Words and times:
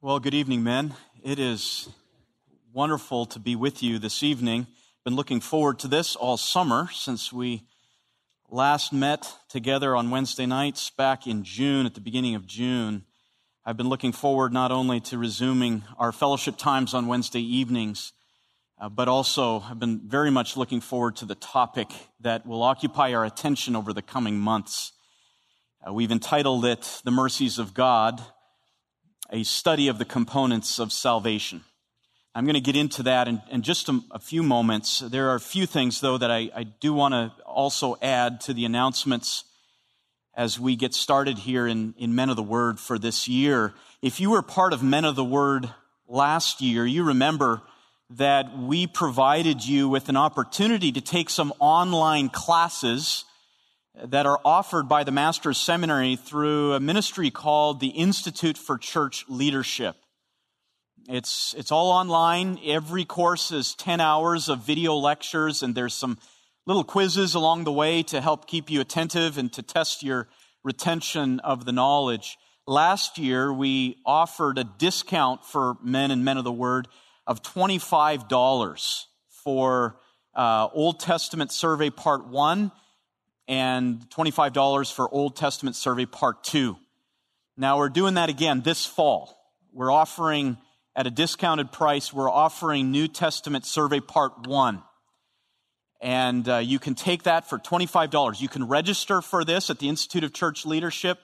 Well, 0.00 0.20
good 0.20 0.32
evening, 0.32 0.62
men. 0.62 0.94
It 1.24 1.40
is 1.40 1.88
wonderful 2.72 3.26
to 3.26 3.40
be 3.40 3.56
with 3.56 3.82
you 3.82 3.98
this 3.98 4.22
evening. 4.22 4.60
I've 4.60 5.04
been 5.04 5.16
looking 5.16 5.40
forward 5.40 5.80
to 5.80 5.88
this 5.88 6.14
all 6.14 6.36
summer 6.36 6.88
since 6.92 7.32
we 7.32 7.64
last 8.48 8.92
met 8.92 9.26
together 9.48 9.96
on 9.96 10.10
Wednesday 10.10 10.46
nights 10.46 10.88
back 10.90 11.26
in 11.26 11.42
June, 11.42 11.84
at 11.84 11.94
the 11.94 12.00
beginning 12.00 12.36
of 12.36 12.46
June. 12.46 13.06
I've 13.66 13.76
been 13.76 13.88
looking 13.88 14.12
forward 14.12 14.52
not 14.52 14.70
only 14.70 15.00
to 15.00 15.18
resuming 15.18 15.82
our 15.98 16.12
fellowship 16.12 16.56
times 16.56 16.94
on 16.94 17.08
Wednesday 17.08 17.42
evenings, 17.42 18.12
uh, 18.80 18.88
but 18.88 19.08
also 19.08 19.64
I've 19.68 19.80
been 19.80 20.02
very 20.06 20.30
much 20.30 20.56
looking 20.56 20.80
forward 20.80 21.16
to 21.16 21.24
the 21.24 21.34
topic 21.34 21.88
that 22.20 22.46
will 22.46 22.62
occupy 22.62 23.14
our 23.14 23.24
attention 23.24 23.74
over 23.74 23.92
the 23.92 24.02
coming 24.02 24.38
months. 24.38 24.92
Uh, 25.84 25.92
we've 25.92 26.12
entitled 26.12 26.64
it 26.64 27.00
The 27.02 27.10
Mercies 27.10 27.58
of 27.58 27.74
God 27.74 28.22
a 29.30 29.42
study 29.42 29.88
of 29.88 29.98
the 29.98 30.04
components 30.04 30.78
of 30.78 30.92
salvation. 30.92 31.62
I'm 32.34 32.44
going 32.44 32.54
to 32.54 32.60
get 32.60 32.76
into 32.76 33.02
that 33.04 33.26
in, 33.28 33.42
in 33.50 33.62
just 33.62 33.88
a, 33.88 34.00
a, 34.12 34.18
few 34.18 34.42
moments. 34.42 35.00
There 35.00 35.30
are 35.30 35.34
a 35.34 35.40
few 35.40 35.66
things, 35.66 36.00
though, 36.00 36.18
that 36.18 36.30
I, 36.30 36.50
I 36.54 36.62
do 36.64 36.94
want 36.94 37.12
to 37.12 37.32
also 37.44 37.96
add 38.00 38.40
to 38.42 38.54
the 38.54 38.64
announcements 38.64 39.44
as 40.34 40.60
we 40.60 40.76
get 40.76 40.94
started 40.94 41.38
here 41.38 41.66
in, 41.66 41.94
in 41.98 42.14
Men 42.14 42.30
of 42.30 42.36
the 42.36 42.42
Word 42.42 42.78
for 42.78 42.98
this 42.98 43.26
year. 43.26 43.74
If 44.02 44.20
you 44.20 44.30
were 44.30 44.42
part 44.42 44.72
of 44.72 44.82
Men 44.82 45.04
of 45.04 45.16
the 45.16 45.24
Word 45.24 45.68
last 46.06 46.60
year, 46.60 46.86
you 46.86 47.02
remember 47.02 47.60
that 48.10 48.56
we 48.56 48.86
provided 48.86 49.66
you 49.66 49.88
with 49.88 50.08
an 50.08 50.16
opportunity 50.16 50.92
to 50.92 51.00
take 51.00 51.28
some 51.28 51.52
online 51.58 52.28
classes 52.28 53.24
that 54.04 54.26
are 54.26 54.40
offered 54.44 54.88
by 54.88 55.04
the 55.04 55.10
Master's 55.10 55.58
Seminary 55.58 56.16
through 56.16 56.72
a 56.74 56.80
ministry 56.80 57.30
called 57.30 57.80
the 57.80 57.88
Institute 57.88 58.56
for 58.56 58.78
Church 58.78 59.24
Leadership. 59.28 59.96
It's, 61.08 61.54
it's 61.56 61.72
all 61.72 61.90
online. 61.90 62.60
Every 62.64 63.04
course 63.04 63.50
is 63.50 63.74
10 63.74 64.00
hours 64.00 64.48
of 64.48 64.60
video 64.60 64.94
lectures, 64.94 65.62
and 65.62 65.74
there's 65.74 65.94
some 65.94 66.18
little 66.66 66.84
quizzes 66.84 67.34
along 67.34 67.64
the 67.64 67.72
way 67.72 68.02
to 68.04 68.20
help 68.20 68.46
keep 68.46 68.70
you 68.70 68.80
attentive 68.80 69.38
and 69.38 69.52
to 69.54 69.62
test 69.62 70.02
your 70.02 70.28
retention 70.62 71.40
of 71.40 71.64
the 71.64 71.72
knowledge. 71.72 72.36
Last 72.66 73.18
year, 73.18 73.52
we 73.52 73.96
offered 74.04 74.58
a 74.58 74.64
discount 74.64 75.44
for 75.44 75.76
men 75.82 76.10
and 76.10 76.24
men 76.24 76.36
of 76.36 76.44
the 76.44 76.52
Word 76.52 76.86
of 77.26 77.42
$25 77.42 79.04
for 79.44 79.98
uh, 80.34 80.68
Old 80.72 81.00
Testament 81.00 81.50
Survey 81.50 81.90
Part 81.90 82.28
1 82.28 82.70
and 83.48 84.08
$25 84.10 84.92
for 84.92 85.12
Old 85.12 85.34
Testament 85.34 85.74
Survey 85.74 86.04
Part 86.04 86.44
2. 86.44 86.76
Now 87.56 87.78
we're 87.78 87.88
doing 87.88 88.14
that 88.14 88.28
again 88.28 88.60
this 88.60 88.84
fall. 88.84 89.36
We're 89.72 89.90
offering 89.90 90.58
at 90.94 91.06
a 91.06 91.10
discounted 91.10 91.72
price, 91.72 92.12
we're 92.12 92.30
offering 92.30 92.90
New 92.90 93.08
Testament 93.08 93.64
Survey 93.64 94.00
Part 94.00 94.46
1. 94.46 94.82
And 96.00 96.48
uh, 96.48 96.56
you 96.58 96.78
can 96.78 96.94
take 96.94 97.24
that 97.24 97.48
for 97.48 97.58
$25. 97.58 98.40
You 98.40 98.48
can 98.48 98.68
register 98.68 99.20
for 99.22 99.44
this 99.44 99.70
at 99.70 99.78
the 99.78 99.88
Institute 99.88 100.24
of 100.24 100.32
Church 100.32 100.66
Leadership. 100.66 101.18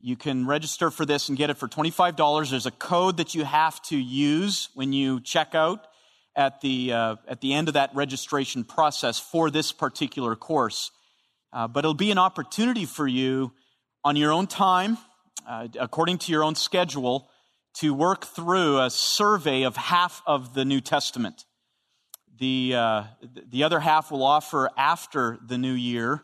You 0.00 0.16
can 0.16 0.46
register 0.46 0.90
for 0.90 1.06
this 1.06 1.28
and 1.28 1.38
get 1.38 1.50
it 1.50 1.56
for 1.56 1.66
$25. 1.66 2.50
There's 2.50 2.66
a 2.66 2.70
code 2.70 3.16
that 3.16 3.34
you 3.34 3.44
have 3.44 3.80
to 3.84 3.96
use 3.96 4.68
when 4.74 4.92
you 4.92 5.20
check 5.20 5.54
out 5.54 5.86
at 6.36 6.60
the, 6.60 6.92
uh, 6.92 7.16
at 7.26 7.40
the 7.40 7.54
end 7.54 7.68
of 7.68 7.74
that 7.74 7.90
registration 7.94 8.62
process 8.62 9.18
for 9.18 9.50
this 9.50 9.72
particular 9.72 10.36
course. 10.36 10.90
Uh, 11.52 11.68
but 11.68 11.80
it'll 11.80 11.94
be 11.94 12.10
an 12.10 12.18
opportunity 12.18 12.84
for 12.84 13.06
you 13.06 13.52
on 14.04 14.16
your 14.16 14.32
own 14.32 14.46
time, 14.46 14.98
uh, 15.48 15.68
according 15.78 16.18
to 16.18 16.32
your 16.32 16.44
own 16.44 16.54
schedule, 16.54 17.28
to 17.74 17.92
work 17.92 18.24
through 18.24 18.80
a 18.80 18.90
survey 18.90 19.62
of 19.62 19.76
half 19.76 20.22
of 20.26 20.54
the 20.54 20.64
New 20.64 20.80
Testament. 20.80 21.44
The, 22.38 22.74
uh, 22.74 23.04
the 23.50 23.64
other 23.64 23.80
half 23.80 24.10
will 24.10 24.22
offer 24.22 24.70
after 24.76 25.38
the 25.46 25.58
new 25.58 25.72
year. 25.72 26.22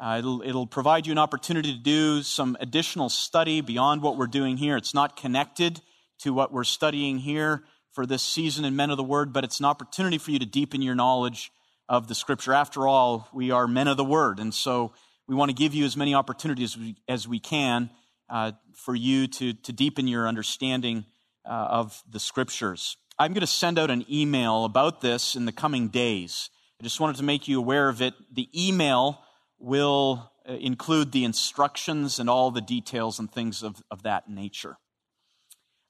Uh, 0.00 0.16
it'll, 0.18 0.42
it'll 0.42 0.66
provide 0.66 1.06
you 1.06 1.12
an 1.12 1.18
opportunity 1.18 1.72
to 1.72 1.78
do 1.78 2.22
some 2.22 2.56
additional 2.58 3.08
study 3.08 3.60
beyond 3.60 4.02
what 4.02 4.16
we're 4.16 4.26
doing 4.26 4.56
here. 4.56 4.76
It's 4.76 4.94
not 4.94 5.16
connected 5.16 5.80
to 6.20 6.32
what 6.32 6.52
we're 6.52 6.64
studying 6.64 7.18
here 7.18 7.62
for 7.92 8.06
this 8.06 8.22
season 8.22 8.64
in 8.64 8.74
Men 8.74 8.90
of 8.90 8.96
the 8.96 9.04
Word, 9.04 9.32
but 9.32 9.44
it's 9.44 9.60
an 9.60 9.66
opportunity 9.66 10.18
for 10.18 10.32
you 10.32 10.40
to 10.40 10.46
deepen 10.46 10.82
your 10.82 10.96
knowledge 10.96 11.52
of 11.88 12.08
the 12.08 12.14
scripture. 12.14 12.52
After 12.52 12.86
all, 12.88 13.28
we 13.32 13.50
are 13.50 13.66
men 13.66 13.88
of 13.88 13.96
the 13.96 14.04
word. 14.04 14.38
And 14.38 14.54
so 14.54 14.92
we 15.26 15.34
want 15.34 15.50
to 15.50 15.54
give 15.54 15.74
you 15.74 15.84
as 15.84 15.96
many 15.96 16.14
opportunities 16.14 16.74
as 16.74 16.78
we, 16.78 16.96
as 17.08 17.28
we 17.28 17.40
can 17.40 17.90
uh, 18.28 18.52
for 18.74 18.94
you 18.94 19.26
to, 19.26 19.52
to 19.52 19.72
deepen 19.72 20.08
your 20.08 20.26
understanding 20.26 21.04
uh, 21.44 21.52
of 21.52 22.02
the 22.10 22.20
scriptures. 22.20 22.96
I'm 23.18 23.32
going 23.32 23.42
to 23.42 23.46
send 23.46 23.78
out 23.78 23.90
an 23.90 24.04
email 24.10 24.64
about 24.64 25.00
this 25.00 25.36
in 25.36 25.44
the 25.44 25.52
coming 25.52 25.88
days. 25.88 26.50
I 26.80 26.84
just 26.84 27.00
wanted 27.00 27.16
to 27.16 27.22
make 27.22 27.46
you 27.46 27.58
aware 27.58 27.88
of 27.88 28.02
it. 28.02 28.14
The 28.32 28.48
email 28.54 29.20
will 29.58 30.30
uh, 30.48 30.54
include 30.54 31.12
the 31.12 31.24
instructions 31.24 32.18
and 32.18 32.28
all 32.28 32.50
the 32.50 32.60
details 32.60 33.18
and 33.18 33.30
things 33.30 33.62
of, 33.62 33.82
of 33.90 34.02
that 34.02 34.28
nature. 34.28 34.76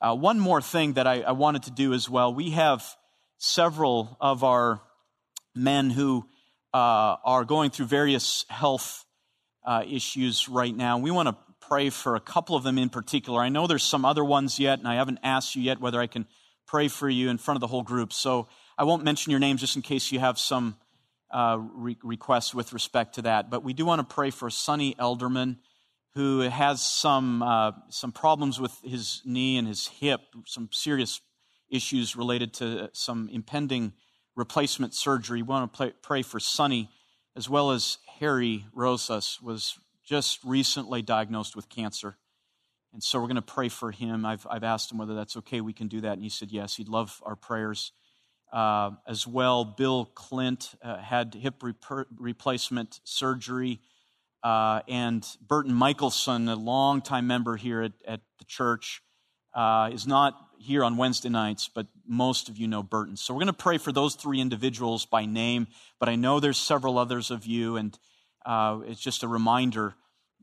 Uh, 0.01 0.15
one 0.15 0.39
more 0.39 0.61
thing 0.61 0.95
that 0.95 1.07
I, 1.07 1.23
I 1.23 1.33
wanted 1.33 1.63
to 1.65 1.71
do 1.71 1.95
as 1.95 2.11
well. 2.11 2.35
We 2.35 2.51
have 2.51 2.85
several 3.39 4.17
of 4.21 4.45
our 4.45 4.83
men 5.55 5.91
who 5.91 6.27
uh, 6.73 7.17
are 7.25 7.45
going 7.45 7.71
through 7.71 7.87
various 7.87 8.45
health 8.49 9.05
uh, 9.65 9.83
issues 9.89 10.49
right 10.49 10.75
now. 10.75 10.99
We 10.99 11.11
want 11.11 11.29
to 11.29 11.37
pray 11.69 11.91
for 11.91 12.17
a 12.17 12.21
couple 12.21 12.57
of 12.57 12.63
them 12.63 12.79
in 12.79 12.89
particular. 12.89 13.41
I 13.41 13.49
know 13.49 13.67
there's 13.67 13.83
some 13.83 14.05
other 14.05 14.25
ones 14.25 14.59
yet, 14.59 14.79
and 14.79 14.89
I 14.89 14.97
haven't 14.97 15.21
asked 15.23 15.57
you 15.57 15.63
yet 15.63 15.81
whether 15.81 16.01
I 16.01 16.07
can 16.07 16.27
pray 16.67 16.89
for 16.89 17.09
you 17.09 17.31
in 17.31 17.39
front 17.39 17.57
of 17.57 17.61
the 17.61 17.67
whole 17.67 17.83
group. 17.83 18.13
So 18.13 18.49
I 18.77 18.85
won't 18.85 19.05
mention 19.05 19.31
your 19.31 19.41
names 19.41 19.61
just 19.61 19.77
in 19.77 19.83
case 19.83 20.13
you 20.13 20.19
have 20.19 20.39
some 20.39 20.77
uh, 21.31 21.59
re- 21.61 21.99
requests 22.03 22.55
with 22.55 22.73
respect 22.73 23.15
to 23.17 23.23
that. 23.23 23.51
But 23.51 23.65
we 23.65 23.73
do 23.73 23.85
want 23.85 24.07
to 24.07 24.15
pray 24.15 24.31
for 24.31 24.51
Sonny 24.51 24.95
Elderman, 24.97 25.59
who 26.15 26.41
has 26.41 26.83
some 26.83 27.43
uh, 27.43 27.73
some 27.89 28.13
problems 28.13 28.61
with 28.61 28.79
his 28.83 29.23
knee 29.25 29.57
and 29.57 29.67
his 29.67 29.89
hip, 29.89 30.21
some 30.47 30.69
serious 30.73 31.21
issues 31.71 32.15
related 32.15 32.55
to 32.55 32.91
some 32.93 33.29
impending 33.33 33.93
replacement 34.37 34.95
surgery. 34.95 35.43
We 35.43 35.49
want 35.49 35.73
to 35.73 35.93
pray 36.03 36.23
for 36.23 36.41
Sonny, 36.41 36.91
as 37.37 37.49
well 37.49 37.71
as 37.71 37.99
Harry 38.21 38.65
Rosas 38.73 39.39
was 39.43 39.79
just 40.05 40.41
recently 40.45 41.03
diagnosed 41.03 41.57
with 41.57 41.69
cancer. 41.69 42.17
And 42.93 43.03
so 43.03 43.19
we're 43.19 43.27
going 43.27 43.37
to 43.37 43.43
pray 43.43 43.69
for 43.69 43.91
him. 43.91 44.25
I've, 44.25 44.47
I've 44.49 44.63
asked 44.63 44.93
him 44.93 44.99
whether 44.99 45.15
that's 45.15 45.37
okay. 45.39 45.61
We 45.61 45.73
can 45.73 45.89
do 45.89 46.01
that. 46.03 46.13
And 46.13 46.23
he 46.23 46.29
said 46.29 46.53
yes. 46.53 46.77
He'd 46.77 46.89
love 46.89 47.21
our 47.25 47.35
prayers. 47.35 47.93
Uh, 48.53 48.93
as 49.09 49.27
well, 49.27 49.65
Bill 49.65 50.05
Clint 50.15 50.77
uh, 50.81 50.99
had 50.99 51.35
hip 51.35 51.61
rep- 51.63 52.07
replacement 52.17 53.01
surgery. 53.03 53.81
Uh, 54.45 54.83
and 54.87 55.27
Burton 55.45 55.75
Michelson, 55.75 56.49
a 56.49 56.55
longtime 56.55 57.27
member 57.27 57.57
here 57.57 57.83
at, 57.83 57.93
at 58.07 58.21
the 58.39 58.45
church, 58.45 59.03
uh, 59.55 59.91
is 59.93 60.07
not 60.07 60.44
here 60.65 60.83
on 60.83 60.97
Wednesday 60.97 61.29
nights, 61.29 61.69
but 61.73 61.87
most 62.07 62.49
of 62.49 62.57
you 62.57 62.67
know 62.67 62.83
Burton. 62.83 63.17
So 63.17 63.35
we're 63.35 63.41
going 63.41 63.47
to 63.49 63.53
pray 63.53 63.79
for 63.79 63.93
those 63.93 64.15
three 64.15 64.41
individuals 64.41 65.05
by 65.05 65.27
name, 65.27 65.67
but 66.01 66.09
I 66.09 66.17
know 66.17 66.41
there's 66.41 66.57
several 66.57 66.99
others 66.99 67.31
of 67.31 67.45
you, 67.45 67.77
and 67.77 67.99
uh, 68.47 68.81
it's 68.87 69.01
just 69.01 69.23
a 69.23 69.29
reminder 69.29 69.95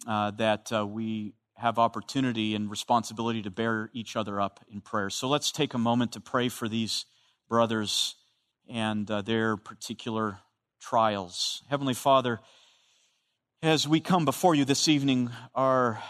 uh, 0.08 0.32
that 0.32 0.72
uh, 0.72 0.86
we 0.86 1.34
have 1.56 1.80
opportunity 1.80 2.54
and 2.56 2.70
responsibility 2.70 3.42
to 3.42 3.50
bear 3.50 3.90
each 3.94 4.16
other 4.16 4.40
up 4.40 4.60
in 4.72 4.82
prayer. 4.82 5.10
So 5.10 5.28
let's 5.28 5.52
take 5.52 5.74
a 5.74 5.80
moment 5.80 6.12
to 6.14 6.20
pray 6.20 6.50
for 6.50 6.70
these 6.70 7.06
brothers 7.50 8.16
and 8.70 9.10
uh, 9.10 9.22
their 9.22 9.58
particular 9.58 10.40
trials. 10.80 11.64
Heavenly 11.68 11.94
Father, 11.94 12.40
as 13.64 13.88
we 13.88 14.00
come 14.00 14.26
before 14.26 14.56
you 14.56 14.66
this 14.66 14.88
evening, 14.88 15.30
our 15.54 16.02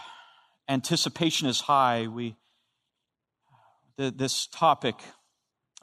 anticipation 0.68 1.48
is 1.48 1.60
high. 1.60 2.06
We 2.06 2.36
the, 3.96 4.10
this 4.10 4.46
topic, 4.46 4.96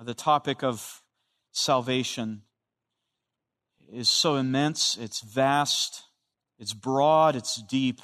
the 0.02 0.14
topic 0.14 0.64
of 0.64 1.02
salvation, 1.52 2.44
is 3.92 4.10
so 4.10 4.36
immense, 4.36 4.98
it's 4.98 5.22
vast, 5.22 6.04
it's 6.60 6.74
broad, 6.74 7.36
it's 7.36 7.62
deep, 7.64 8.02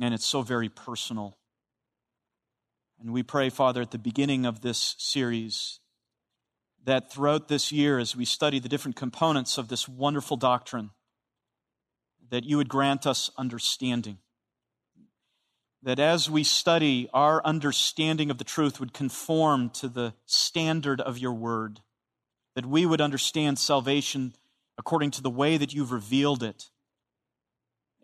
and 0.00 0.12
it's 0.12 0.26
so 0.26 0.42
very 0.42 0.68
personal. 0.68 1.36
And 3.00 3.12
we 3.12 3.22
pray, 3.22 3.50
Father, 3.50 3.82
at 3.82 3.90
the 3.90 3.98
beginning 3.98 4.46
of 4.46 4.60
this 4.60 4.94
series, 4.98 5.80
that 6.84 7.12
throughout 7.12 7.48
this 7.48 7.70
year, 7.70 7.98
as 7.98 8.16
we 8.16 8.24
study 8.24 8.58
the 8.58 8.68
different 8.68 8.96
components 8.96 9.58
of 9.58 9.68
this 9.68 9.88
wonderful 9.88 10.36
doctrine, 10.36 10.90
that 12.30 12.44
you 12.44 12.56
would 12.56 12.68
grant 12.68 13.06
us 13.06 13.30
understanding 13.36 14.18
that 15.82 15.98
as 15.98 16.30
we 16.30 16.44
study, 16.44 17.08
our 17.12 17.44
understanding 17.44 18.30
of 18.30 18.38
the 18.38 18.44
truth 18.44 18.78
would 18.78 18.92
conform 18.92 19.70
to 19.70 19.88
the 19.88 20.14
standard 20.26 21.00
of 21.00 21.18
your 21.18 21.32
word, 21.32 21.80
that 22.54 22.66
we 22.66 22.86
would 22.86 23.00
understand 23.00 23.58
salvation 23.58 24.34
according 24.78 25.10
to 25.10 25.22
the 25.22 25.30
way 25.30 25.56
that 25.56 25.74
you've 25.74 25.92
revealed 25.92 26.42
it. 26.42 26.70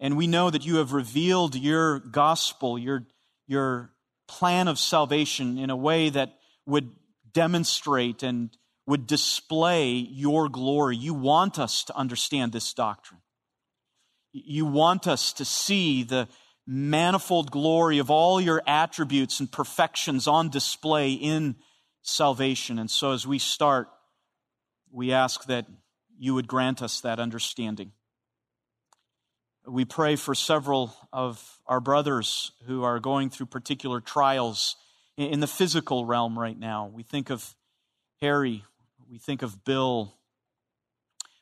And 0.01 0.17
we 0.17 0.27
know 0.27 0.51
that 0.51 0.67
you 0.67 0.77
have 0.77 0.93
revealed 0.93 1.55
your 1.55 1.99
gospel, 1.99 2.79
your, 2.79 3.07
your 3.47 3.91
plan 4.27 4.69
of 4.69 4.79
salvation 4.79 5.59
in 5.59 5.71
a 5.71 5.77
way 5.77 6.11
that 6.11 6.35
would 6.67 6.91
demonstrate 7.33 8.23
and 8.23 8.51
would 8.87 9.07
display 9.07 9.91
your 9.91 10.49
glory. 10.49 10.97
You 10.97 11.15
want 11.15 11.59
us 11.59 11.85
to 11.85 11.97
understand 11.97 12.53
this 12.53 12.73
doctrine. 12.73 13.21
You 14.33 14.67
want 14.67 15.07
us 15.07 15.33
to 15.35 15.45
see 15.45 16.03
the 16.03 16.29
manifold 16.71 17.51
glory 17.51 17.99
of 17.99 18.11
all 18.11 18.39
your 18.39 18.63
attributes 18.67 19.41
and 19.41 19.51
perfections 19.51 20.29
on 20.29 20.51
display 20.51 21.13
in 21.13 21.57
salvation. 22.03 22.79
And 22.79 22.91
so 22.91 23.13
as 23.13 23.27
we 23.27 23.39
start, 23.39 23.89
we 24.93 25.11
ask 25.11 25.47
that 25.47 25.67
you 26.19 26.35
would 26.35 26.47
grant 26.47 26.83
us 26.83 27.01
that 27.01 27.19
understanding. 27.19 27.93
We 29.67 29.87
pray 29.87 30.17
for 30.17 30.35
several 30.35 30.95
of 31.11 31.59
our 31.67 31.81
brothers 31.81 32.53
who 32.67 32.85
are 32.85 33.01
going 33.01 33.31
through 33.31 33.47
particular 33.47 34.01
trials 34.03 34.77
in 35.17 35.41
the 35.41 35.47
physical 35.47 36.05
realm 36.05 36.39
right 36.39 36.59
now. 36.59 36.91
We 36.93 37.03
think 37.03 37.31
of 37.31 37.55
Harry, 38.21 38.63
we 39.11 39.17
think 39.17 39.41
of 39.41 39.65
Bill, 39.65 40.13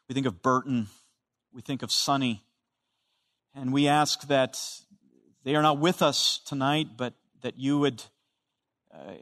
we 0.09 0.15
think 0.15 0.27
of 0.27 0.41
Burton, 0.41 0.87
we 1.53 1.63
think 1.63 1.83
of 1.83 1.91
Sonny, 1.91 2.45
and 3.57 3.73
we 3.73 3.89
ask 3.89 4.29
that 4.29 4.61
they 5.47 5.55
are 5.55 5.63
not 5.63 5.79
with 5.79 6.03
us 6.03 6.41
tonight, 6.45 6.89
but 6.97 7.15
that 7.43 7.57
you 7.57 7.79
would. 7.79 8.03
Uh, 8.93 9.13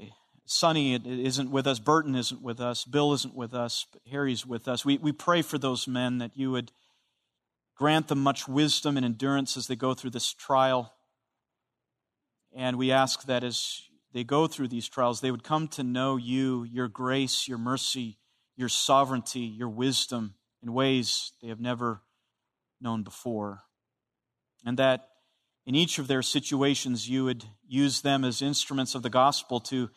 Sonny 0.47 0.94
isn't 0.94 1.50
with 1.50 1.67
us, 1.67 1.79
Burton 1.79 2.15
isn't 2.15 2.41
with 2.41 2.61
us, 2.61 2.85
Bill 2.85 3.12
isn't 3.12 3.35
with 3.35 3.53
us, 3.53 3.87
but 3.93 4.00
Harry's 4.11 4.47
with 4.47 4.67
us. 4.67 4.87
We, 4.87 4.97
we 4.97 5.12
pray 5.12 5.43
for 5.43 5.59
those 5.59 5.87
men 5.87 6.19
that 6.19 6.32
you 6.35 6.50
would 6.50 6.73
grant 7.76 8.09
them 8.09 8.21
much 8.21 8.49
wisdom 8.49 8.97
and 8.97 9.05
endurance 9.05 9.59
as 9.59 9.67
they 9.67 9.76
go 9.76 9.93
through 9.93 10.11
this 10.11 10.32
trial. 10.32 10.94
And 12.56 12.79
we 12.79 12.91
ask 12.91 13.25
that 13.25 13.44
as 13.44 13.82
they 14.15 14.25
go 14.25 14.47
through 14.47 14.69
these 14.69 14.88
trials, 14.88 15.20
they 15.20 15.31
would 15.31 15.44
come 15.44 15.69
to 15.69 15.82
know 15.82 16.17
you, 16.17 16.65
your 16.65 16.88
grace, 16.88 17.47
your 17.47 17.59
mercy, 17.59 18.17
your 18.56 18.70
sovereignty, 18.70 19.41
your 19.41 19.69
wisdom 19.69 20.35
in 20.62 20.73
ways 20.73 21.32
they 21.43 21.49
have 21.49 21.61
never 21.61 22.00
known 22.81 23.03
before. 23.03 23.65
And 24.65 24.79
that 24.79 25.09
in 25.67 25.75
each 25.75 25.99
of 25.99 26.09
their 26.09 26.23
situations, 26.23 27.09
you 27.09 27.25
would 27.25 27.45
use 27.67 28.03
them 28.03 28.25
as 28.25 28.43
instruments 28.43 28.95
of 28.95 29.03
the 29.03 29.11
gospel 29.11 29.61
to 29.61 29.91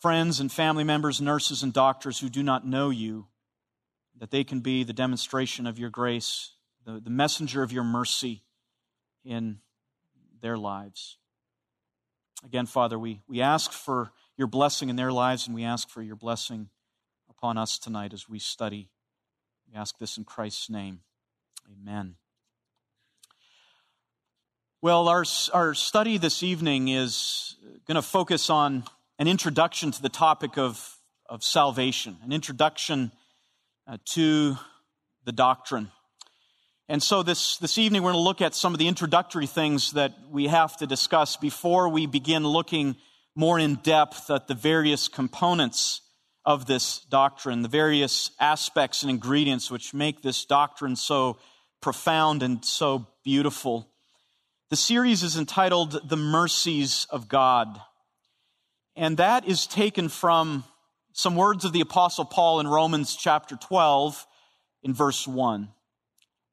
friends 0.00 0.40
and 0.40 0.50
family 0.50 0.84
members, 0.84 1.20
nurses 1.20 1.62
and 1.62 1.72
doctors 1.72 2.18
who 2.18 2.28
do 2.28 2.42
not 2.42 2.66
know 2.66 2.90
you, 2.90 3.26
that 4.18 4.30
they 4.30 4.44
can 4.44 4.60
be 4.60 4.84
the 4.84 4.92
demonstration 4.92 5.66
of 5.66 5.78
your 5.78 5.90
grace, 5.90 6.52
the, 6.84 7.00
the 7.00 7.10
messenger 7.10 7.62
of 7.62 7.72
your 7.72 7.84
mercy 7.84 8.42
in 9.24 9.58
their 10.40 10.56
lives. 10.56 11.18
Again, 12.44 12.66
Father, 12.66 12.98
we, 12.98 13.20
we 13.28 13.40
ask 13.40 13.72
for 13.72 14.12
your 14.36 14.46
blessing 14.46 14.88
in 14.88 14.96
their 14.96 15.12
lives 15.12 15.46
and 15.46 15.54
we 15.54 15.64
ask 15.64 15.88
for 15.88 16.02
your 16.02 16.16
blessing 16.16 16.68
upon 17.28 17.58
us 17.58 17.78
tonight 17.78 18.12
as 18.12 18.28
we 18.28 18.38
study. 18.38 18.90
We 19.70 19.76
ask 19.76 19.98
this 19.98 20.16
in 20.16 20.24
Christ's 20.24 20.70
name. 20.70 21.00
Amen. 21.70 22.14
Well, 24.80 25.08
our, 25.08 25.24
our 25.52 25.74
study 25.74 26.18
this 26.18 26.44
evening 26.44 26.86
is 26.86 27.56
going 27.88 27.96
to 27.96 28.02
focus 28.02 28.48
on 28.48 28.84
an 29.18 29.26
introduction 29.26 29.90
to 29.90 30.00
the 30.00 30.08
topic 30.08 30.56
of, 30.56 30.98
of 31.28 31.42
salvation, 31.42 32.16
an 32.22 32.32
introduction 32.32 33.10
uh, 33.88 33.98
to 34.12 34.56
the 35.24 35.32
doctrine. 35.32 35.90
And 36.88 37.02
so 37.02 37.24
this, 37.24 37.56
this 37.56 37.76
evening 37.76 38.04
we're 38.04 38.12
going 38.12 38.22
to 38.22 38.24
look 38.24 38.40
at 38.40 38.54
some 38.54 38.72
of 38.72 38.78
the 38.78 38.86
introductory 38.86 39.48
things 39.48 39.94
that 39.94 40.14
we 40.30 40.46
have 40.46 40.76
to 40.76 40.86
discuss 40.86 41.36
before 41.36 41.88
we 41.88 42.06
begin 42.06 42.46
looking 42.46 42.94
more 43.34 43.58
in 43.58 43.80
depth 43.82 44.30
at 44.30 44.46
the 44.46 44.54
various 44.54 45.08
components 45.08 46.02
of 46.44 46.66
this 46.66 47.00
doctrine, 47.10 47.62
the 47.62 47.68
various 47.68 48.30
aspects 48.38 49.02
and 49.02 49.10
ingredients 49.10 49.72
which 49.72 49.92
make 49.92 50.22
this 50.22 50.44
doctrine 50.44 50.94
so 50.94 51.36
profound 51.80 52.44
and 52.44 52.64
so 52.64 53.08
beautiful. 53.24 53.90
The 54.70 54.76
series 54.76 55.22
is 55.22 55.38
entitled 55.38 55.98
The 56.10 56.18
Mercies 56.18 57.06
of 57.08 57.26
God. 57.26 57.80
And 58.96 59.16
that 59.16 59.48
is 59.48 59.66
taken 59.66 60.10
from 60.10 60.62
some 61.14 61.36
words 61.36 61.64
of 61.64 61.72
the 61.72 61.80
Apostle 61.80 62.26
Paul 62.26 62.60
in 62.60 62.68
Romans 62.68 63.16
chapter 63.16 63.56
12 63.56 64.26
in 64.82 64.92
verse 64.92 65.26
1. 65.26 65.70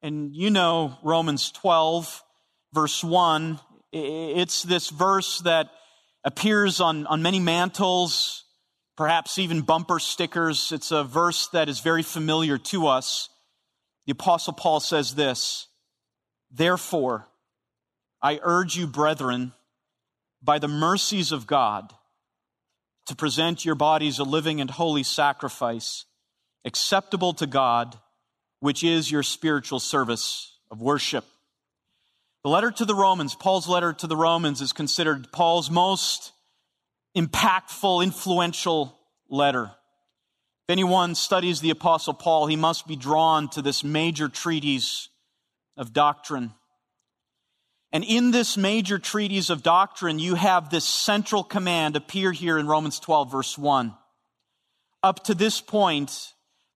And 0.00 0.34
you 0.34 0.48
know 0.48 0.96
Romans 1.02 1.52
12, 1.52 2.22
verse 2.72 3.04
1. 3.04 3.60
It's 3.92 4.62
this 4.62 4.88
verse 4.88 5.40
that 5.40 5.68
appears 6.24 6.80
on, 6.80 7.06
on 7.08 7.20
many 7.20 7.38
mantles, 7.38 8.44
perhaps 8.96 9.36
even 9.36 9.60
bumper 9.60 9.98
stickers. 9.98 10.72
It's 10.72 10.90
a 10.90 11.04
verse 11.04 11.48
that 11.48 11.68
is 11.68 11.80
very 11.80 12.02
familiar 12.02 12.56
to 12.56 12.86
us. 12.86 13.28
The 14.06 14.12
Apostle 14.12 14.54
Paul 14.54 14.80
says 14.80 15.14
this 15.14 15.68
Therefore, 16.50 17.28
I 18.22 18.40
urge 18.42 18.76
you, 18.76 18.86
brethren, 18.86 19.52
by 20.42 20.58
the 20.58 20.68
mercies 20.68 21.32
of 21.32 21.46
God, 21.46 21.92
to 23.06 23.14
present 23.14 23.64
your 23.64 23.74
bodies 23.74 24.18
a 24.18 24.24
living 24.24 24.60
and 24.60 24.70
holy 24.70 25.02
sacrifice, 25.02 26.04
acceptable 26.64 27.34
to 27.34 27.46
God, 27.46 27.96
which 28.60 28.82
is 28.82 29.10
your 29.10 29.22
spiritual 29.22 29.80
service 29.80 30.58
of 30.70 30.80
worship. 30.80 31.24
The 32.42 32.50
letter 32.50 32.70
to 32.70 32.84
the 32.84 32.94
Romans, 32.94 33.34
Paul's 33.34 33.68
letter 33.68 33.92
to 33.92 34.06
the 34.06 34.16
Romans, 34.16 34.60
is 34.60 34.72
considered 34.72 35.32
Paul's 35.32 35.70
most 35.70 36.32
impactful, 37.16 38.02
influential 38.02 38.98
letter. 39.28 39.72
If 40.68 40.72
anyone 40.72 41.14
studies 41.14 41.60
the 41.60 41.70
Apostle 41.70 42.14
Paul, 42.14 42.46
he 42.46 42.56
must 42.56 42.86
be 42.86 42.96
drawn 42.96 43.48
to 43.50 43.62
this 43.62 43.84
major 43.84 44.28
treatise 44.28 45.08
of 45.76 45.92
doctrine. 45.92 46.52
And 47.92 48.04
in 48.04 48.30
this 48.30 48.56
major 48.56 48.98
treatise 48.98 49.48
of 49.48 49.62
doctrine, 49.62 50.18
you 50.18 50.34
have 50.34 50.70
this 50.70 50.84
central 50.84 51.44
command 51.44 51.96
appear 51.96 52.32
here 52.32 52.58
in 52.58 52.66
Romans 52.66 52.98
12, 52.98 53.30
verse 53.30 53.56
1. 53.56 53.94
Up 55.02 55.24
to 55.24 55.34
this 55.34 55.60
point, 55.60 56.32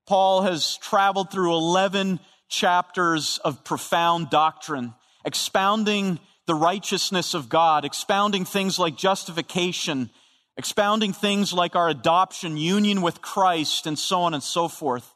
Paul 0.07 0.43
has 0.43 0.77
traveled 0.79 1.31
through 1.31 1.55
11 1.55 2.21
chapters 2.49 3.39
of 3.45 3.65
profound 3.65 4.31
doctrine, 4.31 4.95
expounding 5.25 6.21
the 6.47 6.55
righteousness 6.55 7.35
of 7.35 7.49
God, 7.49 7.85
expounding 7.85 8.45
things 8.45 8.79
like 8.79 8.97
justification, 8.97 10.11
expounding 10.57 11.13
things 11.13 11.53
like 11.53 11.77
our 11.77 11.89
adoption, 11.89 12.57
union 12.57 13.03
with 13.03 13.23
Christ, 13.23 13.87
and 13.87 13.99
so 13.99 14.23
on 14.23 14.35
and 14.35 14.43
so 14.43 14.69
forth. 14.69 15.15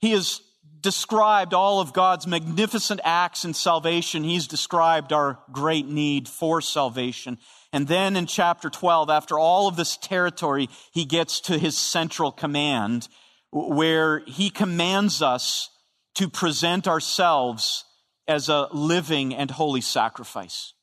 He 0.00 0.10
has 0.12 0.40
described 0.84 1.54
all 1.54 1.80
of 1.80 1.94
God's 1.94 2.26
magnificent 2.26 3.00
acts 3.02 3.46
in 3.46 3.54
salvation, 3.54 4.22
he's 4.22 4.46
described 4.46 5.14
our 5.14 5.38
great 5.50 5.88
need 5.88 6.28
for 6.28 6.60
salvation. 6.60 7.38
And 7.72 7.88
then 7.88 8.16
in 8.16 8.26
chapter 8.26 8.68
12, 8.68 9.08
after 9.08 9.38
all 9.38 9.66
of 9.66 9.76
this 9.76 9.96
territory, 9.96 10.68
he 10.92 11.06
gets 11.06 11.40
to 11.40 11.58
his 11.58 11.76
central 11.76 12.30
command 12.30 13.08
where 13.50 14.20
he 14.26 14.50
commands 14.50 15.22
us 15.22 15.70
to 16.16 16.28
present 16.28 16.86
ourselves 16.86 17.84
as 18.28 18.50
a 18.50 18.68
living 18.70 19.34
and 19.34 19.50
holy 19.50 19.80
sacrifice. 19.80 20.74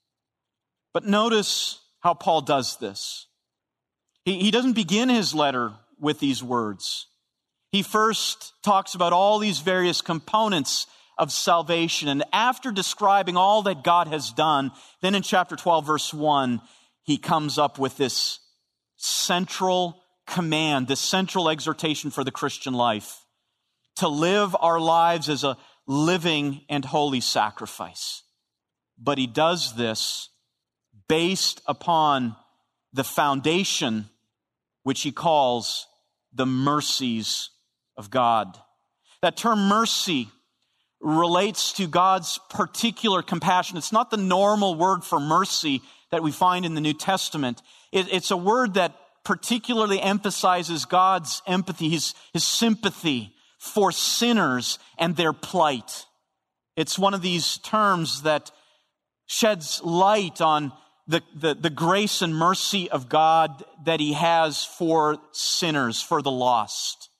But 0.93 1.05
notice 1.05 1.79
how 1.99 2.15
Paul 2.15 2.41
does 2.41 2.77
this. 2.77 3.27
He, 4.25 4.39
he 4.39 4.51
doesn't 4.51 4.73
begin 4.73 5.09
his 5.09 5.35
letter 5.35 5.73
with 5.99 6.19
these 6.19 6.43
words. 6.43 7.05
He 7.71 7.83
first 7.83 8.53
talks 8.63 8.95
about 8.95 9.13
all 9.13 9.39
these 9.39 9.59
various 9.59 10.01
components 10.01 10.87
of 11.17 11.31
salvation. 11.31 12.09
And 12.09 12.23
after 12.33 12.71
describing 12.71 13.37
all 13.37 13.61
that 13.63 13.83
God 13.83 14.07
has 14.07 14.31
done, 14.31 14.71
then 15.01 15.15
in 15.15 15.21
chapter 15.21 15.55
12, 15.55 15.85
verse 15.85 16.13
1, 16.13 16.61
he 17.03 17.17
comes 17.17 17.57
up 17.57 17.79
with 17.79 17.97
this 17.97 18.39
central 18.97 20.03
command, 20.27 20.87
this 20.87 20.99
central 20.99 21.49
exhortation 21.49 22.11
for 22.11 22.23
the 22.23 22.31
Christian 22.31 22.73
life 22.73 23.25
to 23.97 24.07
live 24.07 24.55
our 24.59 24.79
lives 24.79 25.29
as 25.29 25.43
a 25.43 25.57
living 25.87 26.61
and 26.69 26.85
holy 26.85 27.21
sacrifice. 27.21 28.23
But 28.97 29.17
he 29.17 29.27
does 29.27 29.75
this 29.75 30.29
based 31.07 31.61
upon 31.67 32.35
the 32.93 33.03
foundation 33.03 34.09
which 34.83 35.01
he 35.01 35.11
calls 35.11 35.87
the 36.33 36.45
mercies 36.45 37.49
of 38.01 38.09
God. 38.09 38.57
That 39.21 39.37
term 39.37 39.67
mercy 39.67 40.27
relates 40.99 41.73
to 41.73 41.85
God's 41.85 42.39
particular 42.49 43.21
compassion. 43.21 43.77
It's 43.77 43.91
not 43.91 44.09
the 44.09 44.17
normal 44.17 44.73
word 44.73 45.03
for 45.03 45.19
mercy 45.19 45.83
that 46.09 46.23
we 46.23 46.31
find 46.31 46.65
in 46.65 46.73
the 46.73 46.81
New 46.81 46.95
Testament. 46.95 47.61
It, 47.91 48.07
it's 48.11 48.31
a 48.31 48.37
word 48.37 48.73
that 48.73 48.95
particularly 49.23 50.01
emphasizes 50.01 50.85
God's 50.85 51.43
empathy, 51.45 51.89
his, 51.89 52.15
his 52.33 52.43
sympathy 52.43 53.35
for 53.59 53.91
sinners 53.91 54.79
and 54.97 55.15
their 55.15 55.33
plight. 55.33 56.05
It's 56.75 56.97
one 56.97 57.13
of 57.13 57.21
these 57.21 57.59
terms 57.59 58.23
that 58.23 58.49
sheds 59.27 59.79
light 59.83 60.41
on 60.41 60.71
the, 61.07 61.21
the, 61.35 61.53
the 61.53 61.69
grace 61.69 62.23
and 62.23 62.35
mercy 62.35 62.89
of 62.89 63.09
God 63.09 63.63
that 63.85 63.99
he 63.99 64.13
has 64.13 64.65
for 64.65 65.19
sinners, 65.33 66.01
for 66.01 66.23
the 66.23 66.31
lost. 66.31 67.10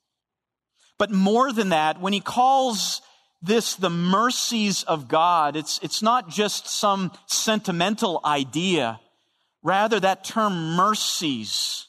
But 1.02 1.10
more 1.10 1.52
than 1.52 1.70
that, 1.70 2.00
when 2.00 2.14
he 2.14 2.20
calls 2.20 3.02
this 3.42 3.74
the 3.74 3.90
mercies 3.90 4.84
of 4.84 5.08
God, 5.08 5.56
it's, 5.56 5.80
it's 5.82 6.04
not 6.04 6.30
just 6.30 6.68
some 6.68 7.12
sentimental 7.26 8.22
idea. 8.24 9.00
Rather, 9.64 10.00
that 10.00 10.24
term 10.24 10.76
mercies 10.76 11.88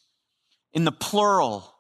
in 0.73 0.87
the 0.87 0.93
plural 0.93 1.75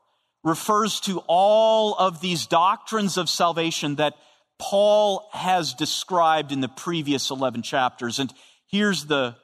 refers 0.44 1.00
to 1.00 1.22
all 1.26 1.94
of 1.94 2.20
these 2.20 2.44
doctrines 2.44 3.16
of 3.16 3.30
salvation 3.30 3.94
that 3.94 4.12
Paul 4.58 5.26
has 5.32 5.72
described 5.72 6.52
in 6.52 6.60
the 6.60 6.68
previous 6.68 7.30
11 7.30 7.62
chapters. 7.62 8.18
And 8.18 8.30
here's 8.70 9.06
the, 9.06 9.36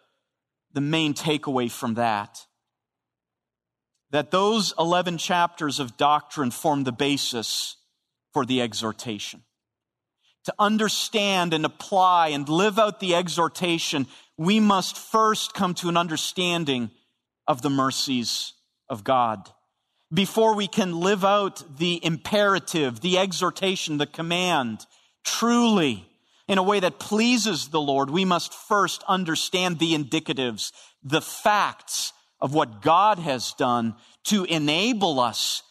the 0.74 0.82
main 0.82 1.14
takeaway 1.14 1.70
from 1.70 1.94
that. 1.94 2.38
That 4.10 4.30
those 4.30 4.74
11 4.78 5.16
chapters 5.16 5.80
of 5.80 5.96
doctrine 5.96 6.50
form 6.50 6.84
the 6.84 6.92
basis 6.92 7.76
for 8.38 8.46
the 8.46 8.62
exhortation. 8.62 9.42
To 10.44 10.54
understand 10.60 11.52
and 11.52 11.64
apply 11.64 12.28
and 12.28 12.48
live 12.48 12.78
out 12.78 13.00
the 13.00 13.16
exhortation, 13.16 14.06
we 14.36 14.60
must 14.60 14.96
first 14.96 15.54
come 15.54 15.74
to 15.74 15.88
an 15.88 15.96
understanding 15.96 16.92
of 17.48 17.62
the 17.62 17.68
mercies 17.68 18.52
of 18.88 19.02
God. 19.02 19.50
Before 20.14 20.54
we 20.54 20.68
can 20.68 21.00
live 21.00 21.24
out 21.24 21.64
the 21.78 21.98
imperative, 22.00 23.00
the 23.00 23.18
exhortation, 23.18 23.98
the 23.98 24.06
command, 24.06 24.86
truly 25.24 26.06
in 26.46 26.58
a 26.58 26.62
way 26.62 26.78
that 26.78 27.00
pleases 27.00 27.70
the 27.70 27.80
Lord, 27.80 28.08
we 28.08 28.24
must 28.24 28.54
first 28.54 29.02
understand 29.08 29.80
the 29.80 29.94
indicatives, 29.94 30.70
the 31.02 31.20
facts 31.20 32.12
of 32.40 32.54
what 32.54 32.82
God 32.82 33.18
has 33.18 33.52
done 33.54 33.96
to 34.26 34.44
enable 34.44 35.18
us 35.18 35.64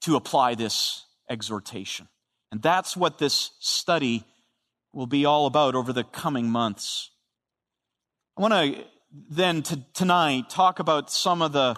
to 0.00 0.16
apply 0.16 0.56
this 0.56 1.04
exhortation. 1.30 2.08
And 2.52 2.60
that's 2.60 2.96
what 2.96 3.18
this 3.18 3.52
study 3.60 4.24
will 4.92 5.06
be 5.06 5.24
all 5.24 5.46
about 5.46 5.74
over 5.74 5.92
the 5.92 6.04
coming 6.04 6.50
months. 6.50 7.10
I 8.36 8.42
want 8.42 8.54
to 8.54 8.84
then 9.30 9.62
to, 9.62 9.80
tonight 9.92 10.50
talk 10.50 10.78
about 10.78 11.10
some 11.10 11.42
of 11.42 11.52
the, 11.52 11.76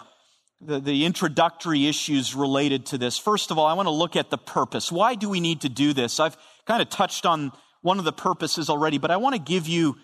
the, 0.60 0.80
the 0.80 1.04
introductory 1.04 1.86
issues 1.86 2.34
related 2.34 2.86
to 2.86 2.98
this. 2.98 3.18
First 3.18 3.50
of 3.50 3.58
all, 3.58 3.66
I 3.66 3.74
want 3.74 3.86
to 3.86 3.92
look 3.92 4.16
at 4.16 4.30
the 4.30 4.38
purpose. 4.38 4.90
Why 4.90 5.14
do 5.14 5.28
we 5.28 5.40
need 5.40 5.62
to 5.62 5.68
do 5.68 5.92
this? 5.92 6.20
I've 6.20 6.36
kind 6.66 6.82
of 6.82 6.88
touched 6.88 7.26
on 7.26 7.52
one 7.82 7.98
of 7.98 8.04
the 8.04 8.12
purposes 8.12 8.70
already, 8.70 8.98
but 8.98 9.10
I 9.10 9.16
want 9.16 9.34
to 9.34 9.40
give 9.40 9.66
you 9.66 9.96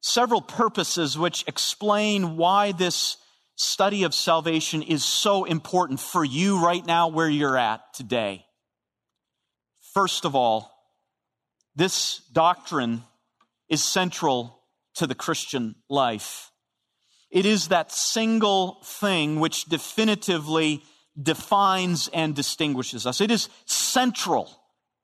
several 0.00 0.42
purposes 0.42 1.16
which 1.16 1.44
explain 1.48 2.36
why 2.36 2.72
this 2.72 3.16
study 3.56 4.02
of 4.02 4.12
salvation 4.14 4.82
is 4.82 5.04
so 5.04 5.44
important 5.44 6.00
for 6.00 6.24
you 6.24 6.62
right 6.64 6.84
now 6.84 7.08
where 7.08 7.28
you're 7.28 7.56
at 7.56 7.94
today. 7.94 8.43
First 9.94 10.24
of 10.24 10.34
all, 10.34 10.70
this 11.76 12.18
doctrine 12.32 13.04
is 13.68 13.82
central 13.82 14.60
to 14.96 15.06
the 15.06 15.14
Christian 15.14 15.76
life. 15.88 16.50
It 17.30 17.46
is 17.46 17.68
that 17.68 17.92
single 17.92 18.80
thing 18.84 19.40
which 19.40 19.64
definitively 19.66 20.82
defines 21.20 22.08
and 22.12 22.34
distinguishes 22.34 23.06
us. 23.06 23.20
It 23.20 23.30
is 23.30 23.48
central 23.66 24.50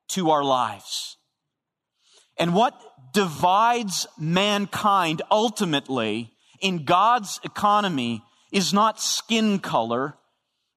to 0.09 0.31
our 0.31 0.43
lives. 0.43 1.17
And 2.37 2.55
what 2.55 2.75
divides 3.13 4.09
mankind 4.19 5.23
ultimately 5.31 6.33
in 6.61 6.85
God's 6.85 7.39
economy 7.45 8.23
is 8.51 8.73
not 8.73 9.01
skin 9.01 9.61
color, 9.61 10.15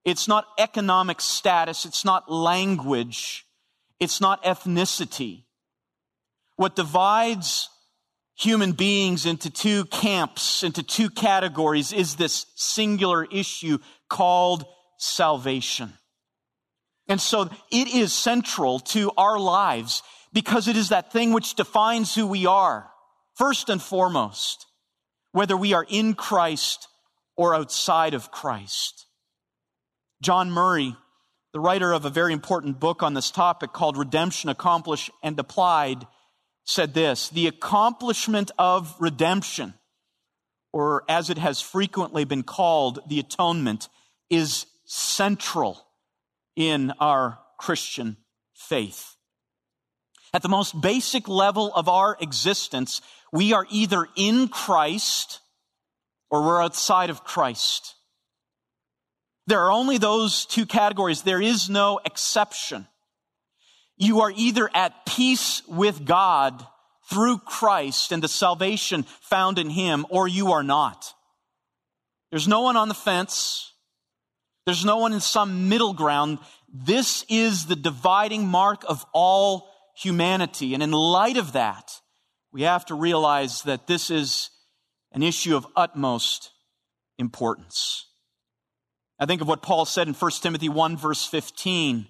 it's 0.06 0.28
not 0.28 0.46
economic 0.60 1.20
status, 1.20 1.86
it's 1.86 2.06
not 2.06 2.32
language, 2.32 3.46
it's 4.00 4.22
not 4.22 4.44
ethnicity. 4.44 5.44
What 6.56 6.76
divides 6.76 7.70
human 8.36 8.72
beings 8.74 9.26
into 9.26 9.50
two 9.50 9.86
camps, 9.86 10.64
into 10.64 10.84
two 10.84 11.10
categories, 11.10 11.94
is 11.94 12.16
this 12.16 12.46
singular 12.56 13.26
issue 13.26 13.78
called 14.10 14.66
salvation. 14.98 15.94
And 17.08 17.20
so 17.20 17.50
it 17.72 17.94
is 17.94 18.14
central 18.14 18.80
to 18.80 19.12
our 19.18 19.40
lives 19.40 20.04
because 20.32 20.68
it 20.68 20.78
is 20.78 20.90
that 20.90 21.12
thing 21.12 21.34
which 21.34 21.56
defines 21.56 22.16
who 22.16 22.26
we 22.26 22.46
are, 22.46 22.90
first 23.36 23.70
and 23.70 23.82
foremost, 23.82 24.66
whether 25.32 25.58
we 25.58 25.74
are 25.74 25.86
in 25.88 26.14
Christ 26.14 26.88
or 27.36 27.56
outside 27.56 28.14
of 28.14 28.32
Christ. 28.32 29.06
John 30.22 30.50
Murray, 30.50 30.96
the 31.54 31.60
writer 31.60 31.94
of 31.94 32.04
a 32.04 32.10
very 32.10 32.34
important 32.34 32.80
book 32.80 33.04
on 33.04 33.14
this 33.14 33.30
topic 33.30 33.72
called 33.72 33.96
Redemption 33.96 34.50
Accomplished 34.50 35.12
and 35.22 35.40
Applied, 35.40 36.08
said 36.66 36.94
this 36.96 37.30
The 37.30 37.48
accomplishment 37.48 38.52
of 38.58 38.96
redemption, 39.00 39.76
or 40.74 41.04
as 41.08 41.30
it 41.30 41.38
has 41.38 41.62
frequently 41.62 42.26
been 42.26 42.44
called, 42.44 43.00
the 43.08 43.20
atonement, 43.20 43.88
is 44.32 44.66
central 44.86 45.86
in 46.56 46.92
our 47.00 47.40
Christian 47.60 48.18
faith. 48.56 49.16
At 50.34 50.42
the 50.42 50.50
most 50.50 50.82
basic 50.82 51.28
level 51.28 51.72
of 51.76 51.88
our 51.88 52.18
existence, 52.20 53.02
we 53.32 53.54
are 53.54 53.68
either 53.70 54.08
in 54.16 54.48
Christ 54.48 55.40
or 56.32 56.42
we're 56.42 56.64
outside 56.64 57.12
of 57.12 57.24
Christ. 57.24 57.94
There 59.48 59.60
are 59.62 59.72
only 59.72 59.98
those 59.98 60.46
two 60.46 60.66
categories. 60.66 61.22
There 61.22 61.42
is 61.42 61.70
no 61.70 62.00
exception. 62.06 62.88
You 63.98 64.22
are 64.22 64.32
either 64.36 64.70
at 64.74 65.06
peace 65.06 65.62
with 65.68 66.06
God 66.06 66.66
through 67.10 67.40
Christ 67.40 68.12
and 68.12 68.24
the 68.24 68.28
salvation 68.28 69.04
found 69.22 69.60
in 69.60 69.70
Him, 69.70 70.06
or 70.10 70.28
you 70.28 70.54
are 70.54 70.64
not. 70.64 71.14
There's 72.32 72.48
no 72.48 72.62
one 72.62 72.78
on 72.78 72.88
the 72.88 72.94
fence. 72.94 73.74
There's 74.66 74.86
no 74.86 74.98
one 74.98 75.14
in 75.14 75.20
some 75.20 75.70
middle 75.70 75.94
ground. 75.94 76.40
This 76.74 77.26
is 77.30 77.66
the 77.66 77.76
dividing 77.76 78.48
mark 78.48 78.84
of 78.88 79.06
all 79.14 79.70
humanity. 79.96 80.74
And 80.74 80.82
in 80.82 80.92
light 80.92 81.38
of 81.38 81.54
that, 81.54 81.92
we 82.52 82.64
have 82.64 82.86
to 82.86 82.96
realize 82.96 83.62
that 83.64 83.88
this 83.88 84.10
is 84.10 84.50
an 85.12 85.22
issue 85.22 85.56
of 85.56 85.68
utmost 85.76 86.52
importance. 87.20 88.08
I 89.24 89.26
think 89.26 89.42
of 89.42 89.48
what 89.48 89.62
Paul 89.62 89.86
said 89.86 90.10
in 90.10 90.14
1 90.14 90.32
Timothy 90.42 90.68
1 90.68 90.98
verse 90.98 91.26
15 91.26 92.08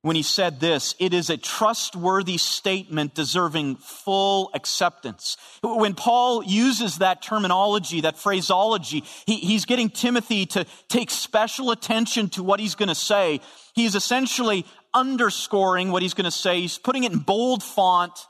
when 0.00 0.16
he 0.16 0.22
said 0.22 0.58
this, 0.58 0.96
it 0.98 1.14
is 1.14 1.30
a 1.30 1.36
trustworthy 1.36 2.36
statement 2.36 3.14
deserving 3.14 3.76
full 3.76 4.50
acceptance. 4.52 5.36
When 5.62 5.94
Paul 5.94 6.42
uses 6.42 6.98
that 6.98 7.22
terminology, 7.22 8.00
that 8.00 8.18
phraseology, 8.18 9.04
he, 9.26 9.36
he's 9.36 9.64
getting 9.64 9.90
Timothy 9.90 10.46
to 10.46 10.66
take 10.88 11.08
special 11.08 11.70
attention 11.70 12.30
to 12.30 12.42
what 12.42 12.58
he's 12.58 12.74
going 12.74 12.88
to 12.88 12.96
say. 12.96 13.40
He's 13.74 13.94
essentially 13.94 14.66
underscoring 14.92 15.92
what 15.92 16.02
he's 16.02 16.14
going 16.14 16.24
to 16.24 16.32
say. 16.32 16.62
He's 16.62 16.78
putting 16.78 17.04
it 17.04 17.12
in 17.12 17.18
bold 17.18 17.62
font, 17.62 18.26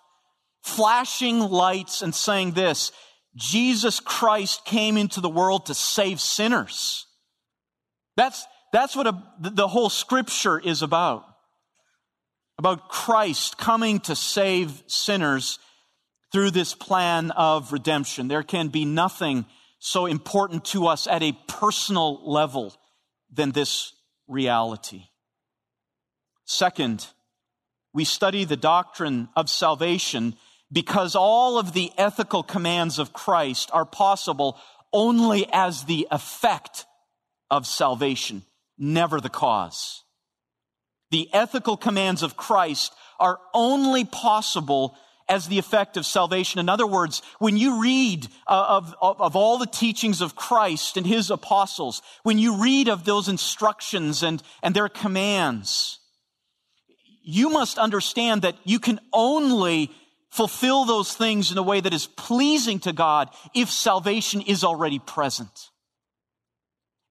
flashing 0.62 1.38
lights, 1.38 2.02
and 2.02 2.14
saying 2.14 2.50
this 2.52 2.92
Jesus 3.34 3.98
Christ 3.98 4.66
came 4.66 4.98
into 4.98 5.22
the 5.22 5.30
world 5.30 5.66
to 5.66 5.74
save 5.74 6.20
sinners. 6.20 7.06
That's, 8.16 8.46
that's 8.72 8.94
what 8.94 9.06
a, 9.06 9.22
the 9.38 9.68
whole 9.68 9.90
scripture 9.90 10.58
is 10.58 10.82
about 10.82 11.26
about 12.58 12.88
Christ 12.88 13.58
coming 13.58 13.98
to 14.00 14.14
save 14.14 14.84
sinners 14.86 15.58
through 16.30 16.52
this 16.52 16.74
plan 16.74 17.32
of 17.32 17.72
redemption. 17.72 18.28
There 18.28 18.44
can 18.44 18.68
be 18.68 18.84
nothing 18.84 19.46
so 19.80 20.06
important 20.06 20.64
to 20.66 20.86
us 20.86 21.08
at 21.08 21.24
a 21.24 21.36
personal 21.48 22.30
level 22.30 22.72
than 23.32 23.50
this 23.50 23.92
reality. 24.28 25.06
Second, 26.44 27.06
we 27.92 28.04
study 28.04 28.44
the 28.44 28.56
doctrine 28.56 29.28
of 29.34 29.50
salvation 29.50 30.36
because 30.70 31.16
all 31.16 31.58
of 31.58 31.72
the 31.72 31.90
ethical 31.98 32.44
commands 32.44 33.00
of 33.00 33.12
Christ 33.12 33.70
are 33.72 33.84
possible 33.84 34.56
only 34.92 35.48
as 35.52 35.84
the 35.84 36.06
effect 36.10 36.86
of 37.52 37.66
salvation, 37.66 38.42
never 38.78 39.20
the 39.20 39.28
cause. 39.28 40.04
The 41.10 41.28
ethical 41.34 41.76
commands 41.76 42.22
of 42.22 42.34
Christ 42.34 42.94
are 43.20 43.38
only 43.52 44.06
possible 44.06 44.96
as 45.28 45.46
the 45.46 45.58
effect 45.58 45.98
of 45.98 46.06
salvation. 46.06 46.60
In 46.60 46.70
other 46.70 46.86
words, 46.86 47.20
when 47.38 47.58
you 47.58 47.82
read 47.82 48.26
uh, 48.46 48.64
of, 48.68 48.94
of, 49.02 49.20
of, 49.20 49.36
all 49.36 49.58
the 49.58 49.66
teachings 49.66 50.22
of 50.22 50.34
Christ 50.34 50.96
and 50.96 51.06
his 51.06 51.30
apostles, 51.30 52.00
when 52.22 52.38
you 52.38 52.62
read 52.62 52.88
of 52.88 53.04
those 53.04 53.28
instructions 53.28 54.22
and, 54.22 54.42
and 54.62 54.74
their 54.74 54.88
commands, 54.88 55.98
you 57.22 57.50
must 57.50 57.78
understand 57.78 58.42
that 58.42 58.56
you 58.64 58.80
can 58.80 58.98
only 59.12 59.90
fulfill 60.30 60.86
those 60.86 61.14
things 61.14 61.52
in 61.52 61.58
a 61.58 61.62
way 61.62 61.80
that 61.80 61.92
is 61.92 62.06
pleasing 62.06 62.80
to 62.80 62.94
God 62.94 63.28
if 63.54 63.70
salvation 63.70 64.40
is 64.40 64.64
already 64.64 64.98
present. 64.98 65.68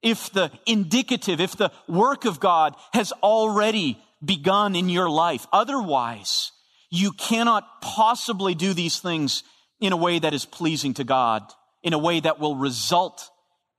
If 0.01 0.31
the 0.31 0.51
indicative, 0.65 1.39
if 1.39 1.55
the 1.55 1.72
work 1.88 2.25
of 2.25 2.39
God 2.39 2.75
has 2.93 3.12
already 3.24 3.98
begun 4.24 4.75
in 4.75 4.89
your 4.89 5.10
life. 5.10 5.48
Otherwise, 5.51 6.51
you 6.89 7.12
cannot 7.12 7.81
possibly 7.81 8.55
do 8.55 8.74
these 8.74 9.00
things 9.00 9.43
in 9.79 9.93
a 9.93 9.98
way 9.98 10.20
that 10.20 10.34
is 10.34 10.46
pleasing 10.46 10.93
to 10.96 11.03
God, 11.03 11.43
in 11.81 11.93
a 11.93 12.00
way 12.00 12.20
that 12.20 12.39
will 12.39 12.55
result 12.55 13.29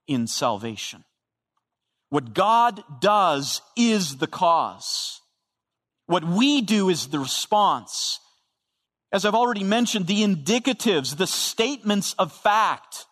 in 0.07 0.27
salvation. 0.27 1.03
What 2.09 2.33
God 2.33 2.83
does 2.99 3.61
is 3.77 4.17
the 4.17 4.27
cause. 4.27 5.21
What 6.05 6.23
we 6.23 6.61
do 6.61 6.89
is 6.89 7.07
the 7.07 7.19
response. 7.19 8.19
As 9.11 9.25
I've 9.25 9.35
already 9.35 9.63
mentioned, 9.63 10.07
the 10.07 10.23
indicatives, 10.23 11.15
the 11.15 11.27
statements 11.27 12.13
of 12.19 12.33
fact, 12.33 13.05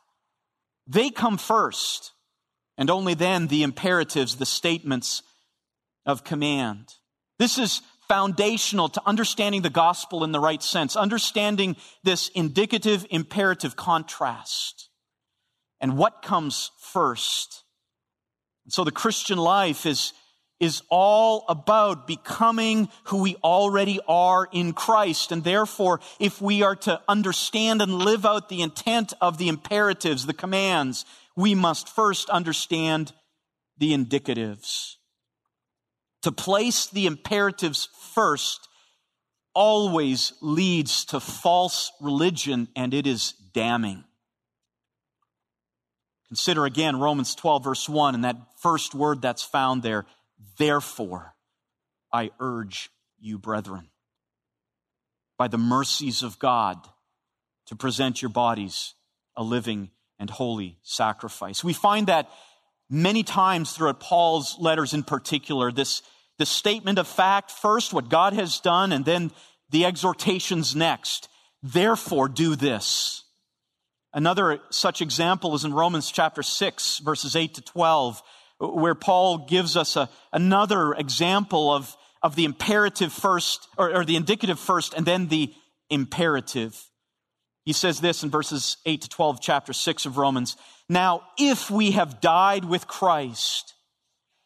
they 0.87 1.09
come 1.09 1.37
first. 1.37 2.11
And 2.77 2.89
only 2.89 3.13
then 3.13 3.47
the 3.47 3.63
imperatives, 3.63 4.37
the 4.37 4.45
statements 4.45 5.23
of 6.05 6.23
command. 6.23 6.95
This 7.37 7.57
is 7.57 7.81
foundational 8.07 8.89
to 8.89 9.01
understanding 9.05 9.61
the 9.61 9.69
gospel 9.69 10.23
in 10.23 10.31
the 10.31 10.39
right 10.39 10.61
sense, 10.61 10.95
understanding 10.95 11.75
this 12.03 12.29
indicative 12.29 13.05
imperative 13.09 13.75
contrast. 13.75 14.89
And 15.79 15.97
what 15.97 16.21
comes 16.21 16.71
first? 16.79 17.63
So 18.67 18.83
the 18.83 18.91
Christian 18.91 19.37
life 19.37 19.85
is 19.85 20.13
is 20.61 20.83
all 20.89 21.43
about 21.49 22.05
becoming 22.05 22.87
who 23.05 23.23
we 23.23 23.35
already 23.43 23.99
are 24.07 24.47
in 24.51 24.73
Christ. 24.73 25.31
And 25.31 25.43
therefore, 25.43 25.99
if 26.19 26.39
we 26.39 26.61
are 26.61 26.75
to 26.75 27.01
understand 27.07 27.81
and 27.81 27.95
live 27.95 28.27
out 28.27 28.47
the 28.47 28.61
intent 28.61 29.11
of 29.19 29.39
the 29.39 29.47
imperatives, 29.47 30.27
the 30.27 30.35
commands, 30.35 31.03
we 31.35 31.55
must 31.55 31.89
first 31.89 32.29
understand 32.29 33.13
the 33.77 33.93
indicatives. 33.93 34.95
To 36.23 36.31
place 36.31 36.87
the 36.87 37.07
imperatives 37.07 37.89
first 38.13 38.67
always 39.53 40.33
leads 40.41 41.05
to 41.05 41.19
false 41.19 41.91
religion 41.99 42.67
and 42.75 42.93
it 42.93 43.07
is 43.07 43.33
damning. 43.53 44.03
Consider 46.27 46.65
again 46.65 46.99
Romans 46.99 47.35
12 47.35 47.63
verse 47.63 47.89
1 47.89 48.15
and 48.15 48.23
that 48.23 48.37
first 48.61 48.95
word 48.95 49.21
that's 49.21 49.43
found 49.43 49.83
there 49.83 50.05
Therefore, 50.57 51.35
I 52.11 52.31
urge 52.39 52.89
you, 53.19 53.37
brethren, 53.37 53.89
by 55.37 55.47
the 55.47 55.57
mercies 55.57 56.23
of 56.23 56.39
God, 56.39 56.77
to 57.67 57.75
present 57.75 58.21
your 58.21 58.29
bodies 58.29 58.95
a 59.35 59.43
living 59.43 59.91
and 60.21 60.29
holy 60.29 60.77
sacrifice. 60.83 61.63
We 61.63 61.73
find 61.73 62.07
that 62.07 62.29
many 62.89 63.23
times 63.23 63.73
throughout 63.73 63.99
Paul's 63.99 64.55
letters 64.59 64.93
in 64.93 65.03
particular, 65.03 65.71
this, 65.71 66.01
this 66.39 66.49
statement 66.49 66.97
of 66.99 67.07
fact 67.07 67.51
first, 67.51 67.91
what 67.91 68.07
God 68.07 68.31
has 68.31 68.61
done, 68.61 68.93
and 68.93 69.03
then 69.03 69.31
the 69.69 69.83
exhortations 69.83 70.75
next. 70.75 71.27
Therefore, 71.61 72.29
do 72.29 72.55
this. 72.55 73.23
Another 74.13 74.59
such 74.69 75.01
example 75.01 75.55
is 75.55 75.65
in 75.65 75.73
Romans 75.73 76.09
chapter 76.09 76.43
6, 76.43 76.99
verses 76.99 77.35
8 77.35 77.55
to 77.55 77.61
12 77.61 78.21
where 78.61 78.95
Paul 78.95 79.39
gives 79.39 79.75
us 79.75 79.95
a, 79.95 80.09
another 80.31 80.93
example 80.93 81.73
of, 81.73 81.95
of 82.21 82.35
the 82.35 82.45
imperative 82.45 83.11
first, 83.11 83.67
or, 83.77 83.95
or 83.95 84.05
the 84.05 84.15
indicative 84.15 84.59
first, 84.59 84.93
and 84.93 85.05
then 85.05 85.27
the 85.27 85.53
imperative. 85.89 86.79
He 87.65 87.73
says 87.73 88.01
this 88.01 88.23
in 88.23 88.29
verses 88.29 88.77
8 88.85 89.01
to 89.01 89.09
12, 89.09 89.41
chapter 89.41 89.73
6 89.73 90.05
of 90.05 90.17
Romans. 90.17 90.57
Now, 90.89 91.23
if 91.37 91.69
we 91.69 91.91
have 91.91 92.19
died 92.19 92.65
with 92.65 92.87
Christ, 92.87 93.75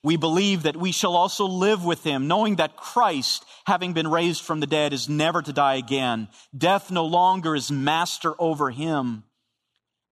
we 0.04 0.18
believe 0.18 0.64
that 0.64 0.76
we 0.76 0.92
shall 0.92 1.16
also 1.16 1.46
live 1.46 1.84
with 1.84 2.04
him, 2.04 2.28
knowing 2.28 2.58
that 2.58 2.76
Christ, 2.76 3.46
having 3.66 3.94
been 3.94 4.08
raised 4.08 4.44
from 4.44 4.60
the 4.60 4.68
dead, 4.68 4.94
is 4.94 5.10
never 5.10 5.42
to 5.42 5.54
die 5.54 5.76
again. 5.76 6.28
Death 6.56 6.92
no 6.92 7.06
longer 7.06 7.56
is 7.56 7.72
master 7.72 8.34
over 8.38 8.70
him. 8.70 9.24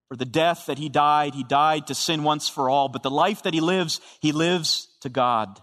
For 0.08 0.16
the 0.16 0.24
death 0.24 0.66
that 0.66 0.78
he 0.78 0.88
died, 0.88 1.34
he 1.34 1.44
died 1.44 1.86
to 1.86 1.94
sin 1.94 2.24
once 2.24 2.48
for 2.48 2.68
all, 2.68 2.88
but 2.88 3.02
the 3.02 3.10
life 3.10 3.42
that 3.42 3.54
he 3.54 3.60
lives, 3.60 4.00
he 4.20 4.32
lives 4.32 4.88
to 5.02 5.08
God. 5.08 5.60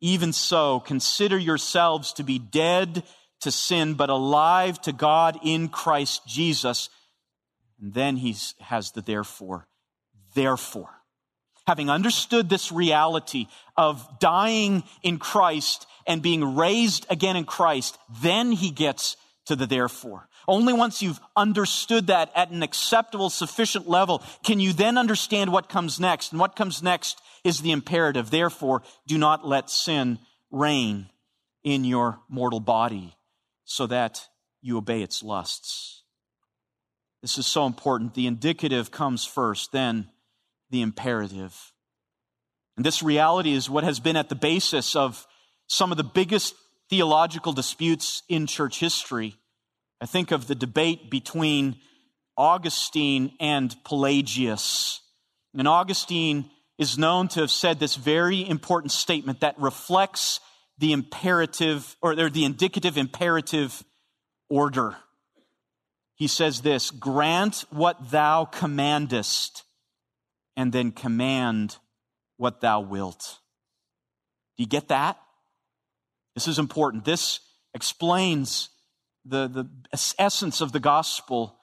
Even 0.00 0.32
so, 0.32 0.80
consider 0.80 1.36
yourselves 1.36 2.12
to 2.14 2.22
be 2.22 2.38
dead 2.38 3.02
to 3.40 3.50
sin, 3.50 3.94
but 3.94 4.10
alive 4.10 4.80
to 4.82 4.92
God 4.92 5.38
in 5.42 5.68
Christ 5.68 6.26
Jesus. 6.26 6.88
And 7.80 7.94
then 7.94 8.16
he 8.16 8.36
has 8.60 8.92
the 8.92 9.02
therefore. 9.02 9.68
Therefore, 10.34 10.90
having 11.66 11.90
understood 11.90 12.48
this 12.48 12.72
reality 12.72 13.46
of 13.76 14.18
dying 14.18 14.82
in 15.02 15.18
Christ 15.18 15.86
and 16.06 16.22
being 16.22 16.56
raised 16.56 17.06
again 17.10 17.36
in 17.36 17.44
Christ, 17.44 17.98
then 18.22 18.52
he 18.52 18.70
gets 18.70 19.16
to 19.46 19.56
the 19.56 19.66
therefore. 19.66 20.28
Only 20.46 20.72
once 20.72 21.02
you've 21.02 21.20
understood 21.36 22.06
that 22.06 22.32
at 22.34 22.50
an 22.50 22.62
acceptable, 22.62 23.28
sufficient 23.28 23.88
level 23.88 24.22
can 24.42 24.60
you 24.60 24.72
then 24.72 24.96
understand 24.96 25.52
what 25.52 25.68
comes 25.68 26.00
next. 26.00 26.32
And 26.32 26.40
what 26.40 26.56
comes 26.56 26.82
next 26.82 27.20
is 27.44 27.60
the 27.60 27.72
imperative. 27.72 28.30
Therefore, 28.30 28.82
do 29.06 29.18
not 29.18 29.46
let 29.46 29.68
sin 29.68 30.18
reign 30.50 31.10
in 31.64 31.84
your 31.84 32.20
mortal 32.30 32.60
body 32.60 33.14
so 33.68 33.86
that 33.86 34.26
you 34.62 34.78
obey 34.78 35.02
its 35.02 35.22
lusts. 35.22 36.02
This 37.20 37.36
is 37.36 37.46
so 37.46 37.66
important. 37.66 38.14
The 38.14 38.26
indicative 38.26 38.90
comes 38.90 39.26
first, 39.26 39.72
then 39.72 40.08
the 40.70 40.80
imperative. 40.80 41.54
And 42.76 42.86
this 42.86 43.02
reality 43.02 43.52
is 43.52 43.68
what 43.68 43.84
has 43.84 44.00
been 44.00 44.16
at 44.16 44.30
the 44.30 44.34
basis 44.34 44.96
of 44.96 45.26
some 45.66 45.90
of 45.90 45.98
the 45.98 46.04
biggest 46.04 46.54
theological 46.88 47.52
disputes 47.52 48.22
in 48.28 48.46
church 48.46 48.80
history. 48.80 49.36
I 50.00 50.06
think 50.06 50.30
of 50.30 50.46
the 50.46 50.54
debate 50.54 51.10
between 51.10 51.76
Augustine 52.38 53.32
and 53.38 53.76
Pelagius. 53.84 55.00
And 55.52 55.68
Augustine 55.68 56.48
is 56.78 56.96
known 56.96 57.28
to 57.28 57.40
have 57.40 57.50
said 57.50 57.78
this 57.78 57.96
very 57.96 58.48
important 58.48 58.92
statement 58.92 59.40
that 59.40 59.60
reflects 59.60 60.40
the 60.78 60.92
imperative 60.92 61.96
or 62.00 62.14
the 62.14 62.44
indicative 62.44 62.96
imperative 62.96 63.82
order. 64.48 64.96
He 66.14 66.26
says 66.26 66.62
this 66.62 66.90
grant 66.90 67.64
what 67.70 68.10
thou 68.10 68.44
commandest, 68.44 69.64
and 70.56 70.72
then 70.72 70.90
command 70.90 71.76
what 72.36 72.60
thou 72.60 72.80
wilt. 72.80 73.38
Do 74.56 74.62
you 74.64 74.68
get 74.68 74.88
that? 74.88 75.18
This 76.34 76.48
is 76.48 76.58
important. 76.58 77.04
This 77.04 77.40
explains 77.74 78.70
the, 79.24 79.48
the 79.48 79.68
essence 80.18 80.60
of 80.60 80.72
the 80.72 80.80
gospel. 80.80 81.56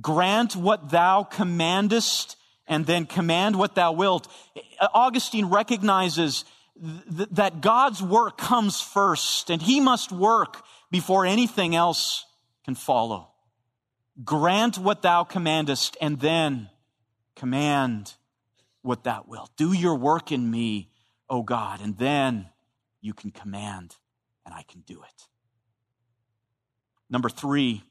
Grant 0.00 0.54
what 0.54 0.90
thou 0.90 1.24
commandest 1.24 2.36
and 2.68 2.86
then 2.86 3.06
command 3.06 3.56
what 3.56 3.74
thou 3.74 3.92
wilt. 3.92 4.28
Augustine 4.92 5.46
recognizes 5.46 6.44
th- 7.16 7.28
that 7.32 7.60
God's 7.60 8.02
work 8.02 8.38
comes 8.38 8.80
first 8.80 9.50
and 9.50 9.60
he 9.60 9.80
must 9.80 10.12
work 10.12 10.62
before 10.90 11.26
anything 11.26 11.74
else 11.74 12.24
can 12.64 12.74
follow. 12.74 13.28
Grant 14.24 14.78
what 14.78 15.02
thou 15.02 15.24
commandest 15.24 15.96
and 16.00 16.18
then 16.20 16.70
command 17.34 18.14
what 18.82 19.04
thou 19.04 19.24
wilt. 19.26 19.50
Do 19.56 19.72
your 19.72 19.96
work 19.96 20.32
in 20.32 20.50
me, 20.50 20.90
O 21.28 21.42
God, 21.42 21.80
and 21.80 21.98
then 21.98 22.46
you 23.00 23.12
can 23.12 23.30
command 23.30 23.96
and 24.44 24.54
I 24.54 24.62
can 24.62 24.80
do 24.80 25.02
it. 25.02 25.26
Number 27.10 27.28
three, 27.28 27.82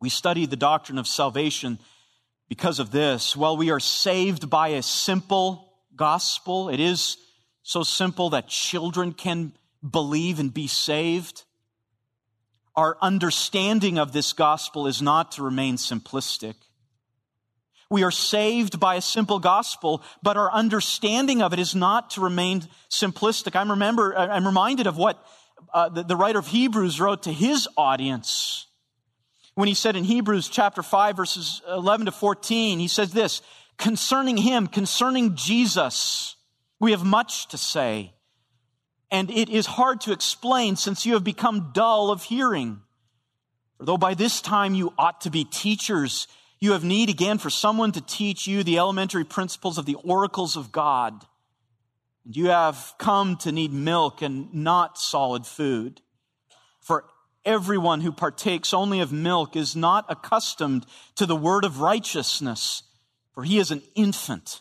we 0.00 0.08
study 0.08 0.46
the 0.46 0.56
doctrine 0.56 0.98
of 0.98 1.06
salvation 1.06 1.78
because 2.48 2.78
of 2.78 2.90
this. 2.90 3.36
Well, 3.36 3.56
we 3.56 3.70
are 3.70 3.80
saved 3.80 4.50
by 4.50 4.68
a 4.68 4.82
simple 4.82 5.72
gospel. 5.96 6.68
It 6.68 6.80
is 6.80 7.16
so 7.64 7.82
simple 7.82 8.30
that 8.30 8.46
children 8.46 9.12
can 9.12 9.52
believe 9.88 10.38
and 10.38 10.54
be 10.54 10.68
saved. 10.68 11.42
Our 12.76 12.96
understanding 13.02 13.98
of 13.98 14.12
this 14.12 14.32
gospel 14.32 14.86
is 14.86 15.02
not 15.02 15.32
to 15.32 15.42
remain 15.42 15.76
simplistic. 15.76 16.54
We 17.90 18.04
are 18.04 18.12
saved 18.12 18.78
by 18.78 18.94
a 18.94 19.00
simple 19.00 19.40
gospel, 19.40 20.02
but 20.22 20.36
our 20.36 20.52
understanding 20.52 21.42
of 21.42 21.52
it 21.52 21.58
is 21.58 21.74
not 21.74 22.10
to 22.10 22.20
remain 22.20 22.62
simplistic. 22.88 23.56
I'm 23.56 23.70
remember, 23.70 24.16
I'm 24.16 24.46
reminded 24.46 24.86
of 24.86 24.96
what 24.96 25.24
uh, 25.72 25.88
the, 25.88 26.04
the 26.04 26.16
writer 26.16 26.38
of 26.38 26.46
Hebrews 26.46 27.00
wrote 27.00 27.24
to 27.24 27.32
his 27.32 27.66
audience 27.76 28.66
when 29.54 29.68
he 29.68 29.74
said 29.74 29.96
in 29.96 30.04
Hebrews 30.04 30.48
chapter 30.48 30.82
5 30.82 31.16
verses 31.16 31.62
11 31.68 32.06
to 32.06 32.12
14, 32.12 32.78
he 32.78 32.88
says 32.88 33.12
this, 33.12 33.40
concerning 33.78 34.36
him, 34.36 34.66
concerning 34.66 35.36
Jesus, 35.36 36.36
we 36.80 36.90
have 36.90 37.04
much 37.04 37.48
to 37.48 37.58
say, 37.58 38.12
and 39.10 39.30
it 39.30 39.48
is 39.48 39.66
hard 39.66 40.00
to 40.02 40.12
explain 40.12 40.76
since 40.76 41.06
you 41.06 41.14
have 41.14 41.24
become 41.24 41.70
dull 41.72 42.10
of 42.10 42.24
hearing. 42.24 42.80
For 43.78 43.86
though 43.86 43.98
by 43.98 44.14
this 44.14 44.40
time 44.40 44.74
you 44.74 44.92
ought 44.98 45.20
to 45.22 45.30
be 45.30 45.44
teachers, 45.44 46.26
you 46.60 46.72
have 46.72 46.84
need 46.84 47.10
again 47.10 47.38
for 47.38 47.50
someone 47.50 47.92
to 47.92 48.00
teach 48.00 48.46
you 48.46 48.62
the 48.62 48.78
elementary 48.78 49.24
principles 49.24 49.78
of 49.78 49.86
the 49.86 49.96
oracles 49.96 50.56
of 50.56 50.72
God. 50.72 51.24
And 52.24 52.36
you 52.36 52.46
have 52.46 52.94
come 52.98 53.36
to 53.38 53.52
need 53.52 53.72
milk 53.72 54.22
and 54.22 54.52
not 54.54 54.98
solid 54.98 55.46
food. 55.46 56.00
For 56.80 57.04
everyone 57.44 58.00
who 58.00 58.12
partakes 58.12 58.72
only 58.72 59.00
of 59.00 59.12
milk 59.12 59.56
is 59.56 59.76
not 59.76 60.06
accustomed 60.08 60.86
to 61.16 61.26
the 61.26 61.36
word 61.36 61.64
of 61.64 61.80
righteousness, 61.80 62.82
for 63.32 63.44
he 63.44 63.58
is 63.58 63.70
an 63.70 63.82
infant. 63.94 64.60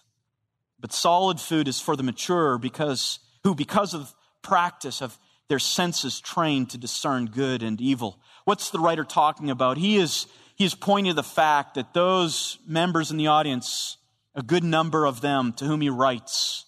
But 0.84 0.92
solid 0.92 1.40
food 1.40 1.70
is 1.70 1.80
for 1.80 1.96
the 1.96 2.04
mature 2.04 2.58
because, 2.58 3.20
who 3.46 3.56
because 3.56 3.94
of 3.94 4.14
practice 4.42 5.00
have 5.00 5.18
their 5.48 5.58
senses 5.58 6.20
trained 6.20 6.72
to 6.72 6.78
discern 6.78 7.28
good 7.28 7.64
and 7.64 7.80
evil. 7.80 8.20
What's 8.44 8.70
the 8.70 8.80
writer 8.80 9.06
talking 9.06 9.50
about? 9.50 9.78
He 9.78 9.96
is, 9.96 10.28
he 10.56 10.66
is 10.66 10.76
pointing 10.76 11.12
to 11.12 11.16
the 11.16 11.24
fact 11.24 11.76
that 11.76 11.94
those 11.94 12.60
members 12.68 13.12
in 13.12 13.18
the 13.18 13.28
audience, 13.28 13.96
a 14.36 14.44
good 14.44 14.66
number 14.66 15.06
of 15.06 15.22
them 15.22 15.54
to 15.54 15.64
whom 15.64 15.80
he 15.80 15.90
writes, 15.90 16.66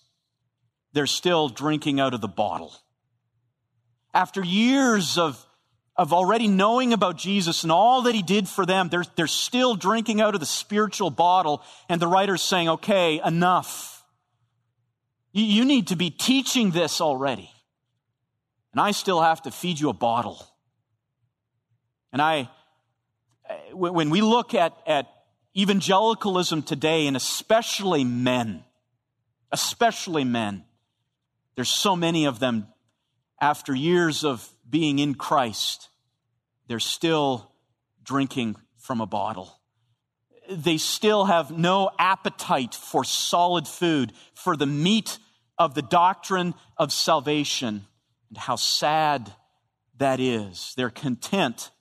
they're 0.93 1.07
still 1.07 1.49
drinking 1.49 1.99
out 1.99 2.13
of 2.13 2.21
the 2.21 2.29
bottle. 2.29 2.73
After 4.13 4.41
years 4.41 5.17
of, 5.17 5.45
of 5.97 6.13
already 6.13 6.47
knowing 6.47 6.93
about 6.93 7.17
Jesus 7.17 7.63
and 7.63 7.71
all 7.71 8.03
that 8.03 8.15
he 8.15 8.23
did 8.23 8.47
for 8.47 8.65
them, 8.65 8.87
they're, 8.87 9.03
they're 9.17 9.27
still 9.27 9.75
drinking 9.75 10.21
out 10.21 10.35
of 10.35 10.39
the 10.39 10.45
spiritual 10.45 11.09
bottle. 11.09 11.61
And 11.89 12.01
the 12.01 12.07
writer's 12.07 12.41
saying, 12.41 12.69
okay, 12.69 13.19
enough. 13.21 13.91
You, 15.37 15.65
need 15.65 15.87
to 15.87 15.97
be 15.97 16.09
teaching 16.09 16.71
this 16.71 17.01
already. 17.01 17.51
And 18.71 18.79
I 18.79 18.91
still 18.91 19.21
have 19.21 19.41
to 19.41 19.51
feed 19.51 19.77
you 19.77 19.89
a 19.89 19.93
bottle. 19.93 20.47
And 22.13 22.21
I, 22.21 22.49
eh, 23.49 23.55
when 23.73 24.09
we 24.09 24.21
look 24.21 24.53
at, 24.53 24.71
at 24.87 25.07
evangelicalism 25.55 26.61
today, 26.61 27.05
and 27.05 27.17
especially 27.17 28.05
men, 28.05 28.63
especially 29.51 30.23
men, 30.23 30.63
there's 31.55 31.69
so 31.69 31.97
many 31.97 32.23
of 32.23 32.39
them 32.39 32.67
after 33.41 33.75
years 33.75 34.23
of 34.23 34.49
being 34.69 34.99
in 34.99 35.15
Christ, 35.15 35.89
they're 36.69 36.79
still 36.79 37.51
drinking 38.05 38.55
from 38.77 39.01
a 39.01 39.05
bottle. 39.05 39.59
They 40.49 40.77
still 40.77 41.25
have 41.25 41.51
no 41.51 41.89
appetite 41.99 42.73
for 42.73 43.03
solid 43.03 43.67
food, 43.67 44.13
for 44.33 44.55
the 44.55 44.65
meat 44.65 45.19
of 45.57 45.73
the 45.73 45.81
doctrine 45.81 46.53
of 46.77 46.91
salvation. 46.91 47.85
And 48.29 48.37
how 48.37 48.55
sad 48.55 49.31
that 49.97 50.19
is. 50.19 50.73
They're 50.75 50.89
content 50.89 51.71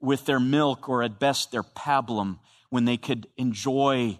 with 0.00 0.26
their 0.26 0.40
milk 0.40 0.88
or 0.88 1.02
at 1.02 1.18
best 1.18 1.52
their 1.52 1.62
pablum 1.62 2.38
when 2.70 2.84
they 2.84 2.96
could 2.96 3.26
enjoy 3.36 4.18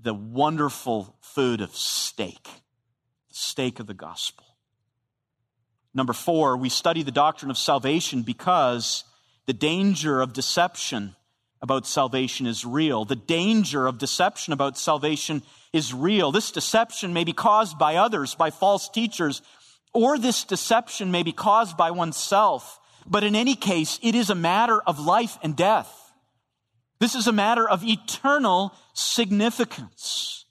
the 0.00 0.14
wonderful 0.14 1.16
food 1.20 1.60
of 1.60 1.74
steak—steak 1.74 3.80
of 3.80 3.86
the 3.86 3.94
gospel. 3.94 4.44
Number 5.94 6.12
four, 6.12 6.56
we 6.56 6.68
study 6.68 7.02
the 7.02 7.10
doctrine 7.10 7.50
of 7.50 7.58
salvation 7.58 8.22
because 8.22 9.04
the 9.46 9.52
danger 9.52 10.20
of 10.20 10.32
deception 10.32 11.16
about 11.60 11.86
salvation 11.86 12.46
is 12.46 12.64
real. 12.64 13.04
The 13.04 13.16
danger 13.16 13.86
of 13.86 13.98
deception 13.98 14.52
about 14.52 14.78
salvation 14.78 15.42
is 15.72 15.94
real. 15.94 16.32
This 16.32 16.50
deception 16.50 17.12
may 17.12 17.24
be 17.24 17.32
caused 17.32 17.78
by 17.78 17.96
others, 17.96 18.34
by 18.34 18.50
false 18.50 18.88
teachers, 18.88 19.42
or 19.92 20.18
this 20.18 20.44
deception 20.44 21.10
may 21.10 21.22
be 21.22 21.32
caused 21.32 21.76
by 21.76 21.90
oneself. 21.90 22.80
But 23.06 23.24
in 23.24 23.34
any 23.34 23.54
case, 23.54 23.98
it 24.02 24.14
is 24.14 24.30
a 24.30 24.34
matter 24.34 24.80
of 24.82 24.98
life 24.98 25.38
and 25.42 25.56
death. 25.56 25.92
This 27.00 27.14
is 27.14 27.26
a 27.26 27.32
matter 27.32 27.68
of 27.68 27.84
eternal 27.84 28.74
significance. 28.92 30.44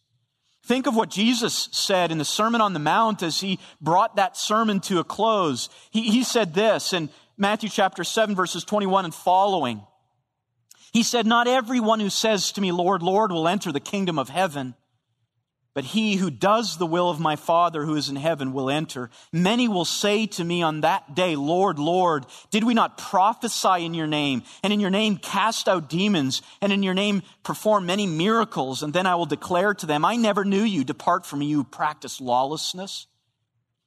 Think 0.65 0.87
of 0.87 0.95
what 0.95 1.09
Jesus 1.09 1.69
said 1.71 2.11
in 2.11 2.17
the 2.17 2.25
Sermon 2.25 2.61
on 2.61 2.73
the 2.73 2.79
Mount 2.79 3.23
as 3.23 3.39
he 3.39 3.59
brought 3.79 4.17
that 4.17 4.35
sermon 4.35 4.79
to 4.81 4.99
a 4.99 5.03
close. 5.03 5.69
He, 5.91 6.09
he 6.09 6.23
said 6.23 6.53
this 6.53 6.93
in 6.93 7.09
Matthew 7.37 7.69
chapter 7.69 8.03
7, 8.03 8.35
verses 8.35 8.63
21 8.63 9.05
and 9.05 9.15
following. 9.15 9.81
He 10.91 11.03
said, 11.03 11.25
Not 11.25 11.47
everyone 11.47 11.99
who 11.99 12.09
says 12.09 12.51
to 12.53 12.61
me, 12.61 12.71
Lord, 12.71 13.01
Lord, 13.01 13.31
will 13.31 13.47
enter 13.47 13.71
the 13.71 13.79
kingdom 13.79 14.17
of 14.17 14.29
heaven 14.29 14.73
but 15.77 15.85
he 15.85 16.15
who 16.15 16.31
does 16.31 16.79
the 16.79 16.87
will 16.87 17.07
of 17.07 17.19
my 17.19 17.35
Father 17.35 17.85
who 17.85 17.93
is 17.93 18.09
in 18.09 18.15
heaven 18.15 18.51
will 18.51 18.67
enter. 18.67 19.11
Many 19.31 19.67
will 19.67 19.85
say 19.85 20.25
to 20.25 20.43
me 20.43 20.63
on 20.63 20.81
that 20.81 21.13
day, 21.13 21.35
Lord, 21.35 21.77
Lord, 21.77 22.25
did 22.49 22.63
we 22.63 22.73
not 22.73 22.97
prophesy 22.97 23.85
in 23.85 23.93
your 23.93 24.07
name, 24.07 24.41
and 24.63 24.73
in 24.73 24.79
your 24.79 24.89
name 24.89 25.17
cast 25.17 25.69
out 25.69 25.87
demons, 25.87 26.41
and 26.63 26.73
in 26.73 26.81
your 26.81 26.95
name 26.95 27.21
perform 27.43 27.85
many 27.85 28.07
miracles? 28.07 28.81
And 28.81 28.91
then 28.91 29.05
I 29.05 29.13
will 29.13 29.27
declare 29.27 29.75
to 29.75 29.85
them, 29.85 30.03
I 30.03 30.15
never 30.15 30.43
knew 30.43 30.63
you. 30.63 30.83
Depart 30.83 31.27
from 31.27 31.41
me, 31.41 31.45
you 31.45 31.57
who 31.57 31.63
practice 31.63 32.19
lawlessness. 32.19 33.05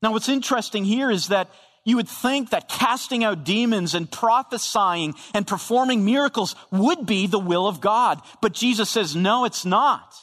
Now, 0.01 0.13
what's 0.13 0.29
interesting 0.29 0.85
here 0.85 1.11
is 1.11 1.27
that 1.27 1.51
you 1.85 1.97
would 1.97 2.09
think 2.09 2.51
that 2.51 2.69
casting 2.69 3.25
out 3.25 3.43
demons 3.43 3.97
and 3.97 4.09
prophesying 4.09 5.17
and 5.35 5.45
performing 5.45 6.05
miracles 6.05 6.55
would 6.71 7.05
be 7.05 7.27
the 7.27 7.41
will 7.41 7.67
of 7.67 7.81
God. 7.81 8.23
But 8.41 8.53
Jesus 8.53 8.89
says, 8.89 9.17
no, 9.17 9.45
it's 9.45 9.65
not. 9.65 10.15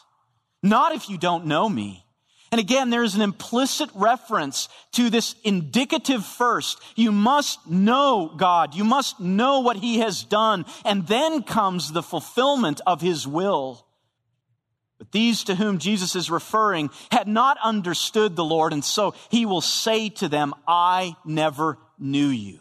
Not 0.67 0.93
if 0.93 1.10
you 1.10 1.17
don't 1.17 1.45
know 1.45 1.67
me. 1.69 2.03
And 2.51 2.60
again, 2.60 2.89
there's 2.89 3.15
an 3.15 3.21
implicit 3.21 3.89
reference 3.93 4.69
to 4.93 5.10
this 5.10 5.36
indicative 5.43 6.25
first. 6.25 6.82
You 6.95 7.12
must 7.12 7.67
know 7.67 8.34
God. 8.36 8.73
You 8.73 8.86
must 8.86 9.19
know 9.19 9.60
what 9.60 9.77
He 9.77 9.99
has 9.99 10.23
done. 10.23 10.65
And 10.86 11.06
then 11.08 11.43
comes 11.43 11.91
the 11.91 12.03
fulfillment 12.03 12.80
of 12.88 13.01
His 13.01 13.27
will. 13.27 13.86
But 14.97 15.12
these 15.12 15.43
to 15.43 15.56
whom 15.56 15.77
Jesus 15.77 16.15
is 16.15 16.32
referring 16.32 16.89
had 17.12 17.27
not 17.27 17.58
understood 17.62 18.36
the 18.36 18.45
Lord. 18.45 18.71
And 18.71 18.84
so 18.84 19.13
He 19.30 19.45
will 19.45 19.62
say 19.62 20.10
to 20.10 20.30
them, 20.30 20.53
I 20.67 21.15
never 21.25 21.77
knew 21.99 22.27
you. 22.27 22.60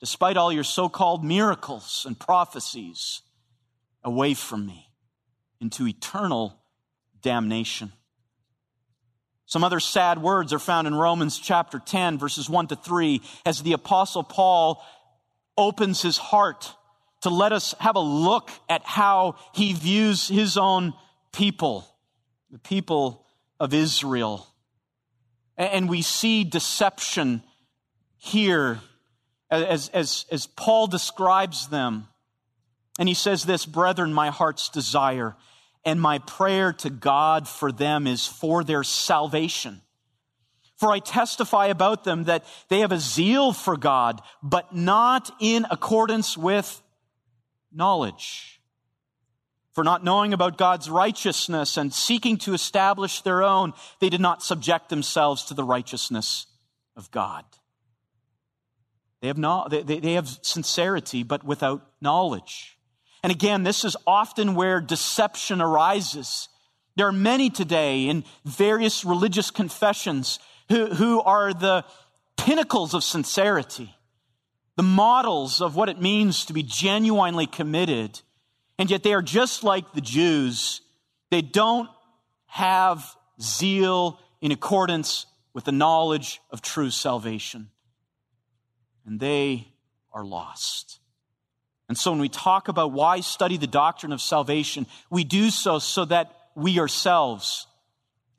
Despite 0.00 0.36
all 0.36 0.52
your 0.52 0.64
so-called 0.64 1.22
miracles 1.22 2.04
and 2.06 2.18
prophecies, 2.18 3.20
away 4.02 4.34
from 4.34 4.66
me 4.66 4.88
into 5.60 5.86
eternal 5.86 6.61
damnation. 7.22 7.92
Some 9.46 9.64
other 9.64 9.80
sad 9.80 10.22
words 10.22 10.52
are 10.52 10.58
found 10.58 10.86
in 10.86 10.94
Romans 10.94 11.38
chapter 11.38 11.78
10, 11.78 12.18
verses 12.18 12.48
1 12.48 12.68
to 12.68 12.76
3, 12.76 13.20
as 13.44 13.62
the 13.62 13.74
apostle 13.74 14.22
Paul 14.22 14.82
opens 15.58 16.00
his 16.00 16.16
heart 16.16 16.72
to 17.22 17.30
let 17.30 17.52
us 17.52 17.74
have 17.78 17.96
a 17.96 18.00
look 18.00 18.50
at 18.68 18.82
how 18.84 19.36
he 19.54 19.72
views 19.72 20.28
his 20.28 20.56
own 20.56 20.94
people, 21.32 21.86
the 22.50 22.58
people 22.58 23.26
of 23.60 23.74
Israel. 23.74 24.46
And 25.56 25.88
we 25.88 26.02
see 26.02 26.44
deception 26.44 27.42
here 28.16 28.80
as, 29.50 29.88
as, 29.90 30.24
as 30.30 30.46
Paul 30.46 30.86
describes 30.86 31.68
them. 31.68 32.08
And 32.98 33.08
he 33.08 33.14
says 33.14 33.44
this, 33.44 33.66
brethren, 33.66 34.12
my 34.12 34.30
heart's 34.30 34.68
desire 34.68 35.36
and 35.84 36.00
my 36.00 36.18
prayer 36.18 36.72
to 36.74 36.90
God 36.90 37.48
for 37.48 37.72
them 37.72 38.06
is 38.06 38.26
for 38.26 38.62
their 38.62 38.84
salvation. 38.84 39.82
For 40.76 40.90
I 40.90 40.98
testify 40.98 41.66
about 41.66 42.04
them 42.04 42.24
that 42.24 42.44
they 42.68 42.80
have 42.80 42.92
a 42.92 42.98
zeal 42.98 43.52
for 43.52 43.76
God, 43.76 44.20
but 44.42 44.74
not 44.74 45.30
in 45.40 45.66
accordance 45.70 46.36
with 46.36 46.82
knowledge. 47.72 48.60
For 49.72 49.84
not 49.84 50.04
knowing 50.04 50.32
about 50.32 50.58
God's 50.58 50.90
righteousness 50.90 51.76
and 51.76 51.94
seeking 51.94 52.36
to 52.38 52.52
establish 52.52 53.22
their 53.22 53.42
own, 53.42 53.72
they 54.00 54.10
did 54.10 54.20
not 54.20 54.42
subject 54.42 54.88
themselves 54.88 55.44
to 55.44 55.54
the 55.54 55.64
righteousness 55.64 56.46
of 56.96 57.10
God. 57.10 57.44
They 59.20 59.28
have, 59.28 59.38
no, 59.38 59.66
they, 59.70 59.82
they 59.82 60.14
have 60.14 60.28
sincerity, 60.42 61.22
but 61.22 61.44
without 61.44 61.86
knowledge. 62.00 62.76
And 63.22 63.30
again, 63.30 63.62
this 63.62 63.84
is 63.84 63.96
often 64.06 64.54
where 64.54 64.80
deception 64.80 65.60
arises. 65.60 66.48
There 66.96 67.06
are 67.06 67.12
many 67.12 67.50
today 67.50 68.08
in 68.08 68.24
various 68.44 69.04
religious 69.04 69.50
confessions 69.50 70.38
who, 70.68 70.86
who 70.86 71.20
are 71.20 71.54
the 71.54 71.84
pinnacles 72.36 72.94
of 72.94 73.04
sincerity, 73.04 73.94
the 74.76 74.82
models 74.82 75.60
of 75.60 75.76
what 75.76 75.88
it 75.88 76.00
means 76.00 76.46
to 76.46 76.52
be 76.52 76.62
genuinely 76.62 77.46
committed. 77.46 78.20
And 78.78 78.90
yet 78.90 79.02
they 79.02 79.14
are 79.14 79.22
just 79.22 79.62
like 79.62 79.92
the 79.92 80.00
Jews. 80.00 80.80
They 81.30 81.42
don't 81.42 81.88
have 82.46 83.14
zeal 83.40 84.18
in 84.40 84.50
accordance 84.50 85.26
with 85.54 85.64
the 85.64 85.72
knowledge 85.72 86.40
of 86.50 86.62
true 86.62 86.90
salvation. 86.90 87.70
And 89.06 89.20
they 89.20 89.68
are 90.12 90.24
lost. 90.24 90.98
And 91.88 91.98
so 91.98 92.10
when 92.10 92.20
we 92.20 92.28
talk 92.28 92.68
about 92.68 92.92
why 92.92 93.20
study 93.20 93.56
the 93.56 93.66
doctrine 93.66 94.12
of 94.12 94.20
salvation, 94.20 94.86
we 95.10 95.24
do 95.24 95.50
so 95.50 95.78
so 95.78 96.04
that 96.06 96.34
we 96.54 96.78
ourselves 96.78 97.66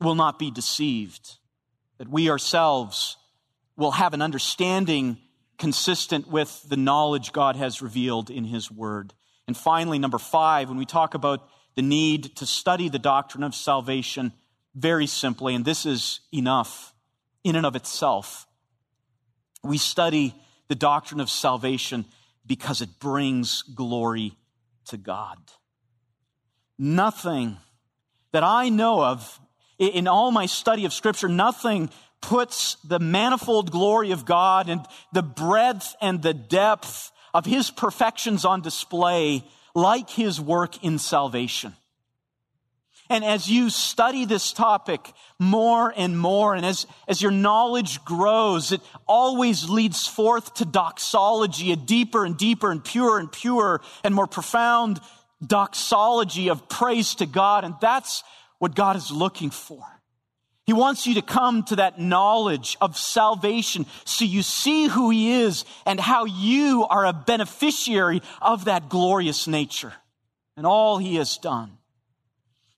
will 0.00 0.14
not 0.14 0.38
be 0.38 0.50
deceived, 0.50 1.38
that 1.98 2.08
we 2.08 2.30
ourselves 2.30 3.16
will 3.76 3.92
have 3.92 4.14
an 4.14 4.22
understanding 4.22 5.18
consistent 5.58 6.28
with 6.28 6.68
the 6.68 6.76
knowledge 6.76 7.32
God 7.32 7.56
has 7.56 7.80
revealed 7.80 8.30
in 8.30 8.44
His 8.44 8.70
Word. 8.70 9.14
And 9.46 9.56
finally, 9.56 9.98
number 9.98 10.18
five, 10.18 10.68
when 10.68 10.78
we 10.78 10.86
talk 10.86 11.14
about 11.14 11.48
the 11.74 11.82
need 11.82 12.36
to 12.36 12.46
study 12.46 12.88
the 12.88 12.98
doctrine 12.98 13.42
of 13.42 13.54
salvation, 13.54 14.32
very 14.74 15.06
simply, 15.06 15.54
and 15.54 15.64
this 15.64 15.86
is 15.86 16.20
enough 16.32 16.94
in 17.42 17.56
and 17.56 17.66
of 17.66 17.76
itself, 17.76 18.46
we 19.62 19.78
study 19.78 20.34
the 20.68 20.74
doctrine 20.74 21.20
of 21.20 21.30
salvation 21.30 22.04
because 22.46 22.80
it 22.80 22.98
brings 22.98 23.62
glory 23.62 24.36
to 24.86 24.96
God. 24.96 25.38
Nothing 26.78 27.56
that 28.32 28.42
I 28.42 28.68
know 28.68 29.02
of 29.02 29.40
in 29.78 30.08
all 30.08 30.30
my 30.30 30.46
study 30.46 30.84
of 30.84 30.92
Scripture, 30.92 31.28
nothing 31.28 31.90
puts 32.20 32.76
the 32.84 32.98
manifold 32.98 33.70
glory 33.70 34.10
of 34.10 34.24
God 34.24 34.68
and 34.68 34.84
the 35.12 35.22
breadth 35.22 35.94
and 36.00 36.22
the 36.22 36.34
depth 36.34 37.12
of 37.32 37.44
His 37.44 37.70
perfections 37.70 38.44
on 38.44 38.60
display 38.60 39.44
like 39.74 40.08
His 40.10 40.40
work 40.40 40.82
in 40.82 40.98
salvation. 40.98 41.74
And 43.10 43.22
as 43.22 43.50
you 43.50 43.68
study 43.68 44.24
this 44.24 44.52
topic 44.52 45.12
more 45.38 45.92
and 45.94 46.18
more, 46.18 46.54
and 46.54 46.64
as, 46.64 46.86
as 47.06 47.20
your 47.20 47.30
knowledge 47.30 48.02
grows, 48.04 48.72
it 48.72 48.80
always 49.06 49.68
leads 49.68 50.06
forth 50.06 50.54
to 50.54 50.64
doxology, 50.64 51.70
a 51.72 51.76
deeper 51.76 52.24
and 52.24 52.36
deeper 52.36 52.70
and 52.70 52.82
purer 52.82 53.18
and 53.18 53.30
purer 53.30 53.82
and 54.02 54.14
more 54.14 54.26
profound 54.26 55.00
doxology 55.46 56.48
of 56.48 56.68
praise 56.68 57.14
to 57.16 57.26
God. 57.26 57.64
And 57.64 57.74
that's 57.80 58.24
what 58.58 58.74
God 58.74 58.96
is 58.96 59.10
looking 59.10 59.50
for. 59.50 59.82
He 60.64 60.72
wants 60.72 61.06
you 61.06 61.14
to 61.16 61.22
come 61.22 61.62
to 61.64 61.76
that 61.76 62.00
knowledge 62.00 62.78
of 62.80 62.96
salvation 62.96 63.84
so 64.06 64.24
you 64.24 64.42
see 64.42 64.86
who 64.86 65.10
He 65.10 65.42
is 65.42 65.66
and 65.84 66.00
how 66.00 66.24
you 66.24 66.86
are 66.88 67.04
a 67.04 67.12
beneficiary 67.12 68.22
of 68.40 68.64
that 68.64 68.88
glorious 68.88 69.46
nature 69.46 69.92
and 70.56 70.64
all 70.64 70.96
He 70.96 71.16
has 71.16 71.36
done. 71.36 71.76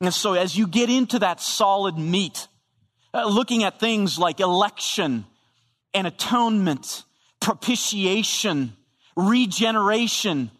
And 0.00 0.12
so 0.12 0.34
as 0.34 0.56
you 0.56 0.66
get 0.66 0.90
into 0.90 1.18
that 1.20 1.40
solid 1.40 1.96
meat, 1.96 2.48
uh, 3.14 3.26
looking 3.26 3.64
at 3.64 3.80
things 3.80 4.18
like 4.18 4.40
election 4.40 5.24
and 5.94 6.06
atonement, 6.06 7.04
propitiation, 7.40 8.76
regeneration, 9.16 10.50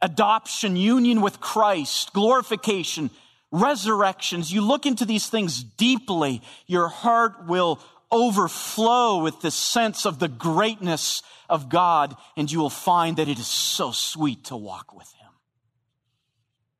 adoption, 0.00 0.76
union 0.76 1.20
with 1.20 1.40
Christ, 1.40 2.12
glorification, 2.14 3.10
resurrections, 3.50 4.50
you 4.50 4.62
look 4.62 4.86
into 4.86 5.04
these 5.04 5.28
things 5.28 5.62
deeply, 5.62 6.42
your 6.66 6.88
heart 6.88 7.46
will 7.46 7.80
overflow 8.10 9.22
with 9.22 9.40
the 9.40 9.50
sense 9.50 10.06
of 10.06 10.18
the 10.18 10.28
greatness 10.28 11.22
of 11.50 11.68
God, 11.68 12.16
and 12.36 12.50
you 12.50 12.60
will 12.60 12.70
find 12.70 13.18
that 13.18 13.28
it 13.28 13.38
is 13.38 13.46
so 13.46 13.92
sweet 13.92 14.44
to 14.44 14.56
walk 14.56 14.96
with 14.96 15.12
Him. 15.12 15.30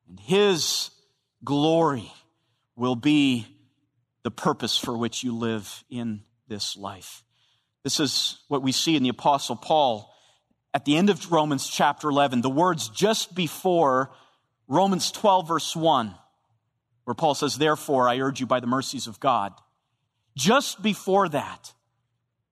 And 0.09 0.19
His 0.19 0.89
glory 1.47 2.11
will 2.75 2.97
be 2.97 3.47
the 4.23 4.29
purpose 4.29 4.77
for 4.77 4.97
which 4.97 5.23
you 5.23 5.33
live 5.33 5.85
in 5.89 6.21
this 6.49 6.75
life. 6.75 7.23
This 7.85 8.01
is 8.01 8.39
what 8.49 8.61
we 8.61 8.73
see 8.73 8.97
in 8.97 9.03
the 9.03 9.07
Apostle 9.07 9.55
Paul 9.55 10.13
at 10.73 10.83
the 10.83 10.97
end 10.97 11.09
of 11.09 11.31
Romans 11.31 11.65
chapter 11.69 12.09
11, 12.09 12.41
the 12.41 12.49
words 12.49 12.89
just 12.89 13.33
before 13.33 14.11
Romans 14.67 15.09
12, 15.09 15.47
verse 15.47 15.73
1 15.73 16.13
where 17.05 17.15
Paul 17.15 17.35
says, 17.35 17.57
Therefore, 17.57 18.09
I 18.09 18.19
urge 18.19 18.41
you 18.41 18.45
by 18.45 18.59
the 18.59 18.67
mercies 18.67 19.07
of 19.07 19.17
God. 19.21 19.53
Just 20.35 20.83
before 20.83 21.29
that, 21.29 21.73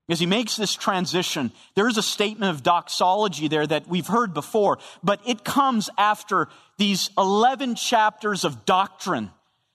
as 0.08 0.22
he 0.22 0.26
makes 0.26 0.56
this 0.56 0.76
transition, 0.76 1.52
there 1.76 1.90
is 1.90 1.98
a 1.98 2.02
statement 2.02 2.56
of 2.56 2.64
doxology 2.64 3.50
there 3.50 3.68
that 3.68 3.90
we've 3.90 4.08
heard 4.08 4.34
before, 4.34 4.80
but 5.04 5.20
it 5.28 5.44
comes 5.44 5.90
after 5.98 6.48
these 6.78 7.10
11 7.18 7.76
chapters 7.76 8.44
of 8.44 8.66
doctrine, 8.66 9.32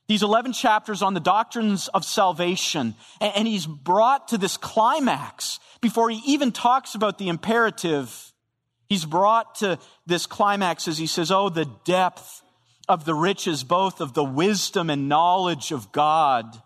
these 0.09 0.23
11 0.23 0.53
chapters 0.53 1.03
on 1.03 1.15
the 1.15 1.21
doctrines 1.21 1.89
of 1.89 2.05
salvation. 2.05 2.95
And 3.21 3.47
he's 3.47 3.67
brought 3.67 4.29
to 4.29 4.39
this 4.39 4.57
climax 4.57 5.61
before 5.81 6.11
he 6.11 6.21
even 6.27 6.53
talks 6.53 6.95
about 6.95 7.19
the 7.19 7.29
imperative. 7.29 8.33
He's 8.89 9.05
brought 9.05 9.57
to 9.57 9.79
this 10.07 10.27
climax 10.27 10.89
as 10.89 10.99
he 10.99 11.07
says, 11.07 11.31
Oh, 11.31 11.49
the 11.49 11.71
depth 11.85 12.43
of 12.89 13.05
the 13.05 13.15
riches 13.15 13.63
both 13.63 14.01
of 14.01 14.15
the 14.15 14.25
wisdom 14.25 14.91
and 14.91 15.09
knowledge 15.09 15.71
of 15.71 15.93
God. 15.93 16.61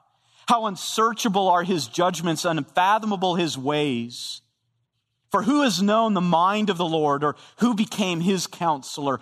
How 0.48 0.66
unsearchable 0.66 1.48
are 1.48 1.62
his 1.62 1.86
judgments, 1.86 2.44
unfathomable 2.44 3.34
his 3.34 3.56
ways. 3.56 4.40
For 5.30 5.42
who 5.42 5.62
has 5.62 5.82
known 5.82 6.14
the 6.14 6.20
mind 6.20 6.70
of 6.70 6.78
the 6.78 6.84
Lord, 6.84 7.24
or 7.24 7.36
who 7.58 7.74
became 7.74 8.20
his 8.20 8.46
counselor, 8.46 9.20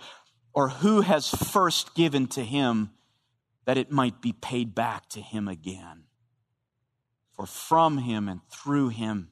or 0.53 0.69
who 0.69 1.01
has 1.01 1.29
first 1.29 1.95
given 1.95 2.27
to 2.27 2.43
him 2.43 2.91
that 3.65 3.77
it 3.77 3.91
might 3.91 4.21
be 4.21 4.33
paid 4.33 4.75
back 4.75 5.09
to 5.09 5.21
him 5.21 5.47
again? 5.47 6.03
For 7.33 7.45
from 7.45 7.97
him 7.97 8.29
and 8.29 8.41
through 8.49 8.89
him 8.89 9.29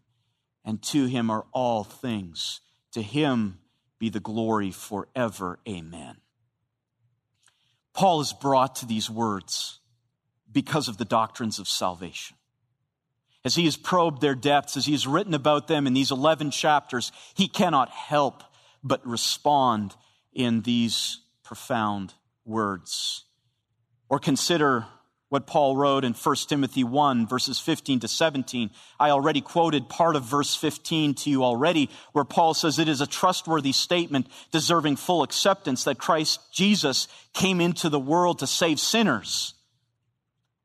and 0.66 0.82
to 0.84 1.06
him 1.06 1.30
are 1.30 1.46
all 1.52 1.84
things. 1.84 2.62
To 2.94 3.02
him 3.02 3.60
be 4.00 4.10
the 4.10 4.20
glory 4.20 4.72
forever. 4.72 5.60
Amen. 5.68 6.18
Paul 7.94 8.22
is 8.22 8.34
brought 8.34 8.76
to 8.78 8.86
these 8.86 9.10
words 9.10 9.80
because 10.52 10.88
of 10.88 10.98
the 10.98 11.06
doctrines 11.06 11.60
of 11.60 11.68
salvation. 11.68 12.38
As 13.44 13.56
he 13.56 13.66
has 13.66 13.76
probed 13.76 14.22
their 14.22 14.36
depths, 14.36 14.78
as 14.78 14.86
he 14.86 14.92
has 14.92 15.08
written 15.08 15.34
about 15.34 15.68
them 15.68 15.88
in 15.88 15.94
these 15.94 16.12
11 16.12 16.52
chapters, 16.52 17.12
he 17.34 17.48
cannot 17.48 17.90
help 17.90 18.44
but 18.84 19.06
respond 19.06 19.96
in 20.34 20.62
these 20.62 21.20
profound 21.44 22.14
words. 22.46 23.26
Or 24.10 24.20
consider 24.20 24.86
what 25.32 25.48
Paul 25.48 25.78
wrote 25.78 26.04
in 26.04 26.14
1 26.14 26.36
Timothy 26.50 26.84
1, 26.84 27.26
verses 27.26 27.58
15 27.58 28.02
to 28.02 28.08
17. 28.10 28.70
I 29.00 29.12
already 29.12 29.40
quoted 29.40 29.88
part 29.88 30.18
of 30.18 30.24
verse 30.24 30.56
15 30.56 31.14
to 31.14 31.30
you 31.30 31.46
already, 31.46 31.90
where 32.12 32.26
Paul 32.26 32.54
says 32.54 32.80
it 32.80 32.90
is 32.90 33.00
a 33.00 33.08
trustworthy 33.08 33.72
statement 33.72 34.28
deserving 34.52 34.98
full 34.98 35.24
acceptance 35.24 35.86
that 35.86 35.98
Christ 35.98 36.42
Jesus 36.52 37.08
came 37.34 37.62
into 37.62 37.88
the 37.88 38.00
world 38.00 38.40
to 38.40 38.48
save 38.48 38.78
sinners. 38.78 39.54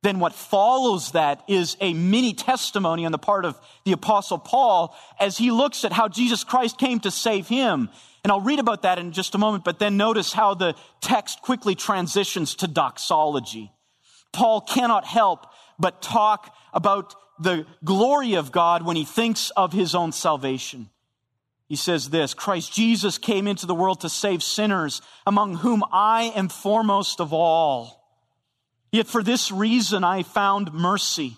Then 0.02 0.18
what 0.18 0.34
follows 0.34 1.12
that 1.12 1.42
is 1.48 1.76
a 1.80 1.94
mini 1.94 2.34
testimony 2.34 3.06
on 3.06 3.12
the 3.12 3.18
part 3.18 3.44
of 3.44 3.58
the 3.84 3.92
apostle 3.92 4.38
Paul 4.38 4.96
as 5.20 5.38
he 5.38 5.52
looks 5.52 5.84
at 5.84 5.92
how 5.92 6.08
Jesus 6.08 6.42
Christ 6.42 6.76
came 6.76 6.98
to 7.00 7.10
save 7.12 7.46
him. 7.46 7.88
And 8.26 8.32
I'll 8.32 8.40
read 8.40 8.58
about 8.58 8.82
that 8.82 8.98
in 8.98 9.12
just 9.12 9.36
a 9.36 9.38
moment, 9.38 9.62
but 9.62 9.78
then 9.78 9.96
notice 9.96 10.32
how 10.32 10.54
the 10.54 10.74
text 11.00 11.42
quickly 11.42 11.76
transitions 11.76 12.56
to 12.56 12.66
doxology. 12.66 13.70
Paul 14.32 14.62
cannot 14.62 15.04
help 15.04 15.46
but 15.78 16.02
talk 16.02 16.52
about 16.72 17.14
the 17.38 17.66
glory 17.84 18.34
of 18.34 18.50
God 18.50 18.84
when 18.84 18.96
he 18.96 19.04
thinks 19.04 19.50
of 19.50 19.72
his 19.72 19.94
own 19.94 20.10
salvation. 20.10 20.90
He 21.68 21.76
says 21.76 22.10
this 22.10 22.34
Christ 22.34 22.72
Jesus 22.72 23.16
came 23.16 23.46
into 23.46 23.64
the 23.64 23.76
world 23.76 24.00
to 24.00 24.08
save 24.08 24.42
sinners, 24.42 25.02
among 25.24 25.58
whom 25.58 25.84
I 25.92 26.32
am 26.34 26.48
foremost 26.48 27.20
of 27.20 27.32
all. 27.32 28.10
Yet 28.90 29.06
for 29.06 29.22
this 29.22 29.52
reason 29.52 30.02
I 30.02 30.24
found 30.24 30.72
mercy, 30.72 31.36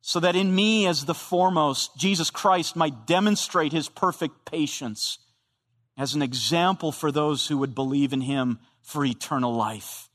so 0.00 0.20
that 0.20 0.36
in 0.36 0.54
me 0.54 0.86
as 0.86 1.04
the 1.04 1.12
foremost, 1.12 1.98
Jesus 1.98 2.30
Christ 2.30 2.76
might 2.76 3.06
demonstrate 3.06 3.72
his 3.72 3.90
perfect 3.90 4.46
patience 4.46 5.18
as 5.96 6.14
an 6.14 6.22
example 6.22 6.92
for 6.92 7.12
those 7.12 7.46
who 7.46 7.58
would 7.58 7.74
believe 7.74 8.12
in 8.12 8.22
him 8.22 8.58
for 8.82 9.04
eternal 9.04 9.54
life. 9.54 10.08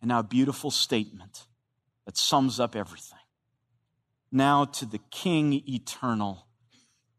And 0.00 0.08
now, 0.08 0.20
a 0.20 0.24
beautiful 0.24 0.70
statement 0.70 1.46
that 2.06 2.16
sums 2.16 2.60
up 2.60 2.76
everything. 2.76 3.18
Now 4.30 4.64
to 4.64 4.86
the 4.86 5.00
King 5.10 5.62
eternal, 5.66 6.46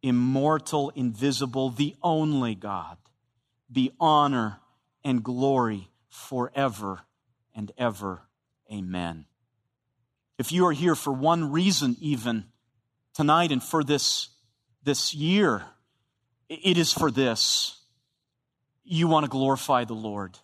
immortal, 0.02 0.92
invisible, 0.96 1.70
the 1.70 1.96
only 2.02 2.56
God, 2.56 2.98
be 3.72 3.92
honor 4.00 4.60
and 5.04 5.24
glory 5.24 5.90
forever 6.08 7.02
and 7.56 7.72
ever. 7.78 8.22
Amen. 8.72 9.26
If 10.38 10.52
you 10.52 10.66
are 10.68 10.72
here 10.72 10.96
for 10.96 11.12
one 11.12 11.52
reason, 11.52 11.98
even 12.00 12.46
tonight 13.14 13.52
and 13.52 13.62
for 13.62 13.84
this, 13.84 14.30
this 14.84 15.14
year, 15.14 15.66
it 16.48 16.78
is 16.78 16.94
for 16.94 17.12
this. 17.12 17.79
You 18.92 19.08
want 19.08 19.24
to 19.24 19.30
glorify 19.30 19.86
the 19.86 19.94
Lord. 19.94 20.36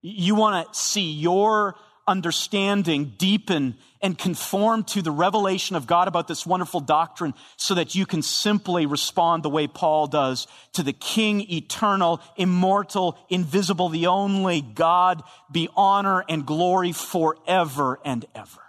You 0.00 0.34
want 0.34 0.72
to 0.72 0.78
see 0.78 1.12
your 1.12 1.74
understanding 2.06 3.12
deepen 3.18 3.76
and 4.00 4.16
conform 4.16 4.82
to 4.82 5.02
the 5.02 5.10
revelation 5.10 5.76
of 5.76 5.86
God 5.86 6.08
about 6.08 6.26
this 6.26 6.46
wonderful 6.46 6.80
doctrine 6.80 7.34
so 7.58 7.74
that 7.74 7.94
you 7.94 8.06
can 8.06 8.22
simply 8.22 8.86
respond 8.86 9.42
the 9.42 9.50
way 9.50 9.66
Paul 9.66 10.06
does 10.06 10.46
to 10.72 10.82
the 10.82 10.94
King, 10.94 11.42
eternal, 11.52 12.22
immortal, 12.36 13.18
invisible, 13.28 13.90
the 13.90 14.06
only 14.06 14.62
God, 14.62 15.22
be 15.52 15.68
honor 15.76 16.24
and 16.30 16.46
glory 16.46 16.92
forever 16.92 18.00
and 18.06 18.24
ever. 18.34 18.62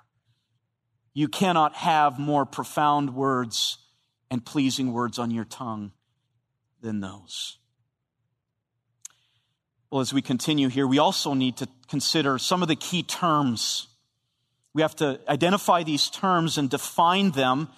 You 1.13 1.29
cannot 1.29 1.75
have 1.75 2.19
more 2.19 2.45
profound 2.45 3.15
words 3.15 3.77
and 4.29 4.45
pleasing 4.45 4.91
words 4.91 5.17
on 5.17 5.31
your 5.31 5.45
tongue 5.45 5.93
than 6.81 6.99
those. 6.99 7.55
Well, 9.91 10.01
as 10.01 10.13
we 10.13 10.21
continue 10.21 10.67
here, 10.67 10.85
we 10.85 10.99
also 10.99 11.33
need 11.33 11.57
to 11.57 11.67
consider 11.87 12.37
some 12.37 12.61
of 12.61 12.67
the 12.67 12.75
key 12.75 13.01
terms. 13.01 13.87
We 14.75 14.83
have 14.83 14.95
to 14.97 15.19
identify 15.27 15.81
these 15.81 16.11
terms 16.11 16.59
and 16.59 16.69
define 16.69 17.31
them. 17.31 17.69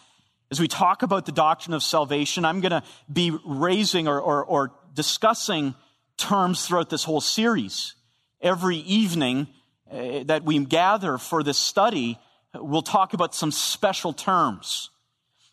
As 0.51 0.59
we 0.59 0.67
talk 0.67 1.03
about 1.03 1.25
the 1.25 1.31
doctrine 1.31 1.73
of 1.73 1.83
salvation, 1.83 2.43
I'm 2.43 2.59
going 2.59 2.71
to 2.71 2.83
be 3.11 3.31
raising 3.45 4.09
or, 4.09 4.19
or, 4.19 4.43
or 4.43 4.73
discussing 4.93 5.73
terms 6.17 6.67
throughout 6.67 6.89
this 6.89 7.05
whole 7.05 7.21
series. 7.21 7.95
Every 8.41 8.77
evening 8.77 9.47
uh, 9.89 10.23
that 10.25 10.43
we 10.43 10.59
gather 10.65 11.17
for 11.17 11.43
this 11.43 11.57
study, 11.57 12.19
we'll 12.53 12.81
talk 12.81 13.13
about 13.13 13.33
some 13.33 13.51
special 13.51 14.11
terms. 14.11 14.89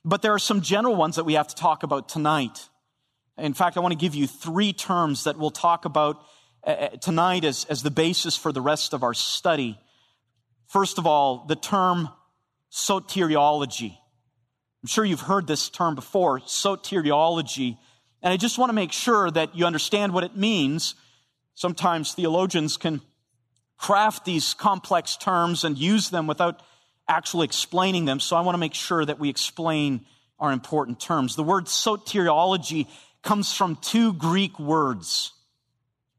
But 0.05 0.23
there 0.23 0.33
are 0.33 0.41
some 0.41 0.63
general 0.63 0.97
ones 0.97 1.15
that 1.17 1.25
we 1.25 1.35
have 1.35 1.47
to 1.49 1.55
talk 1.55 1.85
about 1.85 2.09
tonight. 2.09 2.69
In 3.37 3.55
fact, 3.55 3.77
I 3.77 3.81
want 3.81 3.93
to 3.93 3.99
give 3.99 4.17
you 4.17 4.27
three 4.27 4.73
terms 4.73 5.23
that 5.23 5.39
we'll 5.39 5.51
talk 5.51 5.85
about 5.85 6.21
tonight 7.01 7.45
as, 7.45 7.65
as 7.67 7.83
the 7.83 7.91
basis 7.91 8.37
for 8.37 8.53
the 8.53 8.61
rest 8.61 8.93
of 8.93 9.03
our 9.03 9.15
study. 9.15 9.79
First 10.67 10.99
of 10.99 11.07
all, 11.07 11.47
the 11.47 11.57
term 11.57 12.11
soteriology. 12.71 13.97
I'm 14.83 14.87
sure 14.87 15.05
you've 15.05 15.21
heard 15.21 15.47
this 15.47 15.69
term 15.69 15.95
before, 15.95 16.41
soteriology. 16.41 17.79
And 18.23 18.33
I 18.33 18.37
just 18.37 18.59
want 18.59 18.71
to 18.71 18.75
make 18.75 18.93
sure 18.93 19.31
that 19.31 19.57
you 19.57 19.65
understand 19.65 20.13
what 20.13 20.25
it 20.25 20.37
means. 20.37 20.95
Sometimes 21.55 22.13
theologians 22.13 22.77
can 22.77 23.01
craft 23.79 24.25
these 24.25 24.55
complex 24.55 25.17
terms 25.17 25.65
and 25.65 25.79
use 25.79 26.11
them 26.11 26.27
without 26.27 26.63
actually 27.09 27.45
explaining 27.45 28.05
them. 28.05 28.21
So 28.21 28.37
I 28.37 28.43
want 28.43 28.55
to 28.55 28.61
make 28.61 28.75
sure 28.75 29.05
that 29.05 29.19
we 29.19 29.31
explain 29.31 30.05
our 30.39 30.53
important 30.53 31.01
terms. 31.01 31.35
The 31.35 31.43
word 31.43 31.67
soteriology 31.67 32.87
comes 33.23 33.53
from 33.55 33.77
two 33.77 34.13
Greek 34.13 34.59
words. 34.59 35.33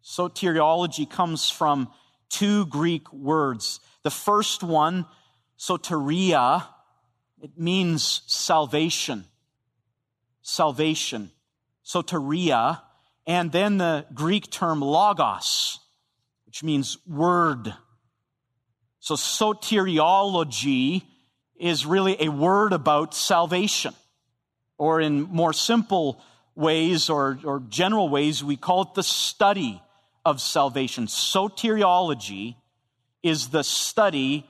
Soteriology 0.10 1.08
comes 1.08 1.52
from 1.52 1.88
two 2.30 2.66
Greek 2.66 3.14
words. 3.14 3.80
The 4.02 4.10
first 4.10 4.64
one, 4.64 5.06
soteria, 5.60 6.66
it 7.44 7.52
means 7.56 8.24
salvation. 8.26 9.26
Salvation. 10.42 11.30
Soteria. 11.86 12.82
And 13.28 13.52
then 13.52 13.78
the 13.78 14.08
Greek 14.12 14.50
term 14.50 14.82
logos, 14.82 15.78
which 16.48 16.64
means 16.64 16.98
word. 17.06 17.72
So 19.00 19.14
soteriology 19.14 21.04
is 21.56 21.86
really 21.86 22.18
a 22.20 22.30
word 22.30 22.74
about 22.74 23.14
salvation. 23.14 23.94
Or 24.80 25.00
in 25.00 25.22
more 25.22 25.54
simple 25.54 26.20
ways 26.56 27.12
or, 27.12 27.38
or 27.44 27.60
general 27.70 28.10
ways, 28.10 28.44
we 28.44 28.58
call 28.58 28.82
it 28.82 28.96
the 28.96 29.04
study 29.04 29.84
of 30.30 30.40
salvation. 30.40 31.08
Soteriology 31.08 32.56
is 33.24 33.50
the 33.50 33.64
study 33.64 34.46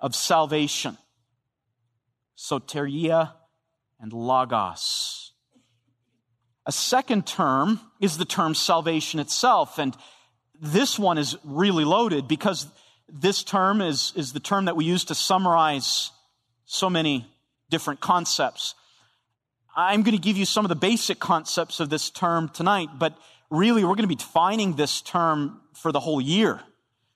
of 0.00 0.14
salvation. 0.14 0.96
Soteria 2.34 3.32
and 4.00 4.10
logos. 4.14 5.32
A 6.64 6.72
second 6.72 7.26
term 7.26 7.78
is 8.00 8.16
the 8.16 8.24
term 8.24 8.54
salvation 8.54 9.20
itself. 9.20 9.78
And 9.78 9.94
this 10.58 10.98
one 10.98 11.18
is 11.18 11.36
really 11.44 11.84
loaded 11.84 12.26
because 12.26 12.66
this 13.06 13.44
term 13.44 13.82
is, 13.82 14.14
is 14.16 14.32
the 14.32 14.40
term 14.40 14.64
that 14.64 14.76
we 14.76 14.86
use 14.86 15.04
to 15.06 15.14
summarize 15.14 16.10
so 16.64 16.88
many 16.88 17.26
different 17.68 18.00
concepts. 18.00 18.74
I'm 19.76 20.02
going 20.02 20.16
to 20.16 20.22
give 20.22 20.38
you 20.38 20.46
some 20.46 20.64
of 20.64 20.70
the 20.70 20.74
basic 20.74 21.18
concepts 21.18 21.80
of 21.80 21.90
this 21.90 22.08
term 22.08 22.48
tonight, 22.48 22.88
but 22.98 23.18
really 23.50 23.82
we're 23.84 23.94
going 23.94 24.02
to 24.02 24.08
be 24.08 24.14
defining 24.14 24.74
this 24.74 25.00
term 25.00 25.60
for 25.74 25.92
the 25.92 26.00
whole 26.00 26.20
year 26.20 26.60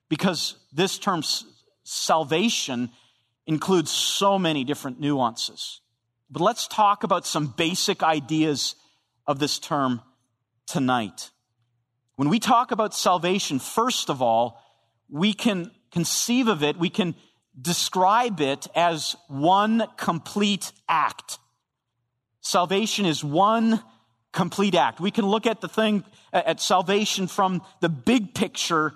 because 0.09 0.55
this 0.71 0.97
term 0.97 1.23
salvation 1.83 2.89
includes 3.45 3.91
so 3.91 4.39
many 4.39 4.63
different 4.63 4.99
nuances. 4.99 5.81
But 6.29 6.41
let's 6.41 6.67
talk 6.67 7.03
about 7.03 7.25
some 7.25 7.53
basic 7.55 8.01
ideas 8.01 8.75
of 9.27 9.39
this 9.39 9.59
term 9.59 10.01
tonight. 10.65 11.29
When 12.15 12.29
we 12.29 12.39
talk 12.39 12.71
about 12.71 12.93
salvation, 12.93 13.59
first 13.59 14.09
of 14.09 14.21
all, 14.21 14.61
we 15.09 15.33
can 15.33 15.71
conceive 15.91 16.47
of 16.47 16.63
it, 16.63 16.77
we 16.77 16.89
can 16.89 17.15
describe 17.59 18.41
it 18.41 18.67
as 18.75 19.15
one 19.27 19.87
complete 19.97 20.71
act. 20.89 21.37
Salvation 22.41 23.05
is 23.05 23.23
one 23.23 23.81
complete 24.31 24.75
act. 24.75 24.99
We 24.99 25.11
can 25.11 25.25
look 25.25 25.45
at 25.45 25.61
the 25.61 25.67
thing, 25.67 26.03
at 26.33 26.59
salvation 26.59 27.27
from 27.27 27.61
the 27.79 27.89
big 27.89 28.33
picture 28.33 28.93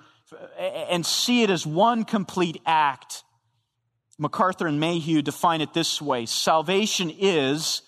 and 0.59 1.05
see 1.05 1.43
it 1.43 1.49
as 1.49 1.65
one 1.65 2.03
complete 2.03 2.61
act. 2.65 3.23
MacArthur 4.17 4.67
and 4.67 4.81
Mayhue 4.81 5.23
define 5.23 5.61
it 5.61 5.73
this 5.73 6.01
way. 6.01 6.25
Salvation 6.25 7.11
is, 7.17 7.83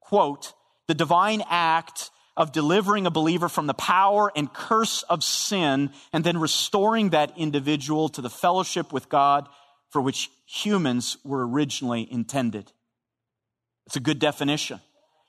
quote, 0.00 0.54
the 0.86 0.94
divine 0.94 1.42
act 1.50 2.10
of 2.36 2.52
delivering 2.52 3.06
a 3.06 3.10
believer 3.10 3.48
from 3.48 3.66
the 3.66 3.74
power 3.74 4.30
and 4.34 4.52
curse 4.52 5.02
of 5.04 5.22
sin 5.22 5.90
and 6.12 6.24
then 6.24 6.38
restoring 6.38 7.10
that 7.10 7.36
individual 7.36 8.08
to 8.08 8.20
the 8.20 8.30
fellowship 8.30 8.92
with 8.92 9.08
God 9.08 9.48
for 9.90 10.00
which 10.00 10.30
humans 10.46 11.16
were 11.24 11.46
originally 11.46 12.10
intended. 12.10 12.72
It's 13.86 13.96
a 13.96 14.00
good 14.00 14.18
definition. 14.18 14.80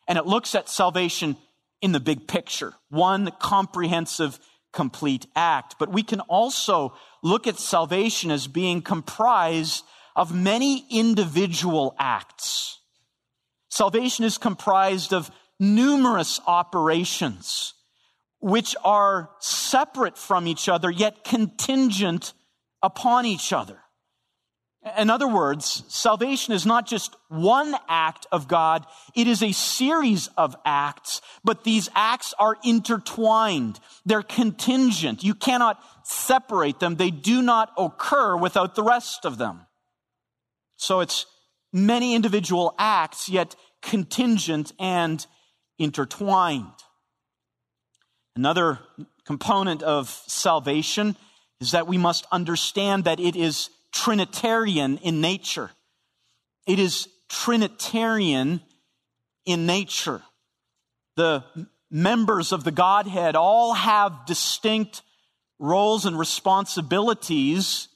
And 0.07 0.17
it 0.17 0.25
looks 0.25 0.55
at 0.55 0.69
salvation 0.69 1.37
in 1.85 1.91
the 1.91 1.99
big 1.99 2.27
picture, 2.27 2.73
one 2.89 3.31
comprehensive, 3.39 4.39
complete 4.73 5.27
act. 5.35 5.75
But 5.77 5.93
we 5.93 6.01
can 6.01 6.19
also 6.21 6.95
look 7.21 7.45
at 7.45 7.59
salvation 7.59 8.31
as 8.31 8.47
being 8.47 8.81
comprised 8.81 9.85
of 10.15 10.33
many 10.33 10.83
individual 10.89 11.95
acts. 11.99 12.79
Salvation 13.69 14.25
is 14.25 14.39
comprised 14.39 15.13
of 15.13 15.29
numerous 15.59 16.41
operations 16.47 17.75
which 18.39 18.75
are 18.83 19.29
separate 19.39 20.17
from 20.17 20.47
each 20.47 20.67
other 20.67 20.89
yet 20.89 21.23
contingent 21.23 22.33
upon 22.81 23.27
each 23.27 23.53
other. 23.53 23.77
In 24.97 25.09
other 25.09 25.27
words, 25.27 25.83
salvation 25.87 26.53
is 26.53 26.63
not 26.63 26.85
just 26.85 27.15
one 27.27 27.75
act 27.89 28.27
of 28.31 28.47
God, 28.47 28.85
it 29.15 29.27
is 29.27 29.41
a 29.41 29.51
series 29.51 30.27
of 30.37 30.55
acts, 30.63 31.21
but 31.43 31.63
these 31.63 31.89
acts 31.95 32.35
are 32.37 32.55
intertwined. 32.63 33.79
They're 34.05 34.21
contingent. 34.21 35.23
You 35.23 35.33
cannot 35.33 35.83
separate 36.03 36.79
them. 36.79 36.97
They 36.97 37.09
do 37.09 37.41
not 37.41 37.73
occur 37.79 38.37
without 38.37 38.75
the 38.75 38.83
rest 38.83 39.25
of 39.25 39.39
them. 39.39 39.61
So 40.77 40.99
it's 40.99 41.25
many 41.73 42.13
individual 42.13 42.75
acts, 42.77 43.27
yet 43.27 43.55
contingent 43.81 44.71
and 44.79 45.25
intertwined. 45.79 46.67
Another 48.35 48.79
component 49.25 49.81
of 49.81 50.09
salvation 50.27 51.15
is 51.59 51.71
that 51.71 51.87
we 51.87 51.97
must 51.97 52.27
understand 52.31 53.05
that 53.05 53.19
it 53.19 53.35
is 53.35 53.69
Trinitarian 53.95 54.97
in 54.97 55.21
nature. 55.21 55.71
It 56.67 56.79
is 56.79 57.07
Trinitarian 57.29 58.61
in 59.45 59.65
nature. 59.65 60.21
The 61.15 61.43
members 61.89 62.51
of 62.51 62.65
the 62.65 62.71
Godhead 62.71 63.35
all 63.35 63.73
have 63.73 64.25
distinct 64.27 65.01
roles 65.59 66.05
and 66.05 66.19
responsibilities 66.19 67.87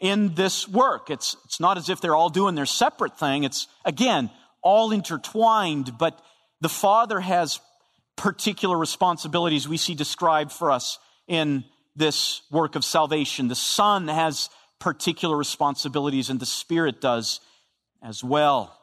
in 0.00 0.34
this 0.34 0.66
work. 0.66 1.10
It's, 1.10 1.36
it's 1.44 1.60
not 1.60 1.76
as 1.76 1.90
if 1.90 2.00
they're 2.00 2.16
all 2.16 2.30
doing 2.30 2.54
their 2.54 2.66
separate 2.66 3.18
thing. 3.18 3.44
It's, 3.44 3.66
again, 3.84 4.30
all 4.62 4.90
intertwined, 4.90 5.98
but 5.98 6.18
the 6.62 6.68
Father 6.68 7.20
has 7.20 7.60
particular 8.16 8.76
responsibilities 8.76 9.68
we 9.68 9.76
see 9.76 9.94
described 9.94 10.50
for 10.50 10.70
us 10.70 10.98
in 11.26 11.64
this 11.94 12.42
work 12.50 12.74
of 12.74 12.84
salvation. 12.84 13.48
The 13.48 13.54
Son 13.54 14.08
has 14.08 14.48
particular 14.78 15.36
responsibilities, 15.36 16.30
and 16.30 16.40
the 16.40 16.46
Spirit 16.46 17.00
does 17.00 17.40
as 18.02 18.22
well. 18.22 18.74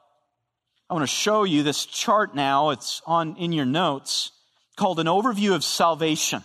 I 0.89 0.93
want 0.93 1.03
to 1.03 1.15
show 1.15 1.43
you 1.43 1.63
this 1.63 1.85
chart 1.85 2.35
now. 2.35 2.69
It's 2.69 3.01
on 3.05 3.37
in 3.37 3.51
your 3.51 3.65
notes 3.65 4.31
called 4.75 4.99
an 4.99 5.07
overview 5.07 5.55
of 5.55 5.63
salvation. 5.63 6.43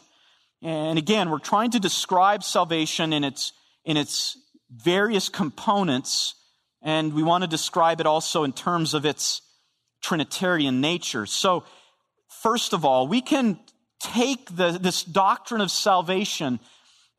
And 0.62 0.98
again, 0.98 1.30
we're 1.30 1.38
trying 1.38 1.72
to 1.72 1.80
describe 1.80 2.44
salvation 2.44 3.12
in 3.12 3.24
its, 3.24 3.52
in 3.84 3.96
its 3.96 4.36
various 4.70 5.28
components, 5.28 6.34
and 6.82 7.12
we 7.12 7.22
want 7.22 7.42
to 7.42 7.48
describe 7.48 8.00
it 8.00 8.06
also 8.06 8.44
in 8.44 8.52
terms 8.52 8.94
of 8.94 9.04
its 9.04 9.42
Trinitarian 10.02 10.80
nature. 10.80 11.26
So, 11.26 11.64
first 12.42 12.72
of 12.72 12.84
all, 12.84 13.08
we 13.08 13.20
can 13.20 13.58
take 14.00 14.54
the, 14.54 14.78
this 14.80 15.02
doctrine 15.02 15.60
of 15.60 15.70
salvation 15.70 16.60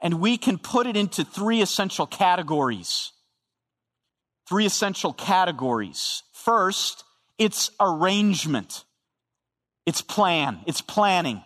and 0.01 0.19
we 0.19 0.37
can 0.37 0.57
put 0.57 0.87
it 0.87 0.97
into 0.97 1.23
three 1.23 1.61
essential 1.61 2.07
categories. 2.07 3.11
Three 4.49 4.65
essential 4.65 5.13
categories. 5.13 6.23
First, 6.33 7.03
its 7.37 7.71
arrangement. 7.79 8.83
its 9.85 10.01
plan, 10.01 10.59
its 10.67 10.81
planning. 10.81 11.43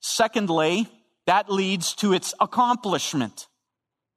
Secondly, 0.00 0.86
that 1.26 1.50
leads 1.50 1.94
to 1.96 2.12
its 2.12 2.34
accomplishment. 2.40 3.46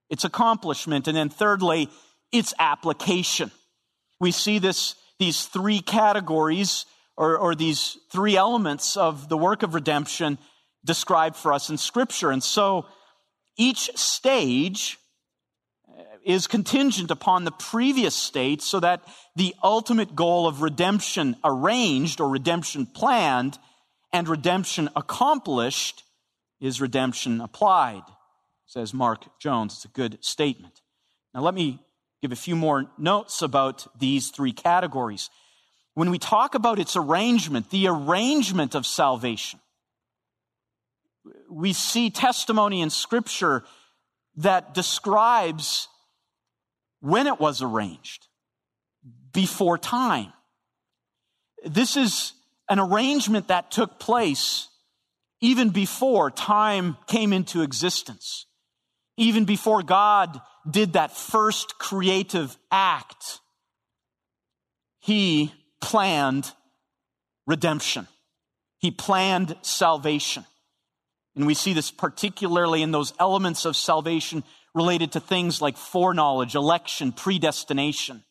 Its 0.10 0.24
accomplishment. 0.24 1.08
And 1.08 1.16
then 1.16 1.30
thirdly, 1.30 1.90
its 2.32 2.54
application. 2.60 3.52
We 4.20 4.32
see 4.32 4.60
this, 4.60 4.96
these 5.20 5.46
three 5.46 5.80
categories 5.80 6.86
or, 7.16 7.38
or 7.38 7.56
these 7.56 7.98
three 8.12 8.36
elements 8.36 8.98
of 8.98 9.30
the 9.30 9.38
work 9.38 9.64
of 9.64 9.74
redemption 9.74 10.38
described 10.86 11.36
for 11.36 11.54
us 11.54 11.70
in 11.70 11.78
scripture. 11.78 12.32
And 12.32 12.44
so 12.44 12.86
each 13.58 13.90
stage 13.96 15.00
uh, 15.90 16.02
is 16.24 16.48
contingent 16.48 17.12
upon 17.12 17.44
the 17.44 17.52
previous 17.52 18.16
state 18.16 18.62
so 18.62 18.80
that 18.80 19.02
the 19.36 19.56
ultimate 19.64 20.16
goal 20.16 20.48
of 20.48 20.62
redemption 20.62 21.36
arranged 21.44 22.22
or 22.22 22.30
redemption 22.30 22.86
planned 22.86 23.58
and 24.14 24.28
redemption 24.28 24.90
accomplished 24.96 26.04
is 26.60 26.82
redemption 26.82 27.42
applied, 27.42 28.04
says 28.66 28.94
Mark 28.94 29.26
Jones. 29.40 29.74
It's 29.74 29.86
a 29.86 29.90
good 29.90 30.18
statement. 30.24 30.82
Now, 31.34 31.42
let 31.42 31.54
me 31.54 31.80
give 32.22 32.32
a 32.32 32.36
few 32.36 32.56
more 32.56 32.86
notes 32.98 33.42
about 33.42 33.88
these 34.00 34.30
three 34.30 34.54
categories. 34.54 35.30
When 35.94 36.10
we 36.10 36.20
talk 36.20 36.56
about 36.56 36.80
its 36.80 36.96
arrangement, 36.96 37.70
the 37.70 37.88
arrangement 37.88 38.76
of 38.76 38.86
salvation, 38.86 39.60
we 41.50 41.74
see 41.74 42.10
testimony 42.10 42.82
in 42.82 42.90
Scripture 42.90 43.64
that 44.38 44.74
describes 44.74 45.88
when 47.00 47.28
it 47.28 47.40
was 47.40 47.62
arranged, 47.62 48.28
before 49.34 49.78
time. 49.78 50.34
This 51.64 51.98
is 51.98 52.34
an 52.70 52.80
arrangement 52.80 53.48
that 53.48 53.72
took 53.72 54.00
place 54.00 54.68
even 55.42 55.70
before 55.70 56.32
time 56.32 56.98
came 57.08 57.32
into 57.34 57.62
existence, 57.62 58.46
even 59.16 59.46
before 59.46 59.84
God 59.84 60.42
did 60.70 60.94
that 60.94 61.16
first 61.16 61.78
creative 61.78 62.58
act. 62.72 63.40
He 65.00 65.54
planned 65.82 66.52
redemption. 67.46 68.08
He 68.80 68.92
planned 68.92 69.56
salvation. 69.62 70.46
And 71.38 71.46
we 71.46 71.54
see 71.54 71.74
this 71.74 71.92
particularly 71.92 72.82
in 72.82 72.90
those 72.90 73.14
elements 73.20 73.66
of 73.66 73.76
salvation 73.78 74.44
related 74.74 75.12
to 75.12 75.20
things 75.20 75.62
like 75.62 75.78
foreknowledge, 75.78 76.56
election, 76.56 77.12
predestination. 77.12 78.24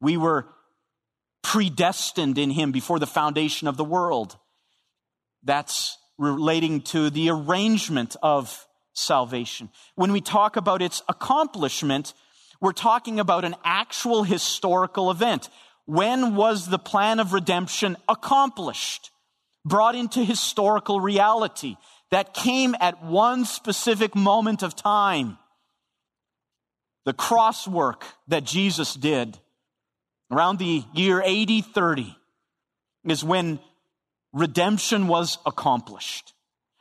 We 0.00 0.16
were 0.16 0.46
predestined 1.42 2.38
in 2.38 2.50
Him 2.50 2.70
before 2.70 3.00
the 3.00 3.06
foundation 3.06 3.66
of 3.66 3.76
the 3.76 3.84
world. 3.84 4.36
That's 5.42 5.98
relating 6.18 6.82
to 6.82 7.10
the 7.10 7.30
arrangement 7.30 8.14
of 8.22 8.66
salvation. 8.92 9.68
When 9.96 10.12
we 10.12 10.20
talk 10.20 10.56
about 10.56 10.82
its 10.82 11.02
accomplishment, 11.08 12.14
we're 12.60 12.72
talking 12.72 13.18
about 13.18 13.44
an 13.44 13.56
actual 13.64 14.22
historical 14.22 15.10
event. 15.10 15.48
When 15.84 16.36
was 16.36 16.68
the 16.68 16.78
plan 16.78 17.18
of 17.18 17.32
redemption 17.32 17.96
accomplished? 18.08 19.10
Brought 19.68 19.94
into 19.94 20.24
historical 20.24 21.00
reality 21.00 21.76
that 22.10 22.32
came 22.32 22.74
at 22.80 23.02
one 23.04 23.44
specific 23.44 24.14
moment 24.14 24.62
of 24.62 24.74
time. 24.74 25.36
The 27.04 27.12
cross 27.12 27.68
work 27.68 28.04
that 28.28 28.44
Jesus 28.44 28.94
did 28.94 29.38
around 30.30 30.58
the 30.58 30.84
year 30.94 31.22
8030 31.24 32.16
is 33.04 33.22
when 33.22 33.58
redemption 34.32 35.06
was 35.06 35.38
accomplished. 35.44 36.32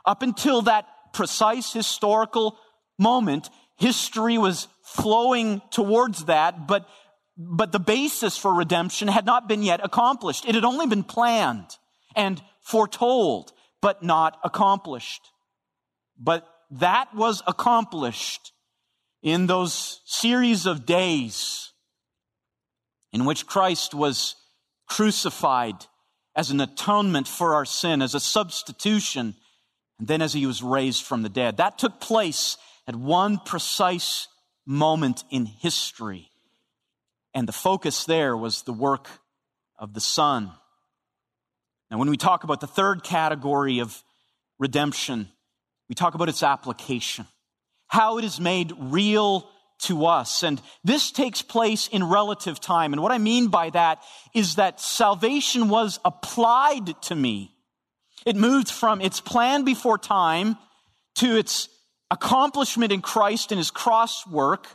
Up 0.06 0.22
until 0.22 0.62
that 0.64 0.86
precise 1.14 1.74
historical 1.74 2.58
moment, 2.98 3.50
history 3.78 4.38
was 4.38 4.68
flowing 4.84 5.62
towards 5.72 6.26
that, 6.26 6.68
but, 6.68 6.88
but 7.38 7.72
the 7.72 7.80
basis 7.80 8.38
for 8.38 8.54
redemption 8.54 9.08
had 9.08 9.26
not 9.26 9.48
been 9.48 9.64
yet 9.64 9.82
accomplished. 9.84 10.46
It 10.48 10.56
had 10.56 10.66
only 10.66 10.88
been 10.88 11.04
planned 11.04 11.68
and 12.16 12.42
foretold 12.68 13.54
but 13.82 14.04
not 14.04 14.38
accomplished. 14.44 15.22
But 16.20 16.46
that 16.72 17.16
was 17.16 17.42
accomplished 17.48 18.52
in 19.22 19.48
those 19.48 20.02
series 20.06 20.66
of 20.66 20.86
days 20.86 21.72
in 23.14 23.24
which 23.24 23.48
Christ 23.48 23.94
was 23.94 24.36
crucified 24.88 25.76
as 26.36 26.52
an 26.52 26.60
atonement 26.60 27.28
for 27.28 27.56
our 27.56 27.66
sin, 27.66 28.02
as 28.02 28.14
a 28.14 28.20
substitution, 28.20 29.36
and 29.98 30.08
then 30.08 30.22
as 30.22 30.34
he 30.34 30.46
was 30.46 30.62
raised 30.62 31.04
from 31.04 31.24
the 31.24 31.30
dead. 31.30 31.58
That 31.58 31.78
took 31.78 32.02
place 32.02 32.58
at 32.86 32.96
one 32.96 33.40
precise 33.40 34.28
moment 34.66 35.24
in 35.32 35.46
history. 35.46 36.30
And 37.34 37.48
the 37.48 37.54
focus 37.54 38.04
there 38.04 38.36
was 38.36 38.64
the 38.64 38.74
work 38.74 39.08
of 39.80 39.94
the 39.94 40.02
Son. 40.02 40.52
Now, 41.90 41.98
when 41.98 42.10
we 42.10 42.18
talk 42.18 42.44
about 42.44 42.60
the 42.60 42.68
third 42.68 43.04
category 43.04 43.80
of 43.80 44.04
redemption, 44.60 45.30
we 45.90 45.96
talk 45.96 46.16
about 46.16 46.30
its 46.30 46.44
application, 46.44 47.26
how 47.88 48.18
it 48.18 48.26
is 48.26 48.40
made 48.40 48.74
real 48.78 49.50
to 49.80 50.06
us. 50.06 50.44
And 50.44 50.62
this 50.84 51.12
takes 51.12 51.42
place 51.42 51.88
in 51.88 52.04
relative 52.04 52.60
time. 52.60 52.94
And 52.94 53.02
what 53.02 53.12
I 53.12 53.20
mean 53.20 53.48
by 53.48 53.70
that 53.70 54.02
is 54.34 54.56
that 54.56 54.82
salvation 54.82 55.70
was 55.70 56.00
applied 56.04 57.02
to 57.04 57.16
me. 57.16 57.54
It 58.26 58.36
moved 58.36 58.70
from 58.70 59.00
its 59.02 59.22
plan 59.22 59.64
before 59.64 59.98
time 59.98 60.58
to 61.16 61.38
its 61.38 61.70
accomplishment 62.10 62.92
in 62.92 63.02
Christ 63.02 63.52
and 63.52 63.60
his 63.60 63.72
cross 63.72 64.26
work 64.28 64.68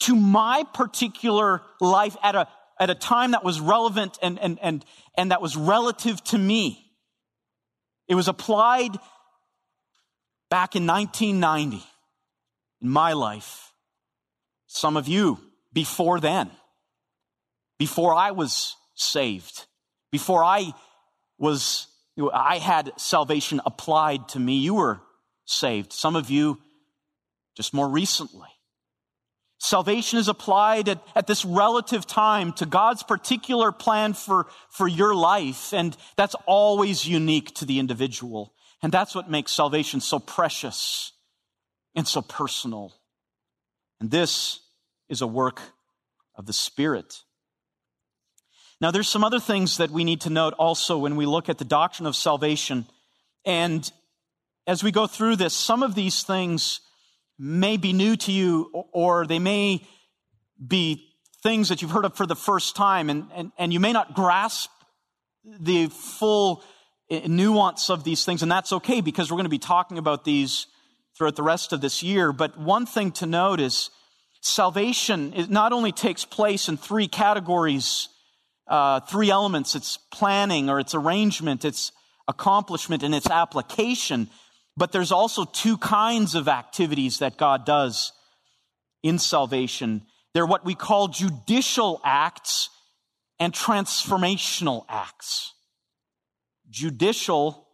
to 0.00 0.14
my 0.16 0.64
particular 0.74 1.62
life 1.80 2.16
at 2.22 2.34
a 2.34 2.48
at 2.78 2.90
a 2.90 2.94
time 2.94 3.32
that 3.32 3.44
was 3.44 3.60
relevant 3.60 4.18
and, 4.22 4.38
and, 4.38 4.58
and, 4.62 4.84
and 5.16 5.30
that 5.30 5.42
was 5.42 5.56
relative 5.56 6.22
to 6.24 6.38
me. 6.38 6.92
It 8.06 8.14
was 8.14 8.28
applied 8.28 8.92
back 10.50 10.76
in 10.76 10.86
1990 10.86 11.84
in 12.80 12.88
my 12.88 13.12
life. 13.12 13.72
Some 14.66 14.96
of 14.96 15.08
you 15.08 15.38
before 15.72 16.20
then, 16.20 16.50
before 17.78 18.14
I 18.14 18.30
was 18.30 18.76
saved, 18.94 19.66
before 20.10 20.44
I 20.44 20.72
was, 21.38 21.86
I 22.32 22.58
had 22.58 22.92
salvation 22.96 23.60
applied 23.64 24.28
to 24.30 24.40
me, 24.40 24.58
you 24.58 24.74
were 24.74 25.00
saved. 25.44 25.92
Some 25.92 26.16
of 26.16 26.30
you 26.30 26.58
just 27.56 27.74
more 27.74 27.88
recently. 27.88 28.48
Salvation 29.58 30.20
is 30.20 30.28
applied 30.28 30.88
at, 30.88 31.02
at, 31.16 31.26
this 31.26 31.44
relative 31.44 32.06
time 32.06 32.52
to 32.54 32.66
God's 32.66 33.02
particular 33.02 33.72
plan 33.72 34.14
for, 34.14 34.46
for 34.70 34.86
your 34.86 35.16
life, 35.16 35.72
and 35.72 35.96
that's 36.16 36.36
always 36.46 37.06
unique 37.06 37.54
to 37.56 37.64
the 37.64 37.80
individual. 37.80 38.54
And 38.82 38.92
that's 38.92 39.16
what 39.16 39.28
makes 39.28 39.50
salvation 39.50 40.00
so 40.00 40.20
precious 40.20 41.12
and 41.96 42.06
so 42.06 42.22
personal. 42.22 42.94
And 44.00 44.12
this 44.12 44.60
is 45.08 45.22
a 45.22 45.26
work 45.26 45.60
of 46.36 46.46
the 46.46 46.52
Spirit. 46.52 47.22
Now, 48.80 48.92
there's 48.92 49.08
some 49.08 49.24
other 49.24 49.40
things 49.40 49.78
that 49.78 49.90
we 49.90 50.04
need 50.04 50.20
to 50.20 50.30
note 50.30 50.54
also 50.54 50.98
when 50.98 51.16
we 51.16 51.26
look 51.26 51.48
at 51.48 51.58
the 51.58 51.64
doctrine 51.64 52.06
of 52.06 52.14
salvation. 52.14 52.86
And 53.44 53.90
as 54.68 54.84
we 54.84 54.92
go 54.92 55.08
through 55.08 55.34
this, 55.34 55.52
some 55.52 55.82
of 55.82 55.96
these 55.96 56.22
things 56.22 56.80
may 57.38 57.76
be 57.76 57.92
new 57.92 58.16
to 58.16 58.32
you 58.32 58.70
or 58.92 59.26
they 59.26 59.38
may 59.38 59.86
be 60.64 61.04
things 61.42 61.68
that 61.68 61.80
you've 61.80 61.90
heard 61.90 62.04
of 62.04 62.16
for 62.16 62.26
the 62.26 62.36
first 62.36 62.74
time 62.74 63.10
and, 63.10 63.28
and, 63.34 63.52
and 63.58 63.72
you 63.72 63.78
may 63.78 63.92
not 63.92 64.14
grasp 64.14 64.70
the 65.60 65.86
full 65.86 66.64
eh, 67.10 67.26
nuance 67.26 67.90
of 67.90 68.02
these 68.02 68.24
things 68.24 68.42
and 68.42 68.50
that's 68.50 68.72
okay 68.72 69.00
because 69.00 69.30
we're 69.30 69.36
going 69.36 69.44
to 69.44 69.50
be 69.50 69.58
talking 69.58 69.98
about 69.98 70.24
these 70.24 70.66
throughout 71.16 71.36
the 71.36 71.42
rest 71.42 71.72
of 71.72 71.80
this 71.80 72.02
year. 72.02 72.32
But 72.32 72.58
one 72.58 72.86
thing 72.86 73.12
to 73.12 73.26
note 73.26 73.60
is 73.60 73.90
salvation 74.40 75.34
not 75.48 75.72
only 75.72 75.92
takes 75.92 76.24
place 76.24 76.68
in 76.68 76.76
three 76.76 77.08
categories 77.08 78.08
uh, 78.68 79.00
three 79.00 79.30
elements. 79.30 79.74
It's 79.74 79.96
planning 79.96 80.68
or 80.68 80.78
its 80.78 80.94
arrangement 80.94 81.64
its 81.64 81.92
accomplishment 82.28 83.02
and 83.02 83.14
its 83.14 83.30
application 83.30 84.28
but 84.78 84.92
there's 84.92 85.12
also 85.12 85.44
two 85.44 85.76
kinds 85.76 86.34
of 86.34 86.48
activities 86.48 87.18
that 87.18 87.36
God 87.36 87.66
does 87.66 88.12
in 89.02 89.18
salvation. 89.18 90.02
They're 90.34 90.46
what 90.46 90.64
we 90.64 90.74
call 90.74 91.08
judicial 91.08 92.00
acts 92.04 92.70
and 93.40 93.52
transformational 93.52 94.84
acts. 94.88 95.54
Judicial, 96.70 97.66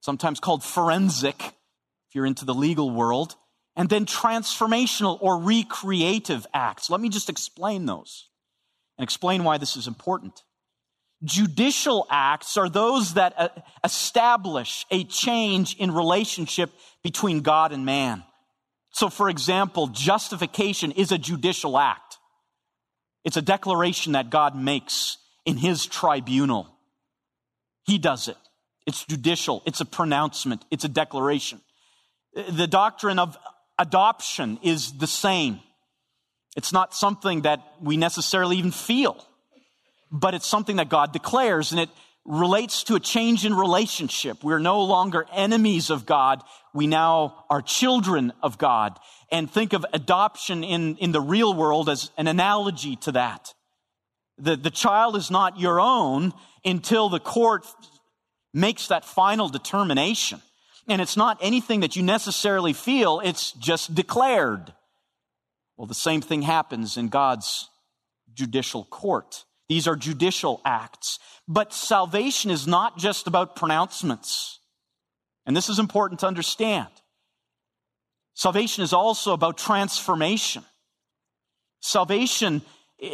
sometimes 0.00 0.40
called 0.40 0.62
forensic, 0.62 1.40
if 1.40 2.14
you're 2.14 2.26
into 2.26 2.44
the 2.44 2.54
legal 2.54 2.90
world, 2.90 3.34
and 3.76 3.88
then 3.88 4.06
transformational 4.06 5.18
or 5.20 5.38
recreative 5.38 6.46
acts. 6.52 6.90
Let 6.90 7.00
me 7.00 7.08
just 7.08 7.28
explain 7.30 7.86
those 7.86 8.28
and 8.98 9.02
explain 9.02 9.42
why 9.42 9.58
this 9.58 9.76
is 9.76 9.86
important. 9.86 10.42
Judicial 11.22 12.06
acts 12.10 12.56
are 12.56 12.68
those 12.68 13.14
that 13.14 13.34
uh, 13.36 13.48
establish 13.84 14.86
a 14.90 15.04
change 15.04 15.76
in 15.76 15.92
relationship 15.92 16.70
between 17.02 17.40
God 17.40 17.72
and 17.72 17.84
man. 17.84 18.24
So, 18.92 19.08
for 19.08 19.28
example, 19.28 19.88
justification 19.88 20.92
is 20.92 21.12
a 21.12 21.18
judicial 21.18 21.78
act. 21.78 22.18
It's 23.24 23.36
a 23.36 23.42
declaration 23.42 24.12
that 24.12 24.30
God 24.30 24.56
makes 24.56 25.18
in 25.44 25.56
his 25.56 25.86
tribunal. 25.86 26.68
He 27.84 27.98
does 27.98 28.28
it. 28.28 28.36
It's 28.86 29.04
judicial. 29.04 29.62
It's 29.66 29.80
a 29.80 29.84
pronouncement. 29.84 30.64
It's 30.70 30.84
a 30.84 30.88
declaration. 30.88 31.60
The 32.34 32.66
doctrine 32.66 33.18
of 33.18 33.36
adoption 33.78 34.58
is 34.62 34.92
the 34.98 35.06
same. 35.06 35.60
It's 36.56 36.72
not 36.72 36.94
something 36.94 37.42
that 37.42 37.60
we 37.80 37.96
necessarily 37.96 38.56
even 38.56 38.72
feel, 38.72 39.24
but 40.10 40.34
it's 40.34 40.46
something 40.46 40.76
that 40.76 40.88
God 40.88 41.12
declares 41.12 41.72
and 41.72 41.80
it 41.80 41.90
relates 42.24 42.84
to 42.84 42.94
a 42.94 43.00
change 43.00 43.44
in 43.44 43.54
relationship. 43.54 44.44
We're 44.44 44.58
no 44.58 44.82
longer 44.84 45.26
enemies 45.32 45.90
of 45.90 46.06
God. 46.06 46.42
We 46.74 46.86
now 46.86 47.44
are 47.48 47.62
children 47.62 48.32
of 48.42 48.58
God. 48.58 48.98
And 49.32 49.50
think 49.50 49.72
of 49.72 49.86
adoption 49.92 50.62
in, 50.64 50.96
in 50.96 51.12
the 51.12 51.20
real 51.20 51.54
world 51.54 51.88
as 51.88 52.10
an 52.18 52.26
analogy 52.26 52.96
to 52.96 53.12
that. 53.12 53.54
The, 54.38 54.56
the 54.56 54.70
child 54.70 55.16
is 55.16 55.30
not 55.30 55.58
your 55.58 55.80
own 55.80 56.32
until 56.64 57.08
the 57.08 57.20
court 57.20 57.66
makes 58.52 58.88
that 58.88 59.04
final 59.04 59.48
determination. 59.48 60.42
And 60.88 61.00
it's 61.00 61.16
not 61.16 61.38
anything 61.40 61.80
that 61.80 61.94
you 61.94 62.02
necessarily 62.02 62.72
feel, 62.72 63.20
it's 63.20 63.52
just 63.52 63.94
declared. 63.94 64.72
Well, 65.76 65.86
the 65.86 65.94
same 65.94 66.20
thing 66.20 66.42
happens 66.42 66.96
in 66.96 67.08
God's 67.08 67.68
judicial 68.34 68.84
court. 68.84 69.44
These 69.70 69.86
are 69.86 69.94
judicial 69.94 70.60
acts. 70.64 71.20
But 71.46 71.72
salvation 71.72 72.50
is 72.50 72.66
not 72.66 72.98
just 72.98 73.28
about 73.28 73.54
pronouncements. 73.54 74.58
And 75.46 75.56
this 75.56 75.68
is 75.68 75.78
important 75.78 76.20
to 76.20 76.26
understand. 76.26 76.88
Salvation 78.34 78.82
is 78.82 78.92
also 78.92 79.32
about 79.32 79.58
transformation. 79.58 80.64
Salvation 81.80 82.62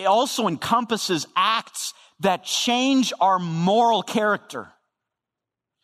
also 0.07 0.49
encompasses 0.49 1.27
acts 1.37 1.93
that 2.21 2.45
change 2.45 3.13
our 3.21 3.39
moral 3.39 4.03
character. 4.03 4.73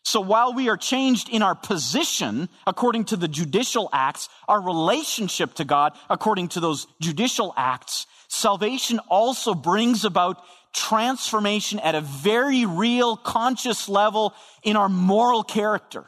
So 0.04 0.22
while 0.22 0.54
we 0.54 0.70
are 0.70 0.78
changed 0.78 1.28
in 1.28 1.42
our 1.42 1.54
position 1.54 2.48
according 2.66 3.04
to 3.06 3.18
the 3.18 3.28
judicial 3.28 3.90
acts, 3.92 4.30
our 4.48 4.60
relationship 4.60 5.52
to 5.54 5.66
God 5.66 5.92
according 6.08 6.48
to 6.48 6.60
those 6.60 6.86
judicial 6.98 7.52
acts, 7.58 8.06
salvation 8.28 9.00
also 9.10 9.54
brings 9.54 10.06
about 10.06 10.42
transformation 10.72 11.78
at 11.80 11.94
a 11.94 12.00
very 12.00 12.66
real, 12.66 13.16
conscious 13.16 13.88
level 13.88 14.34
in 14.62 14.76
our 14.76 14.88
moral 14.88 15.42
character, 15.42 16.06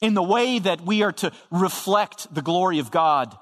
in 0.00 0.14
the 0.14 0.22
way 0.22 0.58
that 0.58 0.80
we 0.80 1.02
are 1.02 1.12
to 1.12 1.32
reflect 1.50 2.32
the 2.34 2.42
glory 2.42 2.78
of 2.78 2.90
God 2.90 3.36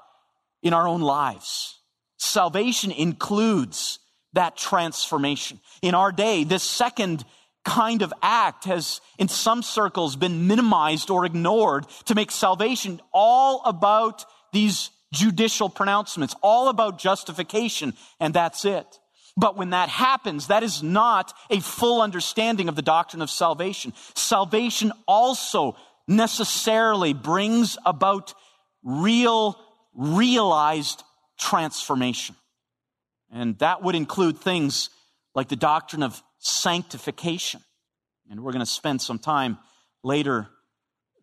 in 0.61 0.73
our 0.73 0.87
own 0.87 1.01
lives. 1.01 1.79
Salvation 2.17 2.91
includes 2.91 3.99
that 4.33 4.55
transformation. 4.55 5.59
In 5.81 5.95
our 5.95 6.11
day, 6.11 6.43
this 6.43 6.63
second 6.63 7.25
kind 7.65 8.01
of 8.01 8.13
act 8.21 8.65
has, 8.65 9.01
in 9.17 9.27
some 9.27 9.63
circles, 9.63 10.15
been 10.15 10.47
minimized 10.47 11.09
or 11.09 11.25
ignored 11.25 11.85
to 12.05 12.15
make 12.15 12.31
salvation 12.31 13.01
all 13.13 13.61
about 13.65 14.25
these 14.51 14.89
judicial 15.13 15.69
pronouncements, 15.69 16.35
all 16.41 16.69
about 16.69 16.97
justification, 16.97 17.93
and 18.19 18.33
that's 18.33 18.65
it. 18.65 18.99
But 19.35 19.57
when 19.57 19.71
that 19.71 19.89
happens, 19.89 20.47
that 20.47 20.63
is 20.63 20.83
not 20.83 21.33
a 21.49 21.59
full 21.59 22.01
understanding 22.01 22.69
of 22.69 22.75
the 22.75 22.81
doctrine 22.81 23.21
of 23.21 23.29
salvation. 23.29 23.93
Salvation 24.15 24.91
also 25.07 25.75
necessarily 26.07 27.13
brings 27.13 27.77
about 27.85 28.33
real, 28.83 29.59
realized 29.95 31.03
transformation. 31.39 32.35
And 33.31 33.57
that 33.59 33.81
would 33.81 33.95
include 33.95 34.37
things 34.37 34.89
like 35.33 35.47
the 35.47 35.55
doctrine 35.55 36.03
of 36.03 36.21
sanctification. 36.37 37.61
And 38.29 38.43
we're 38.43 38.51
going 38.51 38.65
to 38.65 38.71
spend 38.71 39.01
some 39.01 39.17
time 39.17 39.57
later 40.03 40.47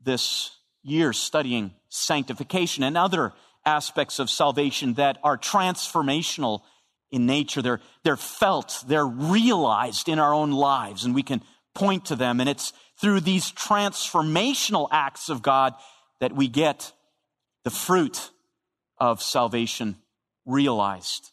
this 0.03 0.51
year 0.83 1.13
studying 1.13 1.73
sanctification 1.89 2.83
and 2.83 2.97
other 2.97 3.33
aspects 3.65 4.19
of 4.19 4.31
salvation 4.31 4.95
that 4.95 5.19
are 5.23 5.37
transformational 5.37 6.63
in 7.11 7.27
nature. 7.27 7.63
They're, 7.63 7.81
they're 8.05 8.17
felt, 8.17 8.85
they're 8.87 9.07
realized 9.07 10.09
in 10.09 10.19
our 10.19 10.33
own 10.33 10.53
lives, 10.53 11.05
and 11.05 11.15
we 11.15 11.23
can 11.23 11.43
point 11.75 12.07
to 12.07 12.17
them. 12.17 12.41
And 12.41 12.49
it's 12.49 12.73
through 13.01 13.21
these 13.21 13.53
transformational 13.53 14.89
acts 14.91 15.29
of 15.29 15.43
God 15.43 15.75
that 16.21 16.33
we 16.33 16.49
get 16.49 16.93
the 17.65 17.71
fruit 17.71 18.31
of 18.99 19.23
salvation 19.23 19.97
realized. 20.45 21.31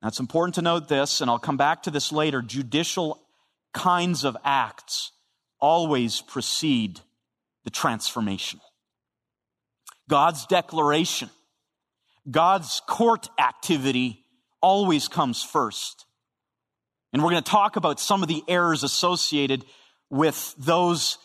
Now, 0.00 0.08
it's 0.08 0.20
important 0.20 0.54
to 0.56 0.62
note 0.62 0.88
this, 0.88 1.20
and 1.20 1.30
I'll 1.30 1.38
come 1.38 1.56
back 1.56 1.82
to 1.84 1.90
this 1.90 2.12
later. 2.12 2.40
Judicial 2.40 3.20
kinds 3.74 4.24
of 4.24 4.36
acts 4.44 5.10
always 5.60 6.20
precede 6.20 7.00
the 7.64 7.70
transformation. 7.70 8.60
God's 10.08 10.46
declaration, 10.46 11.30
God's 12.30 12.80
court 12.86 13.28
activity 13.38 14.24
always 14.60 15.08
comes 15.08 15.42
first. 15.42 16.06
And 17.12 17.22
we're 17.22 17.30
going 17.30 17.42
to 17.42 17.50
talk 17.50 17.76
about 17.76 18.00
some 18.00 18.22
of 18.22 18.28
the 18.28 18.42
errors 18.48 18.82
associated 18.82 19.64
with 20.10 20.54
those 20.58 21.18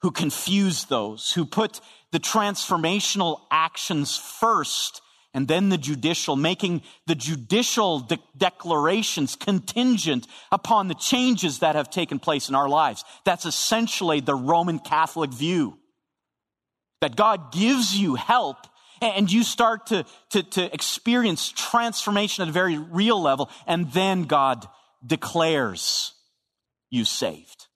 who 0.00 0.10
confuse 0.10 0.84
those, 0.86 1.32
who 1.32 1.44
put 1.44 1.80
the 2.10 2.18
transformational 2.18 3.40
actions 3.50 4.16
first 4.16 5.00
and 5.34 5.48
then 5.48 5.70
the 5.70 5.78
judicial, 5.78 6.36
making 6.36 6.82
the 7.06 7.14
judicial 7.14 8.00
de- 8.00 8.18
declarations 8.36 9.34
contingent 9.34 10.26
upon 10.50 10.88
the 10.88 10.94
changes 10.94 11.60
that 11.60 11.74
have 11.74 11.88
taken 11.88 12.18
place 12.18 12.48
in 12.48 12.54
our 12.54 12.68
lives. 12.68 13.04
That's 13.24 13.46
essentially 13.46 14.20
the 14.20 14.34
Roman 14.34 14.78
Catholic 14.78 15.32
view. 15.32 15.78
That 17.00 17.16
God 17.16 17.52
gives 17.52 17.96
you 17.96 18.14
help 18.14 18.58
and 19.02 19.30
you 19.30 19.42
start 19.42 19.86
to, 19.86 20.04
to, 20.30 20.42
to 20.42 20.72
experience 20.72 21.52
transformation 21.54 22.42
at 22.42 22.48
a 22.48 22.52
very 22.52 22.78
real 22.78 23.20
level, 23.20 23.50
and 23.66 23.92
then 23.92 24.24
God 24.24 24.66
declares 25.04 26.12
you 26.90 27.04
saved. 27.04 27.66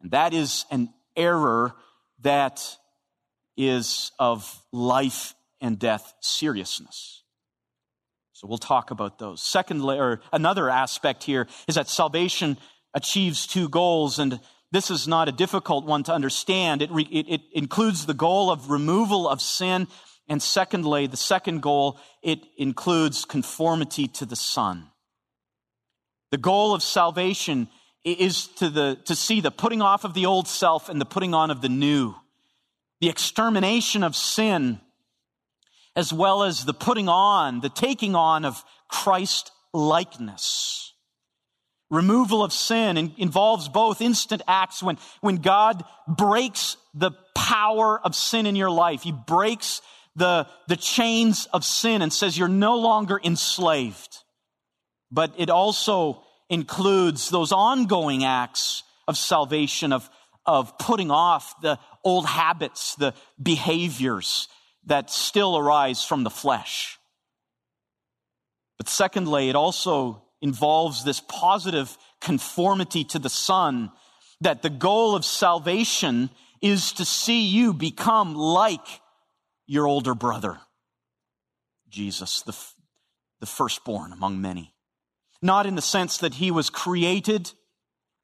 And 0.00 0.10
that 0.12 0.32
is 0.32 0.64
an 0.70 0.88
error 1.16 1.74
that 2.22 2.76
is 3.56 4.12
of 4.18 4.62
life 4.72 5.34
and 5.60 5.78
death 5.78 6.14
seriousness. 6.20 7.22
So 8.32 8.48
we'll 8.48 8.58
talk 8.58 8.90
about 8.90 9.18
those. 9.18 9.42
Secondly, 9.42 9.98
or 9.98 10.20
another 10.32 10.68
aspect 10.68 11.22
here 11.22 11.46
is 11.68 11.76
that 11.76 11.88
salvation 11.88 12.56
achieves 12.94 13.46
two 13.46 13.68
goals, 13.68 14.18
and 14.18 14.40
this 14.72 14.90
is 14.90 15.06
not 15.06 15.28
a 15.28 15.32
difficult 15.32 15.84
one 15.84 16.02
to 16.04 16.12
understand. 16.12 16.82
It, 16.82 16.90
re, 16.90 17.06
it, 17.10 17.26
it 17.28 17.40
includes 17.52 18.06
the 18.06 18.14
goal 18.14 18.50
of 18.50 18.70
removal 18.70 19.28
of 19.28 19.40
sin 19.40 19.86
and 20.28 20.42
secondly, 20.42 21.06
the 21.06 21.16
second 21.16 21.62
goal, 21.62 21.98
it 22.22 22.40
includes 22.56 23.24
conformity 23.24 24.08
to 24.08 24.26
the 24.26 24.36
Son. 24.36 24.88
The 26.30 26.38
goal 26.38 26.74
of 26.74 26.82
salvation 26.82 27.68
is 28.04 28.46
to, 28.58 28.70
the, 28.70 28.98
to 29.04 29.14
see 29.14 29.40
the 29.40 29.50
putting 29.50 29.82
off 29.82 30.04
of 30.04 30.14
the 30.14 30.26
old 30.26 30.48
self 30.48 30.88
and 30.88 31.00
the 31.00 31.04
putting 31.04 31.34
on 31.34 31.50
of 31.50 31.60
the 31.60 31.68
new. 31.68 32.14
The 33.00 33.08
extermination 33.08 34.02
of 34.02 34.16
sin, 34.16 34.80
as 35.94 36.12
well 36.12 36.42
as 36.42 36.64
the 36.64 36.74
putting 36.74 37.08
on, 37.08 37.60
the 37.60 37.68
taking 37.68 38.14
on 38.14 38.44
of 38.44 38.64
Christ 38.88 39.50
likeness. 39.74 40.94
Removal 41.90 42.42
of 42.42 42.54
sin 42.54 43.12
involves 43.18 43.68
both 43.68 44.00
instant 44.00 44.40
acts 44.48 44.82
when, 44.82 44.96
when 45.20 45.36
God 45.36 45.84
breaks 46.08 46.78
the 46.94 47.10
power 47.34 48.00
of 48.00 48.14
sin 48.14 48.46
in 48.46 48.56
your 48.56 48.70
life. 48.70 49.02
He 49.02 49.12
breaks 49.12 49.82
the, 50.16 50.46
the 50.68 50.76
chains 50.76 51.46
of 51.52 51.64
sin 51.64 52.02
and 52.02 52.12
says 52.12 52.36
you're 52.36 52.48
no 52.48 52.76
longer 52.76 53.20
enslaved. 53.22 54.18
But 55.10 55.34
it 55.38 55.50
also 55.50 56.22
includes 56.48 57.30
those 57.30 57.52
ongoing 57.52 58.24
acts 58.24 58.82
of 59.08 59.16
salvation, 59.16 59.92
of, 59.92 60.08
of 60.46 60.78
putting 60.78 61.10
off 61.10 61.60
the 61.60 61.78
old 62.04 62.26
habits, 62.26 62.94
the 62.96 63.14
behaviors 63.42 64.48
that 64.86 65.10
still 65.10 65.56
arise 65.56 66.04
from 66.04 66.24
the 66.24 66.30
flesh. 66.30 66.98
But 68.78 68.88
secondly, 68.88 69.48
it 69.48 69.56
also 69.56 70.24
involves 70.40 71.04
this 71.04 71.20
positive 71.20 71.96
conformity 72.20 73.04
to 73.04 73.18
the 73.18 73.30
Son, 73.30 73.92
that 74.40 74.62
the 74.62 74.70
goal 74.70 75.14
of 75.14 75.24
salvation 75.24 76.30
is 76.60 76.92
to 76.94 77.04
see 77.04 77.46
you 77.46 77.72
become 77.72 78.34
like 78.34 79.00
your 79.72 79.86
older 79.86 80.14
brother, 80.14 80.60
Jesus, 81.88 82.42
the, 82.42 82.54
the 83.40 83.46
firstborn 83.46 84.12
among 84.12 84.38
many. 84.38 84.74
not 85.42 85.66
in 85.66 85.74
the 85.74 85.82
sense 85.82 86.18
that 86.18 86.34
he 86.34 86.50
was 86.50 86.70
created, 86.70 87.52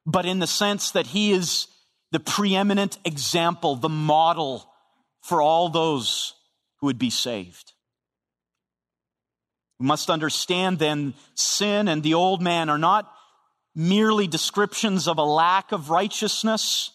but 0.07 0.25
in 0.25 0.39
the 0.39 0.47
sense 0.47 0.93
that 0.93 1.09
he 1.09 1.33
is 1.33 1.67
the 2.13 2.21
preeminent 2.21 2.99
example, 3.05 3.77
the 3.77 3.89
model 3.89 4.71
for 5.21 5.43
all 5.43 5.69
those 5.69 6.35
who 6.79 6.87
would 6.87 6.99
be 6.99 7.11
saved. 7.11 7.73
We 9.81 9.87
must 9.87 10.11
understand 10.11 10.79
then 10.79 11.15
sin 11.35 11.89
and 11.89 12.03
the 12.03 12.15
old 12.15 12.41
man 12.41 12.71
are 12.71 12.79
not 12.79 13.13
merely 13.75 14.27
descriptions 14.27 15.09
of 15.09 15.19
a 15.19 15.25
lack 15.25 15.73
of 15.73 15.91
righteousness. 15.91 16.91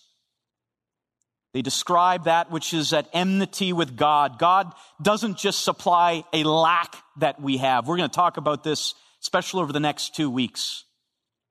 They 1.53 1.61
describe 1.61 2.25
that 2.25 2.51
which 2.51 2.73
is 2.73 2.93
at 2.93 3.07
enmity 3.13 3.73
with 3.73 3.95
God. 3.95 4.39
God 4.39 4.73
doesn't 5.01 5.37
just 5.37 5.63
supply 5.63 6.23
a 6.33 6.43
lack 6.43 6.95
that 7.17 7.39
we 7.39 7.57
have. 7.57 7.87
We're 7.87 7.97
going 7.97 8.09
to 8.09 8.15
talk 8.15 8.37
about 8.37 8.63
this, 8.63 8.95
especially 9.21 9.61
over 9.61 9.71
the 9.71 9.79
next 9.79 10.15
two 10.15 10.31
weeks. 10.31 10.85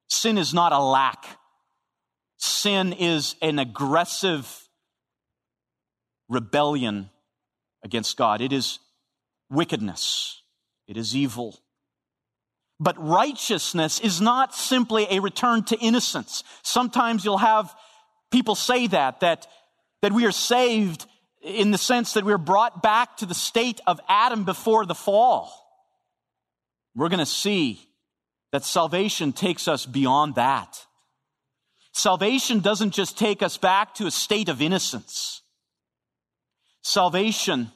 Sin 0.09 0.39
is 0.39 0.53
not 0.53 0.73
a 0.73 0.83
lack. 0.83 1.25
Sin 2.37 2.93
is 2.93 3.37
an 3.41 3.61
aggressive 3.61 4.69
rebellion 6.29 7.09
against 7.85 8.17
God. 8.17 8.41
It 8.41 8.53
is 8.53 8.81
wickedness. 9.51 10.43
It 10.89 10.97
is 10.97 11.15
evil. 11.15 11.61
But 12.81 12.97
righteousness 12.99 14.01
is 14.01 14.21
not 14.21 14.53
simply 14.53 15.07
a 15.09 15.21
return 15.21 15.63
to 15.65 15.79
innocence. 15.79 16.43
Sometimes 16.63 17.25
you'll 17.25 17.39
have 17.39 17.73
people 18.33 18.57
say 18.57 18.89
that, 18.89 19.21
that, 19.21 19.47
that 20.03 20.13
we 20.13 20.27
are 20.27 20.33
saved 20.33 21.07
in 21.41 21.71
the 21.71 21.79
sense 21.79 22.13
that 22.13 22.25
we're 22.25 22.39
brought 22.39 22.83
back 22.83 23.17
to 23.17 23.27
the 23.27 23.35
state 23.35 23.81
of 23.87 24.01
Adam 24.09 24.45
before 24.45 24.85
the 24.85 24.95
fall. 24.95 25.53
We're 26.95 27.09
going 27.09 27.19
to 27.19 27.27
see 27.27 27.89
that 28.53 28.65
salvation 28.65 29.33
takes 29.33 29.67
us 29.67 29.87
beyond 29.87 30.35
that. 30.35 30.87
Salvation 31.93 32.61
doesn't 32.61 32.93
just 32.93 33.19
take 33.19 33.43
us 33.43 33.57
back 33.57 33.95
to 33.95 34.07
a 34.07 34.11
state 34.11 34.49
of 34.49 34.63
innocence. 34.63 35.43
Salvation 36.83 37.71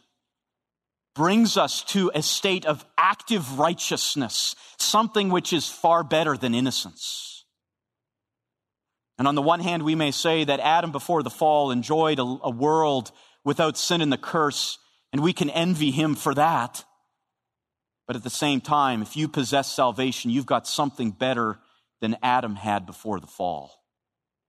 brings 1.14 1.56
us 1.56 1.82
to 1.82 2.10
a 2.14 2.22
state 2.22 2.66
of 2.66 2.84
active 2.98 3.58
righteousness, 3.58 4.54
something 4.78 5.30
which 5.30 5.52
is 5.52 5.68
far 5.68 6.04
better 6.04 6.36
than 6.36 6.54
innocence. 6.54 7.36
And 9.18 9.26
on 9.26 9.34
the 9.34 9.42
one 9.42 9.60
hand, 9.60 9.82
we 9.82 9.94
may 9.94 10.10
say 10.10 10.44
that 10.44 10.60
Adam 10.60 10.92
before 10.92 11.22
the 11.22 11.30
fall 11.30 11.70
enjoyed 11.70 12.18
a, 12.18 12.22
a 12.22 12.50
world 12.50 13.12
without 13.44 13.78
sin 13.78 14.00
and 14.00 14.12
the 14.12 14.18
curse, 14.18 14.78
and 15.12 15.22
we 15.22 15.32
can 15.32 15.48
envy 15.50 15.90
him 15.90 16.14
for 16.14 16.34
that. 16.34 16.84
But 18.06 18.16
at 18.16 18.22
the 18.22 18.30
same 18.30 18.60
time, 18.60 19.02
if 19.02 19.16
you 19.16 19.28
possess 19.28 19.72
salvation, 19.72 20.30
you've 20.30 20.46
got 20.46 20.66
something 20.66 21.10
better 21.10 21.58
than 22.00 22.16
Adam 22.22 22.56
had 22.56 22.86
before 22.86 23.20
the 23.20 23.26
fall. 23.26 23.82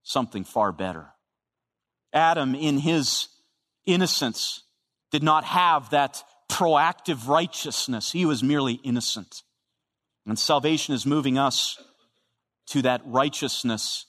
Something 0.02 0.44
far 0.44 0.72
better. 0.72 1.06
Adam, 2.12 2.54
in 2.54 2.78
his 2.78 3.28
innocence, 3.86 4.62
did 5.10 5.22
not 5.22 5.44
have 5.44 5.90
that 5.90 6.22
proactive 6.48 7.26
righteousness. 7.26 8.12
He 8.12 8.24
was 8.26 8.42
merely 8.42 8.74
innocent. 8.74 9.42
And 10.26 10.38
salvation 10.38 10.94
is 10.94 11.06
moving 11.06 11.38
us 11.38 11.82
to 12.68 12.82
that 12.82 13.00
righteousness 13.04 14.06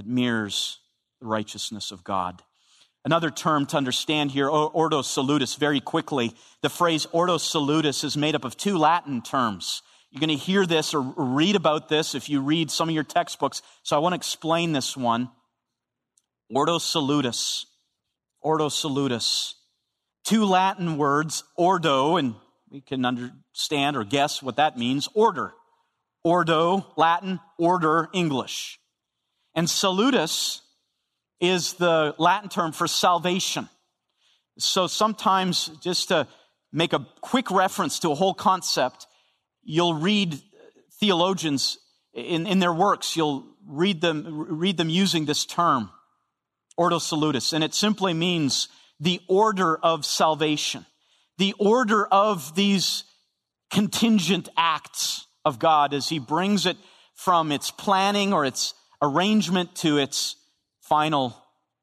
that 0.00 0.06
mirrors 0.06 0.78
the 1.20 1.26
righteousness 1.26 1.90
of 1.90 2.02
God. 2.02 2.42
Another 3.04 3.30
term 3.30 3.66
to 3.66 3.76
understand 3.76 4.30
here, 4.30 4.48
ordo 4.48 5.02
salutis, 5.02 5.56
very 5.56 5.80
quickly. 5.80 6.32
The 6.62 6.70
phrase 6.70 7.06
ordo 7.12 7.36
salutis 7.36 8.02
is 8.02 8.16
made 8.16 8.34
up 8.34 8.46
of 8.46 8.56
two 8.56 8.78
Latin 8.78 9.20
terms. 9.20 9.82
You're 10.10 10.20
going 10.20 10.36
to 10.36 10.42
hear 10.42 10.64
this 10.64 10.94
or 10.94 11.00
read 11.00 11.54
about 11.54 11.90
this 11.90 12.14
if 12.14 12.30
you 12.30 12.40
read 12.40 12.70
some 12.70 12.88
of 12.88 12.94
your 12.94 13.04
textbooks. 13.04 13.60
So 13.82 13.94
I 13.94 14.00
want 14.00 14.14
to 14.14 14.16
explain 14.16 14.72
this 14.72 14.96
one. 14.96 15.30
Ordo 16.48 16.78
salutis. 16.78 17.66
Ordo 18.40 18.70
salutis 18.70 19.54
two 20.24 20.44
Latin 20.44 20.96
words, 20.96 21.44
ordo, 21.56 22.16
and 22.16 22.34
we 22.70 22.80
can 22.80 23.04
understand 23.04 23.96
or 23.96 24.04
guess 24.04 24.42
what 24.42 24.56
that 24.56 24.78
means 24.78 25.08
order. 25.14 25.52
Ordo, 26.22 26.86
Latin, 26.96 27.40
order, 27.58 28.08
English. 28.12 28.78
And 29.54 29.68
salutis 29.68 30.62
is 31.40 31.74
the 31.74 32.14
Latin 32.18 32.48
term 32.48 32.72
for 32.72 32.86
salvation. 32.86 33.68
So 34.58 34.86
sometimes, 34.86 35.68
just 35.82 36.08
to 36.08 36.26
make 36.72 36.92
a 36.92 37.06
quick 37.20 37.50
reference 37.50 37.98
to 38.00 38.10
a 38.10 38.14
whole 38.14 38.34
concept, 38.34 39.06
you'll 39.62 39.94
read 39.94 40.40
theologians 41.00 41.78
in, 42.12 42.46
in 42.46 42.58
their 42.58 42.72
works, 42.72 43.16
you'll 43.16 43.46
read 43.66 44.00
them, 44.00 44.24
read 44.58 44.76
them 44.76 44.90
using 44.90 45.24
this 45.24 45.46
term, 45.46 45.90
ordo 46.76 46.98
salutis, 46.98 47.52
and 47.52 47.64
it 47.64 47.74
simply 47.74 48.12
means 48.12 48.68
the 48.98 49.20
order 49.28 49.76
of 49.76 50.04
salvation, 50.04 50.84
the 51.38 51.54
order 51.58 52.06
of 52.06 52.54
these 52.54 53.04
contingent 53.70 54.48
acts 54.56 55.26
of 55.44 55.58
God 55.58 55.94
as 55.94 56.08
He 56.08 56.18
brings 56.18 56.66
it 56.66 56.76
from 57.14 57.52
its 57.52 57.70
planning 57.70 58.32
or 58.32 58.44
its 58.44 58.74
arrangement 59.02 59.74
to 59.76 59.98
its 59.98 60.36
final 60.80 61.36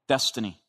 destiny. 0.07 0.59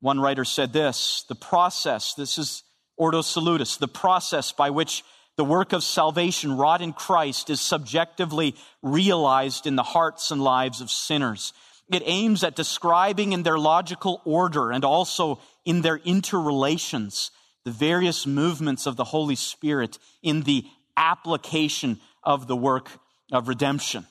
One 0.00 0.20
writer 0.20 0.44
said 0.44 0.72
this 0.72 1.24
the 1.28 1.34
process, 1.34 2.14
this 2.14 2.38
is 2.38 2.62
Ordo 2.96 3.22
Salutis, 3.22 3.76
the 3.76 3.88
process 3.88 4.52
by 4.52 4.70
which 4.70 5.04
the 5.36 5.44
work 5.44 5.72
of 5.72 5.84
salvation 5.84 6.56
wrought 6.56 6.82
in 6.82 6.92
Christ 6.92 7.48
is 7.48 7.60
subjectively 7.60 8.56
realized 8.82 9.66
in 9.66 9.76
the 9.76 9.84
hearts 9.84 10.30
and 10.30 10.42
lives 10.42 10.80
of 10.80 10.90
sinners. 10.90 11.52
It 11.92 12.02
aims 12.04 12.42
at 12.44 12.56
describing 12.56 13.32
in 13.32 13.44
their 13.44 13.58
logical 13.58 14.20
order 14.24 14.72
and 14.72 14.84
also 14.84 15.40
in 15.64 15.82
their 15.82 15.96
interrelations 15.96 17.30
the 17.64 17.70
various 17.70 18.26
movements 18.26 18.86
of 18.86 18.96
the 18.96 19.04
Holy 19.04 19.36
Spirit 19.36 19.98
in 20.22 20.42
the 20.42 20.64
application 20.96 22.00
of 22.22 22.46
the 22.46 22.56
work 22.56 22.90
of 23.30 23.46
redemption. 23.46 24.06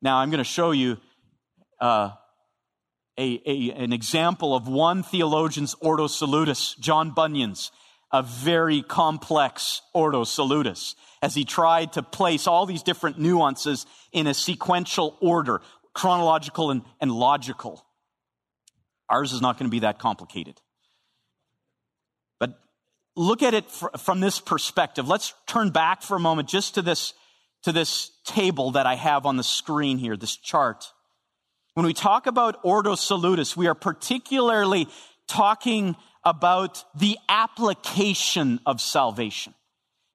Now, 0.00 0.18
I'm 0.18 0.30
going 0.30 0.38
to 0.38 0.44
show 0.44 0.70
you 0.70 0.98
uh, 1.80 2.10
a, 3.18 3.42
a, 3.44 3.70
an 3.72 3.92
example 3.92 4.54
of 4.54 4.68
one 4.68 5.02
theologian's 5.02 5.74
Ordo 5.80 6.06
Salutis, 6.06 6.74
John 6.76 7.10
Bunyan's, 7.10 7.72
a 8.12 8.22
very 8.22 8.82
complex 8.82 9.82
Ordo 9.92 10.24
Salutis, 10.24 10.94
as 11.20 11.34
he 11.34 11.44
tried 11.44 11.92
to 11.94 12.02
place 12.02 12.46
all 12.46 12.64
these 12.64 12.82
different 12.82 13.18
nuances 13.18 13.86
in 14.12 14.26
a 14.26 14.34
sequential 14.34 15.16
order 15.20 15.60
chronological 15.94 16.70
and, 16.70 16.82
and 17.00 17.10
logical. 17.10 17.84
Ours 19.10 19.32
is 19.32 19.40
not 19.40 19.58
going 19.58 19.68
to 19.68 19.74
be 19.74 19.80
that 19.80 19.98
complicated. 19.98 20.60
But 22.38 22.58
look 23.16 23.42
at 23.42 23.52
it 23.52 23.68
fr- 23.68 23.96
from 23.98 24.20
this 24.20 24.38
perspective. 24.38 25.08
Let's 25.08 25.34
turn 25.48 25.70
back 25.70 26.02
for 26.02 26.16
a 26.16 26.20
moment 26.20 26.48
just 26.48 26.74
to 26.74 26.82
this, 26.82 27.14
to 27.68 27.72
this 27.72 28.12
table 28.24 28.70
that 28.70 28.86
I 28.86 28.94
have 28.94 29.26
on 29.26 29.36
the 29.36 29.42
screen 29.42 29.98
here, 29.98 30.16
this 30.16 30.38
chart. 30.38 30.90
When 31.74 31.84
we 31.84 31.92
talk 31.92 32.26
about 32.26 32.58
Ordo 32.62 32.94
Salutis, 32.94 33.58
we 33.58 33.66
are 33.66 33.74
particularly 33.74 34.88
talking 35.26 35.94
about 36.24 36.82
the 36.98 37.18
application 37.28 38.58
of 38.64 38.80
salvation. 38.80 39.52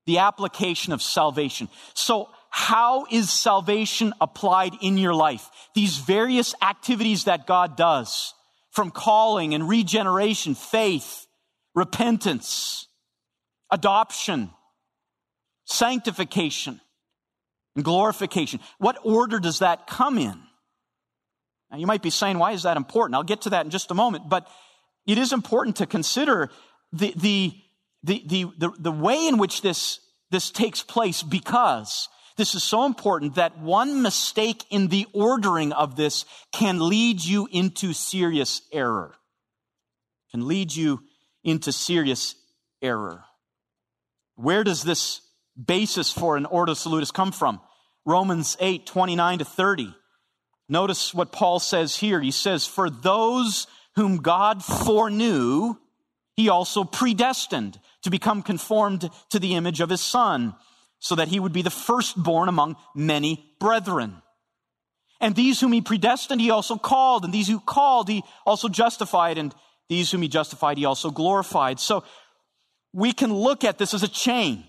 The 0.07 0.17
application 0.17 0.93
of 0.93 1.03
salvation. 1.03 1.69
So 1.93 2.29
how 2.49 3.05
is 3.11 3.29
salvation 3.29 4.13
applied 4.19 4.73
in 4.81 4.97
your 4.97 5.13
life? 5.13 5.47
These 5.75 5.97
various 5.97 6.55
activities 6.59 7.25
that 7.25 7.45
God 7.45 7.77
does, 7.77 8.33
from 8.71 8.89
calling 8.89 9.53
and 9.53 9.69
regeneration, 9.69 10.55
faith, 10.55 11.27
repentance, 11.75 12.87
adoption, 13.69 14.49
sanctification, 15.65 16.81
glorification. 17.81 18.59
What 18.77 18.97
order 19.03 19.39
does 19.39 19.59
that 19.59 19.87
come 19.87 20.17
in? 20.17 20.39
Now, 21.71 21.77
you 21.77 21.87
might 21.87 22.03
be 22.03 22.11
saying, 22.11 22.37
why 22.37 22.51
is 22.51 22.63
that 22.63 22.77
important? 22.77 23.15
I'll 23.15 23.23
get 23.23 23.41
to 23.41 23.49
that 23.51 23.65
in 23.65 23.71
just 23.71 23.89
a 23.89 23.95
moment, 23.95 24.29
but 24.29 24.47
it 25.07 25.17
is 25.17 25.33
important 25.33 25.77
to 25.77 25.87
consider 25.87 26.49
the, 26.91 27.13
the, 27.15 27.53
the, 28.03 28.23
the, 28.27 28.45
the, 28.57 28.73
the 28.77 28.91
way 28.91 29.27
in 29.27 29.37
which 29.37 29.61
this, 29.61 29.99
this 30.29 30.51
takes 30.51 30.83
place 30.83 31.23
because 31.23 32.09
this 32.37 32.55
is 32.55 32.63
so 32.63 32.85
important 32.85 33.35
that 33.35 33.57
one 33.57 34.01
mistake 34.01 34.65
in 34.69 34.87
the 34.87 35.07
ordering 35.13 35.71
of 35.71 35.95
this 35.95 36.25
can 36.51 36.87
lead 36.87 37.23
you 37.23 37.47
into 37.51 37.93
serious 37.93 38.61
error. 38.71 39.15
Can 40.31 40.47
lead 40.47 40.75
you 40.75 41.01
into 41.43 41.71
serious 41.71 42.35
error. 42.81 43.23
Where 44.35 44.63
does 44.63 44.83
this 44.83 45.21
basis 45.61 46.11
for 46.11 46.37
an 46.37 46.45
ordo 46.45 46.73
salutis 46.73 47.11
come 47.11 47.31
from? 47.31 47.61
Romans 48.05 48.57
8, 48.59 48.85
29 48.85 49.39
to 49.39 49.45
30. 49.45 49.95
Notice 50.69 51.13
what 51.13 51.31
Paul 51.31 51.59
says 51.59 51.95
here. 51.95 52.21
He 52.21 52.31
says, 52.31 52.65
For 52.65 52.89
those 52.89 53.67
whom 53.95 54.17
God 54.17 54.63
foreknew, 54.63 55.75
he 56.35 56.49
also 56.49 56.83
predestined 56.83 57.79
to 58.03 58.09
become 58.09 58.41
conformed 58.41 59.09
to 59.29 59.39
the 59.39 59.55
image 59.55 59.81
of 59.81 59.89
his 59.89 60.01
son 60.01 60.55
so 60.99 61.15
that 61.15 61.27
he 61.27 61.39
would 61.39 61.53
be 61.53 61.61
the 61.61 61.69
firstborn 61.69 62.49
among 62.49 62.75
many 62.95 63.53
brethren. 63.59 64.21
And 65.19 65.35
these 65.35 65.59
whom 65.59 65.71
he 65.71 65.81
predestined, 65.81 66.41
he 66.41 66.49
also 66.49 66.77
called. 66.77 67.23
And 67.23 67.33
these 67.33 67.47
who 67.47 67.59
called, 67.59 68.09
he 68.09 68.23
also 68.45 68.67
justified. 68.67 69.37
And 69.37 69.53
these 69.89 70.11
whom 70.11 70.21
he 70.21 70.27
justified, 70.27 70.77
he 70.77 70.85
also 70.85 71.11
glorified. 71.11 71.79
So 71.79 72.03
we 72.93 73.13
can 73.13 73.33
look 73.33 73.63
at 73.63 73.77
this 73.77 73.93
as 73.93 74.03
a 74.03 74.07
chain. 74.07 74.65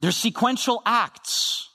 There's 0.00 0.16
sequential 0.16 0.82
acts. 0.86 1.68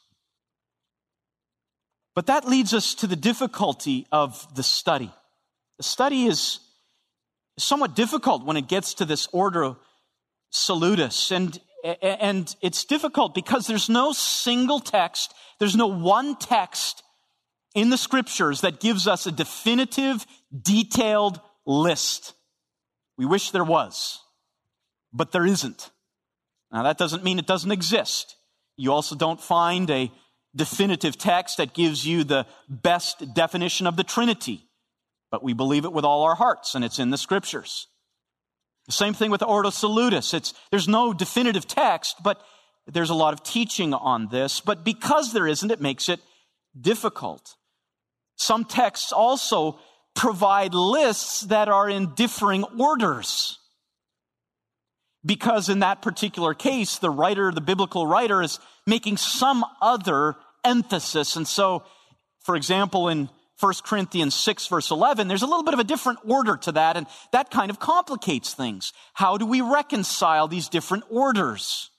But 2.16 2.28
that 2.28 2.48
leads 2.48 2.74
us 2.74 2.96
to 2.96 3.08
the 3.08 3.16
difficulty 3.16 4.06
of 4.12 4.48
the 4.56 4.64
study. 4.64 5.12
The 5.78 5.84
study 5.84 6.26
is 6.26 6.60
somewhat 7.58 7.96
difficult 7.96 8.46
when 8.46 8.58
it 8.58 8.68
gets 8.68 8.94
to 8.96 9.06
this 9.06 9.28
ordo 9.32 9.78
salutis. 10.52 11.32
And, 11.32 11.60
and 12.02 12.56
it's 12.62 12.86
difficult 12.86 13.34
because 13.34 13.68
there's 13.68 13.90
no 13.90 14.14
single 14.14 14.80
text, 14.80 15.34
there's 15.60 15.76
no 15.76 15.88
one 15.88 16.36
text 16.36 17.04
in 17.74 17.90
the 17.90 17.98
scriptures 17.98 18.62
that 18.62 18.80
gives 18.80 19.08
us 19.08 19.26
a 19.26 19.32
definitive, 19.32 20.26
detailed 20.62 21.40
list. 21.66 22.34
We 23.18 23.26
wish 23.26 23.52
there 23.52 23.64
was, 23.64 24.20
but 25.12 25.32
there 25.32 25.46
isn't. 25.46 25.90
Now 26.74 26.84
that 26.84 26.98
doesn't 26.98 27.24
mean 27.24 27.40
it 27.40 27.48
doesn't 27.48 27.72
exist. 27.72 28.36
You 28.76 28.92
also 28.92 29.16
don't 29.16 29.40
find 29.40 29.90
a 29.92 30.12
definitive 30.56 31.18
text 31.18 31.58
that 31.58 31.74
gives 31.74 32.06
you 32.06 32.24
the 32.24 32.46
best 32.68 33.34
definition 33.34 33.88
of 33.88 33.96
the 33.96 34.04
Trinity, 34.04 34.66
but 35.32 35.44
we 35.44 35.54
believe 35.54 35.86
it 35.86 35.94
with 35.94 36.04
all 36.04 36.24
our 36.24 36.36
hearts 36.36 36.76
and 36.76 36.84
it's 36.84 37.00
in 37.00 37.12
the 37.12 37.18
scriptures. 37.18 37.88
The 38.88 38.92
same 38.92 39.14
thing 39.14 39.32
with 39.32 39.42
Ordo 39.44 39.70
Salutis. 39.70 40.34
It's, 40.34 40.54
there's 40.72 40.88
no 40.88 41.14
definitive 41.14 41.68
text, 41.68 42.18
but 42.22 42.42
there's 42.88 43.12
a 43.12 43.16
lot 43.16 43.34
of 43.34 43.44
teaching 43.44 43.94
on 43.94 44.28
this. 44.28 44.60
But 44.60 44.84
because 44.84 45.32
there 45.32 45.48
isn't, 45.48 45.72
it 45.72 45.80
makes 45.80 46.10
it 46.10 46.20
difficult. 46.80 47.56
Some 48.36 48.66
texts 48.66 49.14
also 49.14 49.80
provide 50.16 50.74
lists 50.74 51.42
that 51.42 51.70
are 51.70 51.90
in 51.90 52.14
differing 52.14 52.64
orders. 52.78 53.58
Because 55.26 55.70
in 55.70 55.80
that 55.80 56.02
particular 56.02 56.54
case, 56.54 56.98
the 56.98 57.10
writer, 57.10 57.52
the 57.52 57.62
biblical 57.62 58.06
writer, 58.06 58.42
is 58.42 58.60
making 58.86 59.18
some 59.18 59.64
other 59.82 60.36
emphasis. 60.64 61.36
And 61.36 61.48
so, 61.48 61.84
for 62.42 62.56
example, 62.56 63.08
in 63.08 63.30
1 63.60 63.74
Corinthians 63.86 64.36
6 64.36 64.68
verse 64.68 64.92
11, 64.92 65.30
there's 65.30 65.42
a 65.42 65.48
little 65.48 65.64
bit 65.64 65.74
of 65.74 65.80
a 65.80 65.86
different 65.86 66.20
order 66.28 66.58
to 66.58 66.74
that, 66.74 66.98
and 66.98 67.08
that 67.32 67.50
kind 67.52 67.70
of 67.70 67.80
complicates 67.80 68.54
things. 68.54 68.92
How 69.14 69.38
do 69.38 69.46
we 69.46 69.62
reconcile 69.62 70.48
these 70.50 70.68
different 70.68 71.06
orders? 71.10 71.90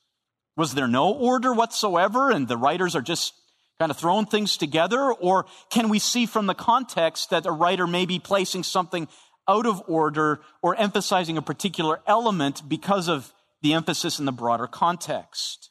Was 0.56 0.74
there 0.74 0.88
no 0.88 1.10
order 1.10 1.54
whatsoever, 1.54 2.30
and 2.30 2.46
the 2.46 2.58
writers 2.58 2.94
are 2.94 3.02
just 3.02 3.32
kind 3.78 3.90
of 3.90 3.96
throwing 3.96 4.26
things 4.26 4.56
together? 4.56 5.12
Or 5.12 5.46
can 5.70 5.88
we 5.88 5.98
see 5.98 6.26
from 6.26 6.46
the 6.46 6.54
context 6.54 7.30
that 7.30 7.46
a 7.46 7.50
writer 7.50 7.86
may 7.86 8.04
be 8.04 8.18
placing 8.18 8.62
something 8.62 9.08
out 9.49 9.66
of 9.66 9.82
order 9.86 10.40
or 10.62 10.74
emphasizing 10.76 11.36
a 11.36 11.42
particular 11.42 12.01
element 12.07 12.62
because 12.68 13.09
of 13.09 13.32
the 13.62 13.72
emphasis 13.72 14.18
in 14.18 14.24
the 14.24 14.32
broader 14.32 14.66
context? 14.66 15.70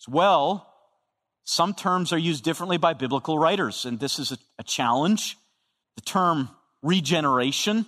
As 0.00 0.08
well, 0.08 0.72
some 1.44 1.74
terms 1.74 2.12
are 2.12 2.18
used 2.18 2.44
differently 2.44 2.78
by 2.78 2.94
biblical 2.94 3.38
writers, 3.38 3.84
and 3.84 4.00
this 4.00 4.18
is 4.18 4.32
a, 4.32 4.38
a 4.58 4.62
challenge. 4.62 5.36
The 5.96 6.02
term 6.02 6.50
regeneration 6.82 7.86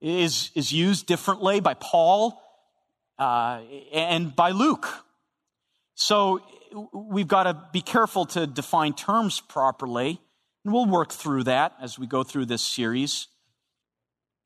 is, 0.00 0.50
is 0.54 0.72
used 0.72 1.06
differently 1.06 1.60
by 1.60 1.74
Paul 1.74 2.40
uh, 3.18 3.60
and 3.92 4.34
by 4.34 4.50
Luke. 4.50 4.86
So 5.94 6.42
we've 6.92 7.28
got 7.28 7.44
to 7.44 7.68
be 7.72 7.80
careful 7.80 8.26
to 8.26 8.46
define 8.46 8.94
terms 8.94 9.40
properly, 9.40 10.20
and 10.64 10.74
we'll 10.74 10.86
work 10.86 11.12
through 11.12 11.44
that 11.44 11.74
as 11.80 11.98
we 11.98 12.06
go 12.06 12.22
through 12.22 12.46
this 12.46 12.62
series. 12.62 13.28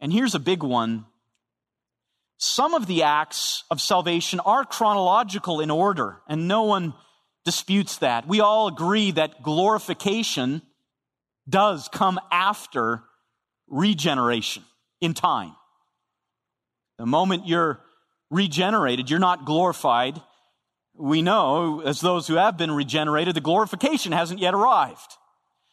And 0.01 0.13
here's 0.13 0.35
a 0.35 0.41
big 0.41 0.63
one. 0.63 1.07
Some 2.37 2.75
of 2.75 2.87
the 2.87 3.03
acts 3.03 3.65
of 3.71 3.81
salvation 3.81 4.41
are 4.41 4.65
chronological 4.65 5.61
in 5.61 5.71
order, 5.71 6.21
and 6.29 6.47
no 6.47 6.63
one 6.65 6.95
disputes 7.45 7.99
that. 7.99 8.29
We 8.29 8.41
all 8.41 8.69
agree 8.69 9.11
that 9.13 9.43
glorification 9.43 10.63
does 11.49 11.89
come 11.89 12.21
after 12.31 13.03
regeneration 13.67 14.63
in 15.01 15.15
time. 15.15 15.55
The 16.99 17.07
moment 17.07 17.47
you're 17.47 17.81
regenerated, 18.31 19.11
you're 19.11 19.19
not 19.19 19.45
glorified 19.45 20.21
we 20.99 21.23
know, 21.23 21.81
as 21.81 22.01
those 22.01 22.27
who 22.27 22.35
have 22.35 22.57
been 22.57 22.73
regenerated, 22.73 23.37
the 23.37 23.41
glorification 23.41 24.13
hasn't 24.13 24.41
yet 24.41 24.53
arrived. 24.53 25.17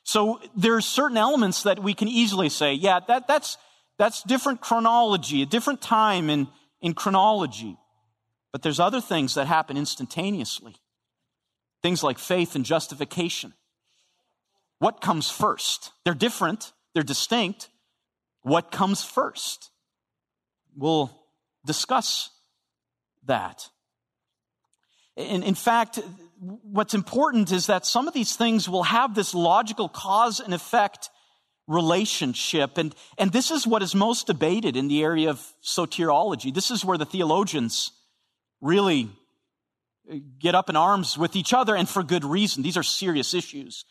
So 0.03 0.39
there's 0.55 0.85
certain 0.85 1.17
elements 1.17 1.63
that 1.63 1.81
we 1.81 1.95
can 1.95 2.07
easily 2.07 2.49
say, 2.49 2.73
yeah, 2.73 2.99
that, 3.07 3.27
that's, 3.27 3.57
that's 3.97 4.23
different 4.23 4.61
chronology, 4.61 5.41
a 5.41 5.45
different 5.45 5.81
time 5.81 6.29
in, 6.29 6.47
in 6.81 6.93
chronology. 6.93 7.77
But 8.51 8.61
there's 8.61 8.79
other 8.79 9.01
things 9.01 9.35
that 9.35 9.47
happen 9.47 9.77
instantaneously. 9.77 10.75
Things 11.81 12.03
like 12.03 12.17
faith 12.17 12.55
and 12.55 12.65
justification. 12.65 13.53
What 14.79 15.01
comes 15.01 15.29
first? 15.29 15.91
They're 16.03 16.13
different, 16.13 16.73
they're 16.93 17.03
distinct. 17.03 17.69
What 18.41 18.71
comes 18.71 19.03
first? 19.03 19.71
We'll 20.75 21.11
discuss 21.65 22.29
that. 23.25 23.69
In, 25.15 25.43
in 25.43 25.55
fact, 25.55 25.99
what's 26.39 26.93
important 26.93 27.51
is 27.51 27.67
that 27.67 27.85
some 27.85 28.07
of 28.07 28.13
these 28.13 28.35
things 28.35 28.67
will 28.69 28.83
have 28.83 29.15
this 29.15 29.33
logical 29.33 29.89
cause 29.89 30.39
and 30.39 30.53
effect 30.53 31.09
relationship. 31.67 32.77
And, 32.77 32.93
and 33.17 33.31
this 33.31 33.51
is 33.51 33.65
what 33.65 33.81
is 33.81 33.95
most 33.95 34.27
debated 34.27 34.75
in 34.75 34.87
the 34.87 35.03
area 35.03 35.29
of 35.29 35.41
soteriology. 35.63 36.53
This 36.53 36.71
is 36.71 36.85
where 36.85 36.97
the 36.97 37.05
theologians 37.05 37.91
really 38.61 39.09
uh, 40.11 40.17
get 40.39 40.55
up 40.55 40.69
in 40.69 40.75
arms 40.75 41.17
with 41.17 41.35
each 41.35 41.53
other 41.53 41.75
and 41.75 41.89
for 41.89 42.03
good 42.03 42.23
reason. 42.23 42.63
These 42.63 42.77
are 42.77 42.83
serious 42.83 43.33
issues. 43.33 43.85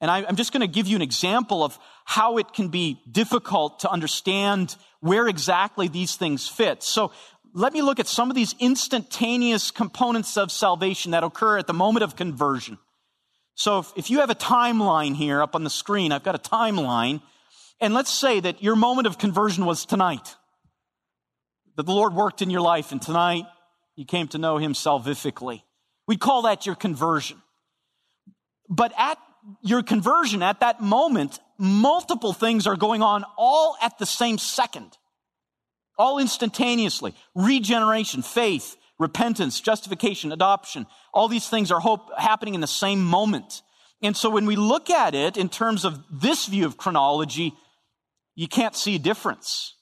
And 0.00 0.10
I, 0.10 0.20
am 0.20 0.36
just 0.36 0.52
going 0.52 0.60
to 0.60 0.66
give 0.66 0.86
you 0.86 0.96
an 0.96 1.02
example 1.02 1.64
of 1.64 1.78
how 2.04 2.36
it 2.36 2.52
can 2.52 2.68
be 2.68 3.00
difficult 3.10 3.80
to 3.80 3.90
understand 3.90 4.76
where 5.00 5.28
exactly 5.28 5.88
these 5.88 6.16
things 6.16 6.46
fit. 6.46 6.82
So 6.82 7.12
let 7.54 7.72
me 7.72 7.82
look 7.82 8.00
at 8.00 8.06
some 8.06 8.30
of 8.30 8.36
these 8.36 8.54
instantaneous 8.58 9.70
components 9.70 10.36
of 10.36 10.50
salvation 10.50 11.12
that 11.12 11.24
occur 11.24 11.56
at 11.58 11.66
the 11.66 11.72
moment 11.72 12.02
of 12.02 12.16
conversion. 12.16 12.78
So 13.54 13.78
if, 13.78 13.92
if, 13.96 14.10
you 14.10 14.20
have 14.20 14.30
a 14.30 14.34
timeline 14.34 15.14
here 15.14 15.40
up 15.42 15.54
on 15.54 15.64
the 15.64 15.70
screen, 15.70 16.12
I've 16.12 16.24
got 16.24 16.34
a 16.34 16.38
timeline, 16.38 17.22
and 17.80 17.94
let's 17.94 18.10
say 18.10 18.40
that 18.40 18.62
your 18.62 18.76
moment 18.76 19.06
of 19.06 19.18
conversion 19.18 19.64
was 19.64 19.86
tonight. 19.86 20.34
That 21.76 21.86
the 21.86 21.92
Lord 21.92 22.14
worked 22.14 22.42
in 22.42 22.50
your 22.50 22.60
life, 22.60 22.92
and 22.92 23.00
tonight 23.00 23.44
you 23.96 24.04
came 24.04 24.28
to 24.28 24.38
know 24.38 24.58
Him 24.58 24.72
salvifically. 24.72 25.62
We'd 26.06 26.20
call 26.20 26.42
that 26.42 26.66
your 26.66 26.74
conversion. 26.74 27.40
But 28.68 28.92
at 28.98 29.18
your 29.62 29.82
conversion, 29.82 30.42
at 30.42 30.60
that 30.60 30.80
moment, 30.80 31.38
multiple 31.58 32.32
things 32.32 32.66
are 32.66 32.76
going 32.76 33.02
on 33.02 33.24
all 33.36 33.76
at 33.80 33.98
the 33.98 34.06
same 34.06 34.38
second 34.38 34.96
all 35.98 36.18
instantaneously. 36.18 37.14
Regeneration, 37.34 38.22
faith, 38.22 38.76
repentance, 38.98 39.60
justification, 39.60 40.32
adoption. 40.32 40.86
All 41.12 41.28
these 41.28 41.48
things 41.48 41.70
are 41.70 41.80
hope, 41.80 42.10
happening 42.16 42.54
in 42.54 42.60
the 42.60 42.66
same 42.66 43.04
moment. 43.04 43.62
And 44.02 44.16
so 44.16 44.30
when 44.30 44.46
we 44.46 44.56
look 44.56 44.90
at 44.90 45.14
it 45.14 45.36
in 45.36 45.48
terms 45.48 45.84
of 45.84 45.98
this 46.10 46.46
view 46.46 46.66
of 46.66 46.76
chronology, 46.76 47.54
you 48.34 48.48
can't 48.48 48.76
see 48.76 48.96
a 48.96 48.98
difference. 48.98 49.74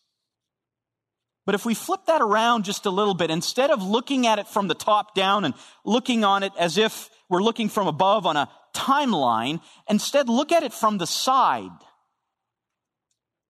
But 1.45 1.55
if 1.55 1.65
we 1.67 1.75
flip 1.75 2.03
that 2.07 2.23
around 2.23 2.65
just 2.65 2.87
a 2.87 2.91
little 2.91 3.15
bit, 3.15 3.31
instead 3.31 3.71
of 3.71 3.83
looking 3.83 4.27
at 4.27 4.39
it 4.39 4.47
from 4.47 4.69
the 4.69 4.75
top 4.75 5.15
down 5.15 5.45
and 5.45 5.55
looking 5.85 6.25
on 6.25 6.43
it 6.43 6.53
as 6.59 6.79
if 6.79 7.11
we're 7.29 7.43
looking 7.43 7.69
from 7.69 7.89
above 7.89 8.27
on 8.27 8.37
a 8.37 8.49
timeline, 8.75 9.61
instead 9.89 10.29
look 10.29 10.53
at 10.53 10.63
it 10.63 10.73
from 10.73 10.99
the 10.99 11.07
side. 11.07 11.71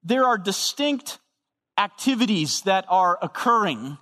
There 0.02 0.24
are 0.24 0.38
distinct 0.38 1.18
activities 1.78 2.62
that 2.62 2.86
are 2.88 3.18
occurring 3.20 3.98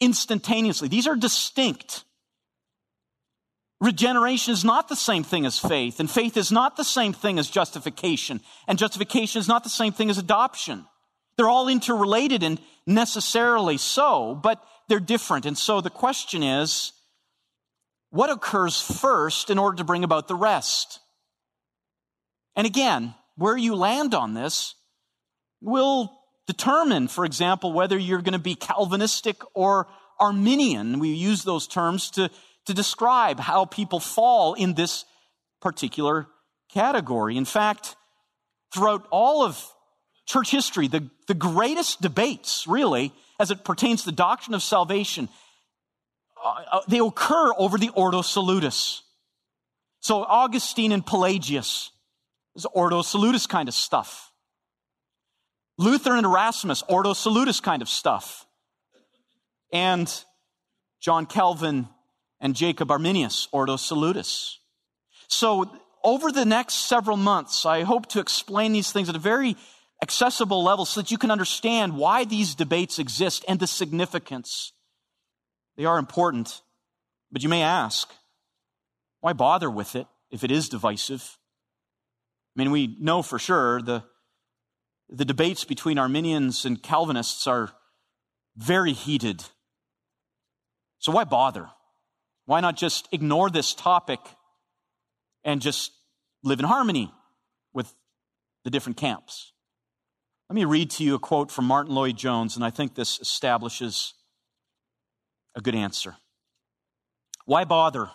instantaneously. 0.00 0.88
These 0.88 1.06
are 1.06 1.16
distinct. 1.16 2.04
Regeneration 3.80 4.52
is 4.52 4.64
not 4.64 4.88
the 4.88 4.96
same 4.96 5.24
thing 5.24 5.44
as 5.44 5.58
faith, 5.58 6.00
and 6.00 6.10
faith 6.10 6.36
is 6.36 6.50
not 6.50 6.76
the 6.76 6.84
same 6.84 7.12
thing 7.12 7.38
as 7.38 7.50
justification, 7.50 8.40
and 8.66 8.78
justification 8.78 9.40
is 9.40 9.48
not 9.48 9.62
the 9.62 9.68
same 9.70 9.92
thing 9.92 10.10
as 10.10 10.18
adoption. 10.18 10.86
They're 11.36 11.48
all 11.48 11.68
interrelated 11.68 12.42
and 12.42 12.60
necessarily 12.86 13.76
so, 13.76 14.38
but 14.40 14.64
they're 14.88 15.00
different. 15.00 15.46
And 15.46 15.58
so 15.58 15.80
the 15.80 15.90
question 15.90 16.42
is, 16.42 16.92
what 18.10 18.30
occurs 18.30 18.80
first 18.80 19.50
in 19.50 19.58
order 19.58 19.78
to 19.78 19.84
bring 19.84 20.04
about 20.04 20.28
the 20.28 20.36
rest? 20.36 21.00
And 22.54 22.66
again, 22.66 23.14
where 23.36 23.56
you 23.56 23.74
land 23.74 24.14
on 24.14 24.34
this 24.34 24.76
will 25.60 26.16
determine, 26.46 27.08
for 27.08 27.24
example, 27.24 27.72
whether 27.72 27.96
you're 27.96 28.22
going 28.22 28.32
to 28.32 28.38
be 28.38 28.54
Calvinistic 28.54 29.42
or 29.54 29.86
Arminian. 30.20 30.98
We 30.98 31.10
use 31.10 31.44
those 31.44 31.66
terms 31.66 32.10
to, 32.12 32.30
to 32.66 32.74
describe 32.74 33.40
how 33.40 33.64
people 33.64 34.00
fall 34.00 34.54
in 34.54 34.74
this 34.74 35.04
particular 35.60 36.26
category. 36.72 37.36
In 37.36 37.44
fact, 37.44 37.96
throughout 38.72 39.06
all 39.10 39.44
of 39.44 39.62
church 40.26 40.50
history, 40.50 40.88
the, 40.88 41.08
the 41.26 41.34
greatest 41.34 42.00
debates, 42.00 42.66
really, 42.66 43.12
as 43.40 43.50
it 43.50 43.64
pertains 43.64 44.00
to 44.00 44.06
the 44.06 44.16
doctrine 44.16 44.54
of 44.54 44.62
salvation, 44.62 45.28
uh, 46.44 46.62
uh 46.72 46.80
they 46.88 46.98
occur 46.98 47.52
over 47.56 47.78
the 47.78 47.90
Ordo 47.90 48.22
Salutis. 48.22 49.02
So 50.00 50.22
Augustine 50.22 50.92
and 50.92 51.04
Pelagius 51.04 51.90
is 52.54 52.66
Ordo 52.66 53.02
Salutis 53.02 53.46
kind 53.46 53.68
of 53.68 53.74
stuff. 53.74 54.30
Luther 55.76 56.14
and 56.14 56.24
Erasmus, 56.24 56.82
Ordo 56.88 57.12
Salutis 57.12 57.60
kind 57.60 57.82
of 57.82 57.88
stuff. 57.88 58.46
And 59.72 60.12
John 61.00 61.26
Calvin 61.26 61.88
and 62.40 62.54
Jacob 62.54 62.90
Arminius, 62.90 63.48
Ordo 63.52 63.76
Salutis. 63.76 64.58
So 65.28 65.70
over 66.02 66.30
the 66.30 66.44
next 66.44 66.86
several 66.86 67.16
months, 67.16 67.66
I 67.66 67.82
hope 67.82 68.06
to 68.10 68.20
explain 68.20 68.72
these 68.72 68.92
things 68.92 69.08
at 69.08 69.16
a 69.16 69.20
very 69.20 69.56
accessible 70.02 70.62
level 70.62 70.84
so 70.84 71.00
that 71.00 71.10
you 71.10 71.18
can 71.18 71.30
understand 71.30 71.96
why 71.96 72.24
these 72.24 72.54
debates 72.54 72.98
exist 72.98 73.44
and 73.48 73.58
the 73.58 73.66
significance. 73.66 74.72
They 75.76 75.86
are 75.86 75.98
important. 75.98 76.60
But 77.32 77.42
you 77.42 77.48
may 77.48 77.62
ask, 77.62 78.12
why 79.20 79.32
bother 79.32 79.70
with 79.70 79.96
it 79.96 80.06
if 80.30 80.44
it 80.44 80.50
is 80.50 80.68
divisive? 80.68 81.38
I 82.54 82.62
mean, 82.62 82.70
we 82.70 82.96
know 83.00 83.22
for 83.22 83.38
sure 83.38 83.82
the, 83.82 84.04
the 85.16 85.24
debates 85.24 85.64
between 85.64 85.98
Arminians 85.98 86.64
and 86.64 86.82
Calvinists 86.82 87.46
are 87.46 87.72
very 88.56 88.92
heated. 88.92 89.44
So 90.98 91.12
why 91.12 91.24
bother? 91.24 91.70
Why 92.46 92.60
not 92.60 92.76
just 92.76 93.08
ignore 93.12 93.50
this 93.50 93.74
topic 93.74 94.20
and 95.44 95.60
just 95.60 95.92
live 96.42 96.60
in 96.60 96.66
harmony 96.66 97.12
with 97.72 97.94
the 98.64 98.70
different 98.70 98.96
camps? 98.96 99.52
Let 100.50 100.54
me 100.54 100.64
read 100.64 100.90
to 100.90 101.04
you 101.04 101.14
a 101.14 101.18
quote 101.18 101.50
from 101.50 101.64
Martyn 101.64 101.94
Lloyd-Jones, 101.94 102.56
and 102.56 102.64
I 102.64 102.70
think 102.70 102.94
this 102.94 103.18
establishes 103.18 104.14
a 105.54 105.60
good 105.60 105.74
answer. 105.74 106.16
Why 107.46 107.64
bother 107.64 108.10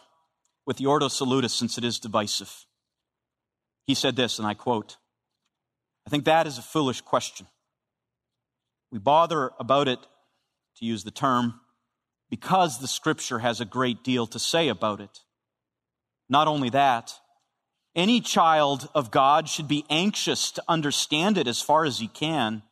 with 0.69 0.77
the 0.77 0.85
Ordo 0.85 1.07
Salutis 1.07 1.51
since 1.51 1.79
it 1.79 1.83
is 1.83 1.97
divisive. 1.97 2.67
He 3.87 3.95
said 3.95 4.15
this, 4.15 4.37
and 4.37 4.47
I 4.47 4.53
quote 4.53 4.97
I 6.09 6.11
think 6.11 6.25
that 6.25 6.47
is 6.47 6.57
a 6.57 6.63
foolish 6.63 7.01
question. 7.01 7.45
We 8.91 8.97
bother 8.97 9.51
about 9.59 9.87
it, 9.87 9.99
to 10.77 10.85
use 10.85 11.03
the 11.03 11.11
term, 11.11 11.59
because 12.31 12.79
the 12.79 12.87
scripture 12.87 13.37
has 13.37 13.61
a 13.61 13.65
great 13.65 14.03
deal 14.03 14.25
to 14.25 14.39
say 14.39 14.69
about 14.69 15.01
it. 15.01 15.19
Not 16.27 16.47
only 16.47 16.71
that, 16.71 17.13
any 17.95 18.21
child 18.21 18.89
of 18.95 19.11
God 19.11 19.47
should 19.47 19.67
be 19.67 19.85
anxious 19.87 20.49
to 20.53 20.63
understand 20.67 21.37
it 21.37 21.45
as 21.45 21.61
far 21.61 21.85
as 21.85 21.99
he 21.99 22.07
can. 22.07 22.63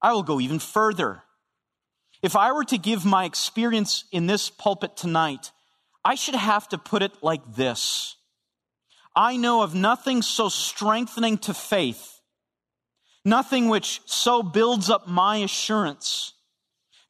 I 0.00 0.12
will 0.12 0.22
go 0.22 0.38
even 0.38 0.60
further. 0.60 1.24
If 2.22 2.36
I 2.36 2.52
were 2.52 2.66
to 2.66 2.78
give 2.78 3.04
my 3.04 3.24
experience 3.24 4.04
in 4.12 4.28
this 4.28 4.48
pulpit 4.48 4.96
tonight 4.96 5.50
I 6.04 6.14
should 6.14 6.36
have 6.36 6.68
to 6.68 6.78
put 6.78 7.02
it 7.02 7.20
like 7.20 7.56
this 7.56 8.14
I 9.16 9.36
know 9.36 9.64
of 9.64 9.74
nothing 9.74 10.22
so 10.22 10.48
strengthening 10.48 11.38
to 11.38 11.52
faith, 11.52 12.17
nothing 13.28 13.68
which 13.68 14.00
so 14.06 14.42
builds 14.42 14.90
up 14.90 15.06
my 15.06 15.38
assurance, 15.38 16.32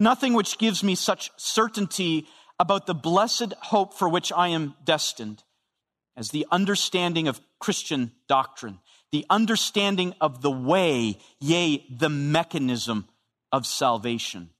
nothing 0.00 0.34
which 0.34 0.58
gives 0.58 0.82
me 0.82 0.94
such 0.94 1.30
certainty 1.36 2.26
about 2.58 2.86
the 2.86 2.94
blessed 2.94 3.54
hope 3.62 3.94
for 3.94 4.08
which 4.08 4.32
I 4.32 4.48
am 4.48 4.74
destined 4.84 5.44
as 6.16 6.30
the 6.30 6.46
understanding 6.50 7.28
of 7.28 7.40
Christian 7.60 8.10
doctrine, 8.26 8.80
the 9.12 9.24
understanding 9.30 10.14
of 10.20 10.42
the 10.42 10.50
way, 10.50 11.18
yea, 11.40 11.84
the 11.88 12.08
mechanism 12.08 13.06
of 13.52 13.66
salvation. 13.66 14.50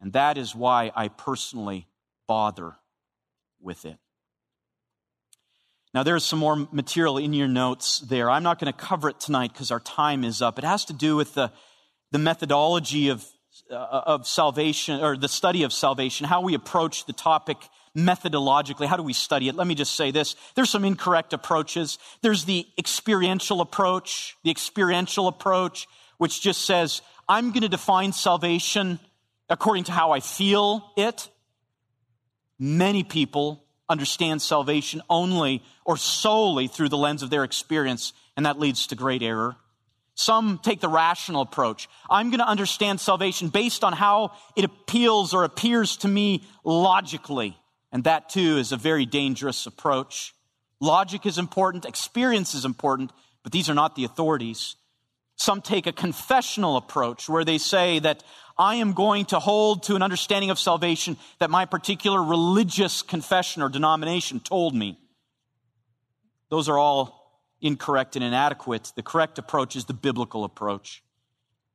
And 0.00 0.14
that 0.14 0.38
is 0.38 0.54
why 0.54 0.90
I 0.96 1.08
personally 1.08 1.86
bother 2.26 2.74
with 3.60 3.84
it. 3.84 3.98
Now, 5.94 6.02
there's 6.02 6.24
some 6.24 6.38
more 6.38 6.68
material 6.72 7.18
in 7.18 7.34
your 7.34 7.48
notes 7.48 8.00
there. 8.00 8.30
I'm 8.30 8.42
not 8.42 8.58
going 8.58 8.72
to 8.72 8.78
cover 8.78 9.10
it 9.10 9.20
tonight 9.20 9.52
because 9.52 9.70
our 9.70 9.80
time 9.80 10.24
is 10.24 10.40
up. 10.40 10.58
It 10.58 10.64
has 10.64 10.86
to 10.86 10.94
do 10.94 11.16
with 11.16 11.34
the, 11.34 11.52
the 12.12 12.18
methodology 12.18 13.10
of, 13.10 13.26
uh, 13.70 13.74
of 13.74 14.26
salvation, 14.26 15.02
or 15.02 15.18
the 15.18 15.28
study 15.28 15.64
of 15.64 15.72
salvation, 15.72 16.26
how 16.26 16.40
we 16.40 16.54
approach 16.54 17.04
the 17.04 17.12
topic 17.12 17.58
methodologically. 17.94 18.86
How 18.86 18.96
do 18.96 19.02
we 19.02 19.12
study 19.12 19.48
it? 19.48 19.54
Let 19.54 19.66
me 19.66 19.74
just 19.74 19.94
say 19.94 20.10
this. 20.10 20.34
There's 20.54 20.70
some 20.70 20.84
incorrect 20.84 21.34
approaches. 21.34 21.98
There's 22.22 22.46
the 22.46 22.66
experiential 22.78 23.60
approach, 23.60 24.36
the 24.44 24.50
experiential 24.50 25.28
approach, 25.28 25.86
which 26.16 26.40
just 26.40 26.64
says, 26.64 27.02
I'm 27.28 27.50
going 27.50 27.62
to 27.62 27.68
define 27.68 28.12
salvation 28.12 28.98
according 29.50 29.84
to 29.84 29.92
how 29.92 30.12
I 30.12 30.20
feel 30.20 30.90
it. 30.96 31.28
Many 32.58 33.02
people 33.02 33.61
understand 33.92 34.42
salvation 34.42 35.02
only 35.08 35.62
or 35.84 35.96
solely 35.96 36.66
through 36.66 36.88
the 36.88 36.96
lens 36.96 37.22
of 37.22 37.30
their 37.30 37.44
experience, 37.44 38.12
and 38.36 38.46
that 38.46 38.58
leads 38.58 38.88
to 38.88 38.96
great 38.96 39.22
error. 39.22 39.56
Some 40.14 40.58
take 40.62 40.80
the 40.80 40.88
rational 40.88 41.42
approach. 41.42 41.88
I'm 42.10 42.30
going 42.30 42.40
to 42.40 42.48
understand 42.48 43.00
salvation 43.00 43.48
based 43.48 43.84
on 43.84 43.92
how 43.92 44.32
it 44.56 44.64
appeals 44.64 45.32
or 45.32 45.44
appears 45.44 45.96
to 45.98 46.08
me 46.08 46.44
logically. 46.64 47.56
And 47.92 48.04
that 48.04 48.28
too 48.28 48.58
is 48.58 48.72
a 48.72 48.76
very 48.76 49.06
dangerous 49.06 49.66
approach. 49.66 50.34
Logic 50.80 51.24
is 51.24 51.38
important, 51.38 51.84
experience 51.84 52.54
is 52.54 52.64
important, 52.64 53.12
but 53.42 53.52
these 53.52 53.70
are 53.70 53.74
not 53.74 53.94
the 53.94 54.04
authorities. 54.04 54.76
Some 55.36 55.62
take 55.62 55.86
a 55.86 55.92
confessional 55.92 56.76
approach 56.76 57.28
where 57.28 57.44
they 57.44 57.58
say 57.58 57.98
that 57.98 58.22
I 58.58 58.76
am 58.76 58.92
going 58.92 59.24
to 59.26 59.38
hold 59.38 59.84
to 59.84 59.96
an 59.96 60.02
understanding 60.02 60.50
of 60.50 60.58
salvation 60.58 61.16
that 61.38 61.50
my 61.50 61.64
particular 61.64 62.22
religious 62.22 63.02
confession 63.02 63.62
or 63.62 63.68
denomination 63.68 64.40
told 64.40 64.74
me. 64.74 64.98
Those 66.50 66.68
are 66.68 66.78
all 66.78 67.22
incorrect 67.60 68.14
and 68.14 68.24
inadequate. 68.24 68.92
The 68.94 69.02
correct 69.02 69.38
approach 69.38 69.74
is 69.74 69.86
the 69.86 69.94
biblical 69.94 70.44
approach. 70.44 71.02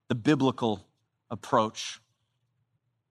The 0.07 0.15
biblical 0.15 0.85
approach. 1.31 1.99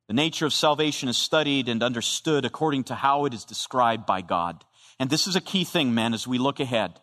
The 0.07 0.15
nature 0.15 0.47
of 0.47 0.53
salvation 0.53 1.09
is 1.09 1.17
studied 1.17 1.69
and 1.69 1.83
understood 1.83 2.45
according 2.45 2.85
to 2.85 2.95
how 2.95 3.25
it 3.25 3.35
is 3.35 3.45
described 3.45 4.07
by 4.07 4.21
God. 4.21 4.65
And 5.01 5.11
this 5.11 5.27
is 5.27 5.35
a 5.35 5.41
key 5.41 5.65
thing, 5.65 5.95
men, 5.95 6.15
as 6.15 6.27
we 6.27 6.39
look 6.39 6.61
ahead. 6.61 7.01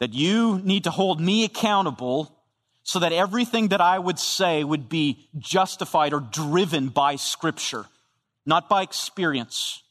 That 0.00 0.12
you 0.12 0.60
need 0.64 0.84
to 0.84 0.90
hold 0.90 1.20
me 1.20 1.44
accountable 1.44 2.34
so 2.82 2.98
that 2.98 3.12
everything 3.12 3.68
that 3.68 3.80
I 3.80 3.98
would 3.98 4.18
say 4.18 4.62
would 4.62 4.88
be 4.88 5.28
justified 5.38 6.12
or 6.12 6.20
driven 6.20 6.88
by 6.88 7.16
Scripture, 7.16 7.86
not 8.44 8.68
by 8.68 8.82
experience, 8.82 9.82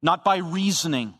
not 0.00 0.24
by 0.24 0.36
reasoning, 0.36 1.14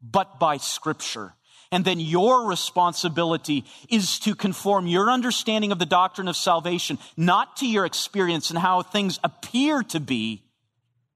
but 0.00 0.38
by 0.38 0.58
Scripture. 0.58 1.34
And 1.72 1.84
then 1.84 1.98
your 1.98 2.46
responsibility 2.46 3.64
is 3.88 4.20
to 4.20 4.36
conform 4.36 4.86
your 4.86 5.10
understanding 5.10 5.72
of 5.72 5.80
the 5.80 5.86
doctrine 5.86 6.28
of 6.28 6.36
salvation, 6.36 6.98
not 7.16 7.56
to 7.56 7.66
your 7.66 7.84
experience 7.84 8.50
and 8.50 8.58
how 8.58 8.82
things 8.82 9.18
appear 9.24 9.82
to 9.84 9.98
be, 9.98 10.44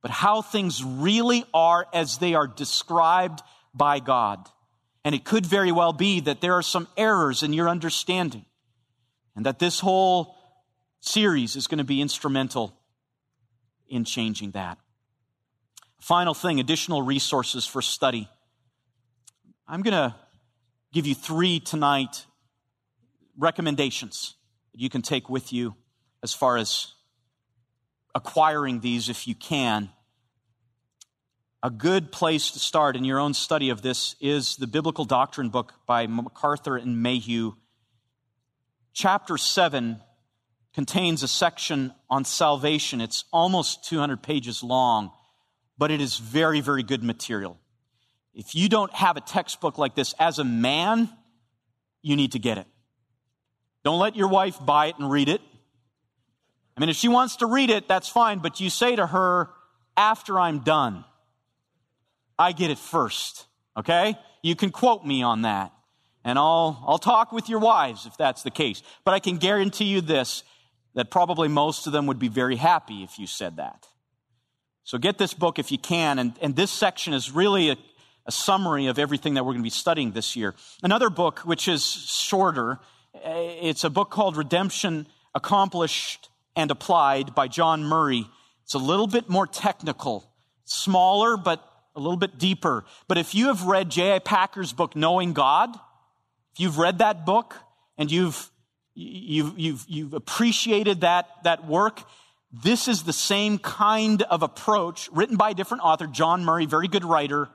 but 0.03 0.11
how 0.11 0.43
things 0.43 0.83
really 0.83 1.45
are 1.55 1.87
as 1.93 2.19
they 2.19 2.35
are 2.35 2.49
described 2.49 3.43
by 3.73 4.01
God. 4.01 4.49
And 5.05 5.15
it 5.15 5.25
could 5.25 5.47
very 5.47 5.73
well 5.73 5.93
be 5.93 6.21
that 6.21 6.41
there 6.41 6.55
are 6.55 6.63
some 6.63 6.87
errors 6.97 7.43
in 7.43 7.53
your 7.53 7.69
understanding. 7.69 8.45
And 9.35 9.47
that 9.47 9.59
this 9.59 9.81
whole 9.81 10.37
series 11.01 11.57
is 11.57 11.67
going 11.67 11.79
to 11.79 11.85
be 11.85 12.01
instrumental 12.01 12.77
in 13.89 14.05
changing 14.05 14.53
that. 14.53 14.79
Final 16.01 16.35
thing 16.35 16.61
additional 16.61 17.03
resources 17.03 17.67
for 17.67 17.83
study. 17.83 18.29
I'm 19.67 19.83
going 19.83 19.95
to 19.95 20.15
give 20.93 21.07
you 21.07 21.15
three 21.15 21.61
tonight 21.61 22.27
recommendations 23.39 24.35
that 24.73 24.81
you 24.81 24.91
can 24.91 25.03
take 25.03 25.31
with 25.31 25.53
you 25.53 25.75
as 26.23 26.35
far 26.35 26.57
as 26.57 26.93
acquiring 28.15 28.81
these 28.81 29.09
if 29.09 29.27
you 29.29 29.35
can. 29.35 29.91
A 31.63 31.69
good 31.69 32.11
place 32.11 32.53
to 32.53 32.59
start 32.59 32.97
in 32.97 33.05
your 33.05 33.19
own 33.19 33.35
study 33.35 33.69
of 33.69 33.83
this 33.83 34.17
is 34.19 34.57
the 34.57 34.67
Biblical 34.67 35.05
Doctrine 35.05 35.51
book 35.51 35.75
by 35.85 36.07
MacArthur 36.07 36.79
and 36.79 37.05
Mayhue. 37.05 37.55
chapter 38.95 39.37
7 39.37 40.01
contains 40.73 41.23
a 41.23 41.29
section 41.29 41.93
on 42.09 42.25
salvation. 42.25 43.03
It's 43.03 43.25
almost 43.31 43.85
200 43.85 44.23
pages 44.23 44.63
long, 44.63 45.11
but 45.77 45.91
it 45.91 46.01
is 46.01 46.17
very, 46.17 46.63
very 46.63 46.83
good 46.83 47.05
material. 47.05 47.59
If 48.33 48.55
you 48.55 48.71
don't 48.71 48.95
have 48.95 49.19
a 49.19 49.21
textbook 49.21 49.77
like 49.77 49.95
this 49.95 50.15
as 50.19 50.39
a 50.39 50.45
man, 50.45 51.11
you 52.01 52.17
need 52.17 52.33
to 52.33 52.39
get 52.39 52.57
it. 52.57 52.67
Don't 53.85 53.99
let 53.99 54.17
your 54.17 54.29
wife 54.29 54.57
buy 54.65 54.87
it 54.87 54.95
and 54.99 55.11
read 55.11 55.29
it. 55.29 55.43
I 56.75 56.81
mean, 56.81 56.89
if 56.89 56.97
she 56.97 57.09
wants 57.09 57.37
to 57.37 57.47
read 57.47 57.69
it, 57.69 57.87
that's 57.87 58.09
fine, 58.09 58.39
but 58.39 58.61
you 58.61 58.71
say 58.71 58.97
to 58.97 59.07
her, 59.07 59.51
after 59.95 60.41
I'm 60.41 60.61
done. 60.61 61.05
I 62.41 62.53
get 62.53 62.70
it 62.70 62.78
first, 62.78 63.45
okay? 63.76 64.16
You 64.43 64.57
can 64.57 64.70
quote 64.70 65.05
me 65.05 65.22
on 65.22 65.43
that. 65.43 65.72
And 66.24 66.38
I'll, 66.38 66.82
I'll 66.86 66.99
talk 66.99 67.32
with 67.32 67.51
your 67.51 67.59
wives 67.59 68.07
if 68.07 68.16
that's 68.16 68.43
the 68.43 68.51
case. 68.51 68.82
But 69.05 69.12
I 69.12 69.18
can 69.18 69.36
guarantee 69.36 69.84
you 69.84 70.01
this, 70.01 70.43
that 70.95 71.11
probably 71.11 71.49
most 71.49 71.86
of 71.86 71.93
them 71.93 72.07
would 72.07 72.18
be 72.18 72.28
very 72.28 72.57
happy 72.57 73.03
if 73.03 73.18
you 73.18 73.26
said 73.26 73.57
that. 73.57 73.86
So 74.84 74.97
get 74.97 75.18
this 75.18 75.34
book 75.34 75.59
if 75.59 75.70
you 75.70 75.76
can. 75.76 76.18
And, 76.18 76.32
and 76.41 76.57
this 76.57 76.70
section 76.70 77.12
is 77.12 77.30
really 77.30 77.70
a, 77.70 77.76
a 78.24 78.32
summary 78.32 78.86
of 78.86 78.99
everything 78.99 79.34
that 79.34 79.45
we're 79.45 79.53
going 79.53 79.62
to 79.62 79.66
be 79.66 79.70
studying 79.70 80.12
this 80.12 80.34
year. 80.34 80.55
Another 80.82 81.11
book, 81.11 81.41
which 81.41 81.68
is 81.68 81.84
shorter, 81.84 82.80
eh, 83.22 83.59
it's 83.61 83.84
a 83.84 83.91
book 83.91 84.11
called 84.11 84.38
Redemption 84.38 85.07
Accomplished 85.34 86.30
and 86.57 86.70
Applied 86.70 87.34
by 87.34 87.49
John 87.49 87.84
Murray. 87.84 88.26
It's 88.64 88.74
a 88.74 88.78
little 88.78 89.07
bit 89.07 89.28
more 89.28 89.47
technical, 89.47 90.32
smaller, 90.64 91.36
but 91.36 91.70
a 91.95 92.01
little 92.01 92.16
bit 92.16 92.38
deeper. 92.38 92.84
But 93.09 93.18
if 93.18 93.34
you 93.34 93.49
have 93.49 93.64
read 93.64 93.91
J.I. 93.91 94.20
Packer's 94.20 94.72
book, 94.72 94.95
Knowing 94.95 95.32
God, 95.32 95.74
if 96.53 96.61
you've 96.61 96.78
read 96.78 96.99
that 96.99 97.26
book 97.26 97.57
and 97.99 98.11
you've, 98.11 98.51
you've, 98.95 99.59
you've, 99.59 99.84
you've 99.88 100.14
appreciated 100.14 101.03
that, 101.03 101.28
that 101.45 101.66
work, 101.66 102.03
this 102.53 102.88
is 102.88 103.05
the 103.05 103.12
same 103.12 103.59
kind 103.59 104.22
of 104.22 104.43
approach 104.43 105.09
written 105.12 105.36
by 105.36 105.51
a 105.51 105.55
different 105.55 105.84
author, 105.84 106.07
John 106.07 106.45
Murray, 106.45 106.66
very 106.66 106.88
good 106.88 107.05
writer, 107.05 107.49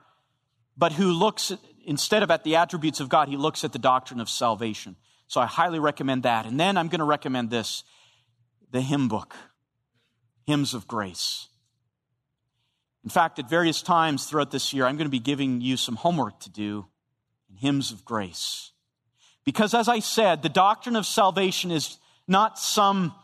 but 0.76 0.92
who 0.92 1.10
looks, 1.12 1.52
instead 1.84 2.22
of 2.22 2.30
at 2.30 2.44
the 2.44 2.56
attributes 2.56 3.00
of 3.00 3.08
God, 3.08 3.28
he 3.28 3.36
looks 3.36 3.64
at 3.64 3.72
the 3.72 3.78
doctrine 3.78 4.20
of 4.20 4.28
salvation. 4.28 4.96
So 5.28 5.40
I 5.40 5.46
highly 5.46 5.78
recommend 5.78 6.22
that. 6.22 6.46
And 6.46 6.58
then 6.58 6.76
I'm 6.76 6.88
going 6.88 7.00
to 7.00 7.04
recommend 7.04 7.50
this 7.50 7.84
the 8.72 8.80
hymn 8.80 9.08
book, 9.08 9.34
Hymns 10.46 10.74
of 10.74 10.86
Grace. 10.86 11.48
In 13.06 13.10
fact, 13.10 13.38
at 13.38 13.48
various 13.48 13.82
times 13.82 14.26
throughout 14.26 14.50
this 14.50 14.72
year, 14.72 14.84
I'm 14.84 14.96
going 14.96 15.06
to 15.06 15.10
be 15.10 15.20
giving 15.20 15.60
you 15.60 15.76
some 15.76 15.94
homework 15.94 16.40
to 16.40 16.50
do 16.50 16.86
in 17.48 17.56
Hymns 17.56 17.92
of 17.92 18.04
Grace. 18.04 18.72
Because 19.44 19.74
as 19.74 19.88
I 19.88 20.00
said, 20.00 20.42
the 20.42 20.48
doctrine 20.48 20.96
of 20.96 21.06
salvation 21.06 21.70
is 21.70 21.98
not 22.26 22.58
some, 22.58 23.14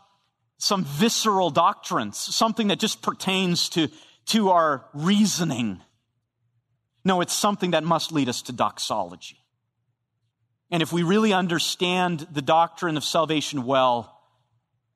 some 0.57 0.85
visceral 0.85 1.49
doctrine, 1.49 2.13
something 2.13 2.69
that 2.69 2.79
just 2.79 3.01
pertains 3.01 3.67
to, 3.71 3.89
to 4.27 4.51
our 4.51 4.85
reasoning. 4.93 5.81
No, 7.03 7.19
it's 7.19 7.33
something 7.33 7.71
that 7.71 7.83
must 7.83 8.13
lead 8.13 8.29
us 8.29 8.41
to 8.43 8.53
doxology. 8.53 9.37
And 10.71 10.81
if 10.81 10.93
we 10.93 11.03
really 11.03 11.33
understand 11.33 12.25
the 12.31 12.41
doctrine 12.41 12.95
of 12.95 13.03
salvation 13.03 13.65
well, 13.65 14.17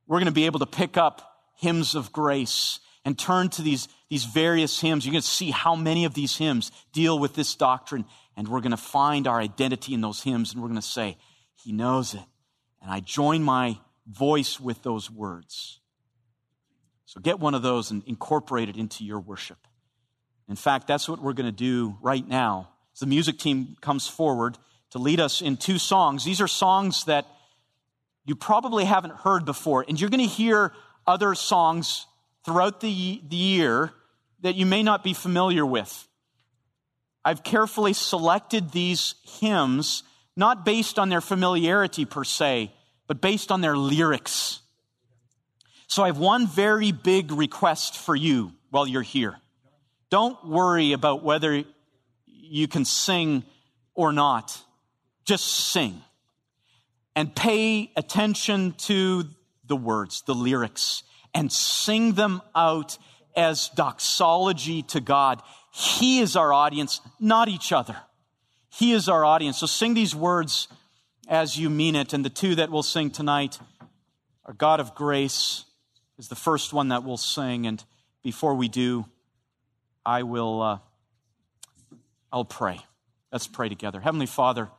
we're 0.07 0.19
going 0.19 0.27
to 0.27 0.31
be 0.31 0.45
able 0.45 0.59
to 0.59 0.65
pick 0.65 0.95
up 0.95 1.43
hymns 1.57 1.93
of 1.93 2.13
grace 2.13 2.79
and 3.03 3.19
turn 3.19 3.49
to 3.49 3.61
these, 3.61 3.89
these 4.09 4.25
various 4.25 4.79
hymns. 4.79 5.05
You're 5.05 5.13
going 5.13 5.21
to 5.21 5.27
see 5.27 5.51
how 5.51 5.75
many 5.75 6.05
of 6.05 6.13
these 6.13 6.37
hymns 6.37 6.71
deal 6.93 7.19
with 7.19 7.35
this 7.35 7.55
doctrine 7.55 8.05
and 8.35 8.47
we're 8.47 8.61
going 8.61 8.71
to 8.71 8.77
find 8.77 9.27
our 9.27 9.39
identity 9.39 9.93
in 9.93 10.01
those 10.01 10.21
hymns 10.21 10.53
and 10.53 10.61
we're 10.61 10.69
going 10.69 10.79
to 10.79 10.87
say, 10.87 11.17
He 11.63 11.71
knows 11.71 12.13
it. 12.13 12.23
And 12.81 12.91
I 12.91 12.99
join 12.99 13.43
my 13.43 13.79
voice 14.07 14.59
with 14.59 14.83
those 14.83 15.11
words. 15.11 15.79
So 17.05 17.19
get 17.19 17.39
one 17.39 17.55
of 17.55 17.61
those 17.61 17.91
and 17.91 18.03
incorporate 18.05 18.69
it 18.69 18.77
into 18.77 19.03
your 19.03 19.19
worship. 19.19 19.57
In 20.47 20.55
fact, 20.55 20.87
that's 20.87 21.09
what 21.09 21.21
we're 21.21 21.33
going 21.33 21.47
to 21.47 21.51
do 21.51 21.97
right 22.01 22.25
now. 22.25 22.69
As 22.93 22.99
the 22.99 23.05
music 23.05 23.39
team 23.39 23.75
comes 23.81 24.07
forward 24.07 24.57
to 24.91 24.99
lead 24.99 25.19
us 25.19 25.41
in 25.41 25.57
two 25.57 25.77
songs. 25.77 26.23
These 26.23 26.41
are 26.41 26.47
songs 26.47 27.05
that 27.05 27.25
you 28.25 28.35
probably 28.35 28.85
haven't 28.85 29.13
heard 29.13 29.45
before, 29.45 29.85
and 29.87 29.99
you're 29.99 30.09
going 30.09 30.27
to 30.27 30.33
hear 30.33 30.73
other 31.05 31.33
songs 31.33 32.05
throughout 32.43 32.81
the, 32.81 33.21
the 33.27 33.35
year 33.35 33.93
that 34.41 34.55
you 34.55 34.65
may 34.65 34.83
not 34.83 35.03
be 35.03 35.13
familiar 35.13 35.65
with. 35.65 36.07
I've 37.25 37.43
carefully 37.43 37.93
selected 37.93 38.71
these 38.71 39.15
hymns, 39.23 40.03
not 40.35 40.63
based 40.63 40.97
on 40.99 41.09
their 41.09 41.21
familiarity 41.21 42.05
per 42.05 42.23
se, 42.23 42.71
but 43.07 43.21
based 43.21 43.51
on 43.51 43.61
their 43.61 43.75
lyrics. 43.75 44.61
So 45.87 46.03
I 46.03 46.07
have 46.07 46.17
one 46.17 46.47
very 46.47 46.91
big 46.91 47.31
request 47.31 47.97
for 47.97 48.15
you 48.15 48.53
while 48.69 48.87
you're 48.87 49.01
here. 49.01 49.37
Don't 50.09 50.45
worry 50.45 50.93
about 50.93 51.23
whether 51.23 51.63
you 52.25 52.67
can 52.67 52.85
sing 52.85 53.43
or 53.93 54.13
not. 54.13 54.57
Just 55.25 55.45
sing. 55.45 56.01
And 57.15 57.35
pay 57.35 57.91
attention 57.97 58.73
to 58.79 59.25
the 59.65 59.75
words, 59.75 60.21
the 60.21 60.35
lyrics, 60.35 61.03
and 61.33 61.51
sing 61.51 62.13
them 62.13 62.41
out 62.55 62.97
as 63.37 63.69
doxology 63.69 64.81
to 64.81 64.99
God. 64.99 65.41
He 65.71 66.19
is 66.19 66.35
our 66.35 66.51
audience, 66.51 66.99
not 67.19 67.47
each 67.47 67.71
other. 67.71 67.95
He 68.69 68.91
is 68.91 69.07
our 69.07 69.23
audience. 69.23 69.59
So 69.59 69.67
sing 69.67 69.93
these 69.93 70.15
words 70.15 70.67
as 71.27 71.57
you 71.57 71.69
mean 71.69 71.95
it. 71.95 72.13
And 72.13 72.25
the 72.25 72.29
two 72.29 72.55
that 72.55 72.71
we'll 72.71 72.83
sing 72.83 73.11
tonight 73.11 73.59
our 74.45 74.53
God 74.53 74.79
of 74.79 74.95
grace 74.95 75.65
is 76.17 76.29
the 76.29 76.35
first 76.35 76.71
one 76.71 76.87
that 76.87 77.03
we'll 77.03 77.17
sing. 77.17 77.67
And 77.67 77.83
before 78.23 78.55
we 78.55 78.69
do, 78.69 79.05
I 80.05 80.23
will, 80.23 80.61
uh, 80.61 80.77
I'll 82.31 82.45
pray. 82.45 82.79
Let's 83.29 83.45
pray 83.45 83.67
together. 83.67 83.99
Heavenly 83.99 84.25
Father, 84.25 84.69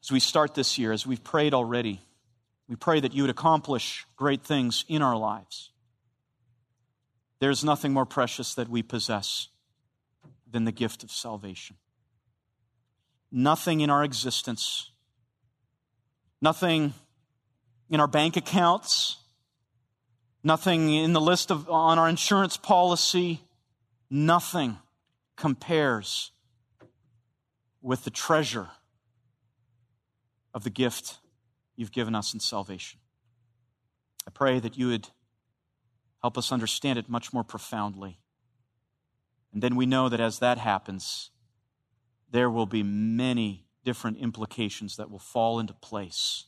as 0.00 0.12
we 0.12 0.20
start 0.20 0.54
this 0.54 0.78
year, 0.78 0.92
as 0.92 1.04
we've 1.04 1.22
prayed 1.24 1.54
already, 1.54 2.00
we 2.68 2.76
pray 2.76 3.00
that 3.00 3.14
you 3.14 3.24
would 3.24 3.30
accomplish 3.30 4.06
great 4.16 4.44
things 4.44 4.84
in 4.88 5.02
our 5.02 5.16
lives. 5.16 5.70
There's 7.40 7.62
nothing 7.62 7.92
more 7.92 8.06
precious 8.06 8.54
that 8.54 8.68
we 8.68 8.82
possess 8.82 9.48
than 10.50 10.64
the 10.64 10.72
gift 10.72 11.04
of 11.04 11.10
salvation. 11.10 11.76
Nothing 13.30 13.80
in 13.80 13.90
our 13.90 14.02
existence, 14.02 14.90
nothing 16.40 16.94
in 17.90 18.00
our 18.00 18.06
bank 18.06 18.36
accounts, 18.36 19.16
nothing 20.42 20.92
in 20.92 21.12
the 21.12 21.20
list 21.20 21.50
of 21.50 21.68
on 21.68 21.98
our 21.98 22.08
insurance 22.08 22.56
policy, 22.56 23.42
nothing 24.10 24.78
compares 25.36 26.32
with 27.82 28.04
the 28.04 28.10
treasure 28.10 28.68
of 30.54 30.64
the 30.64 30.70
gift 30.70 31.18
you've 31.76 31.92
given 31.92 32.14
us 32.14 32.34
in 32.34 32.40
salvation. 32.40 32.98
I 34.26 34.30
pray 34.30 34.58
that 34.58 34.76
you 34.76 34.88
would 34.88 35.08
help 36.22 36.36
us 36.36 36.52
understand 36.52 36.98
it 36.98 37.08
much 37.08 37.32
more 37.32 37.44
profoundly. 37.44 38.18
And 39.52 39.62
then 39.62 39.76
we 39.76 39.86
know 39.86 40.08
that 40.08 40.20
as 40.20 40.38
that 40.40 40.58
happens, 40.58 41.30
there 42.30 42.50
will 42.50 42.66
be 42.66 42.82
many 42.82 43.66
different 43.84 44.18
implications 44.18 44.96
that 44.96 45.10
will 45.10 45.18
fall 45.18 45.58
into 45.58 45.72
place 45.74 46.44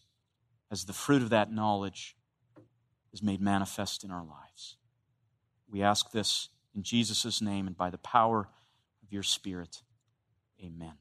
as 0.70 0.84
the 0.84 0.92
fruit 0.92 1.22
of 1.22 1.30
that 1.30 1.52
knowledge 1.52 2.16
is 3.12 3.22
made 3.22 3.40
manifest 3.40 4.04
in 4.04 4.10
our 4.10 4.24
lives. 4.24 4.76
We 5.68 5.82
ask 5.82 6.10
this 6.12 6.48
in 6.74 6.82
Jesus' 6.82 7.40
name 7.40 7.66
and 7.66 7.76
by 7.76 7.90
the 7.90 7.98
power 7.98 8.48
of 9.02 9.12
your 9.12 9.22
Spirit. 9.22 9.82
Amen. 10.62 10.94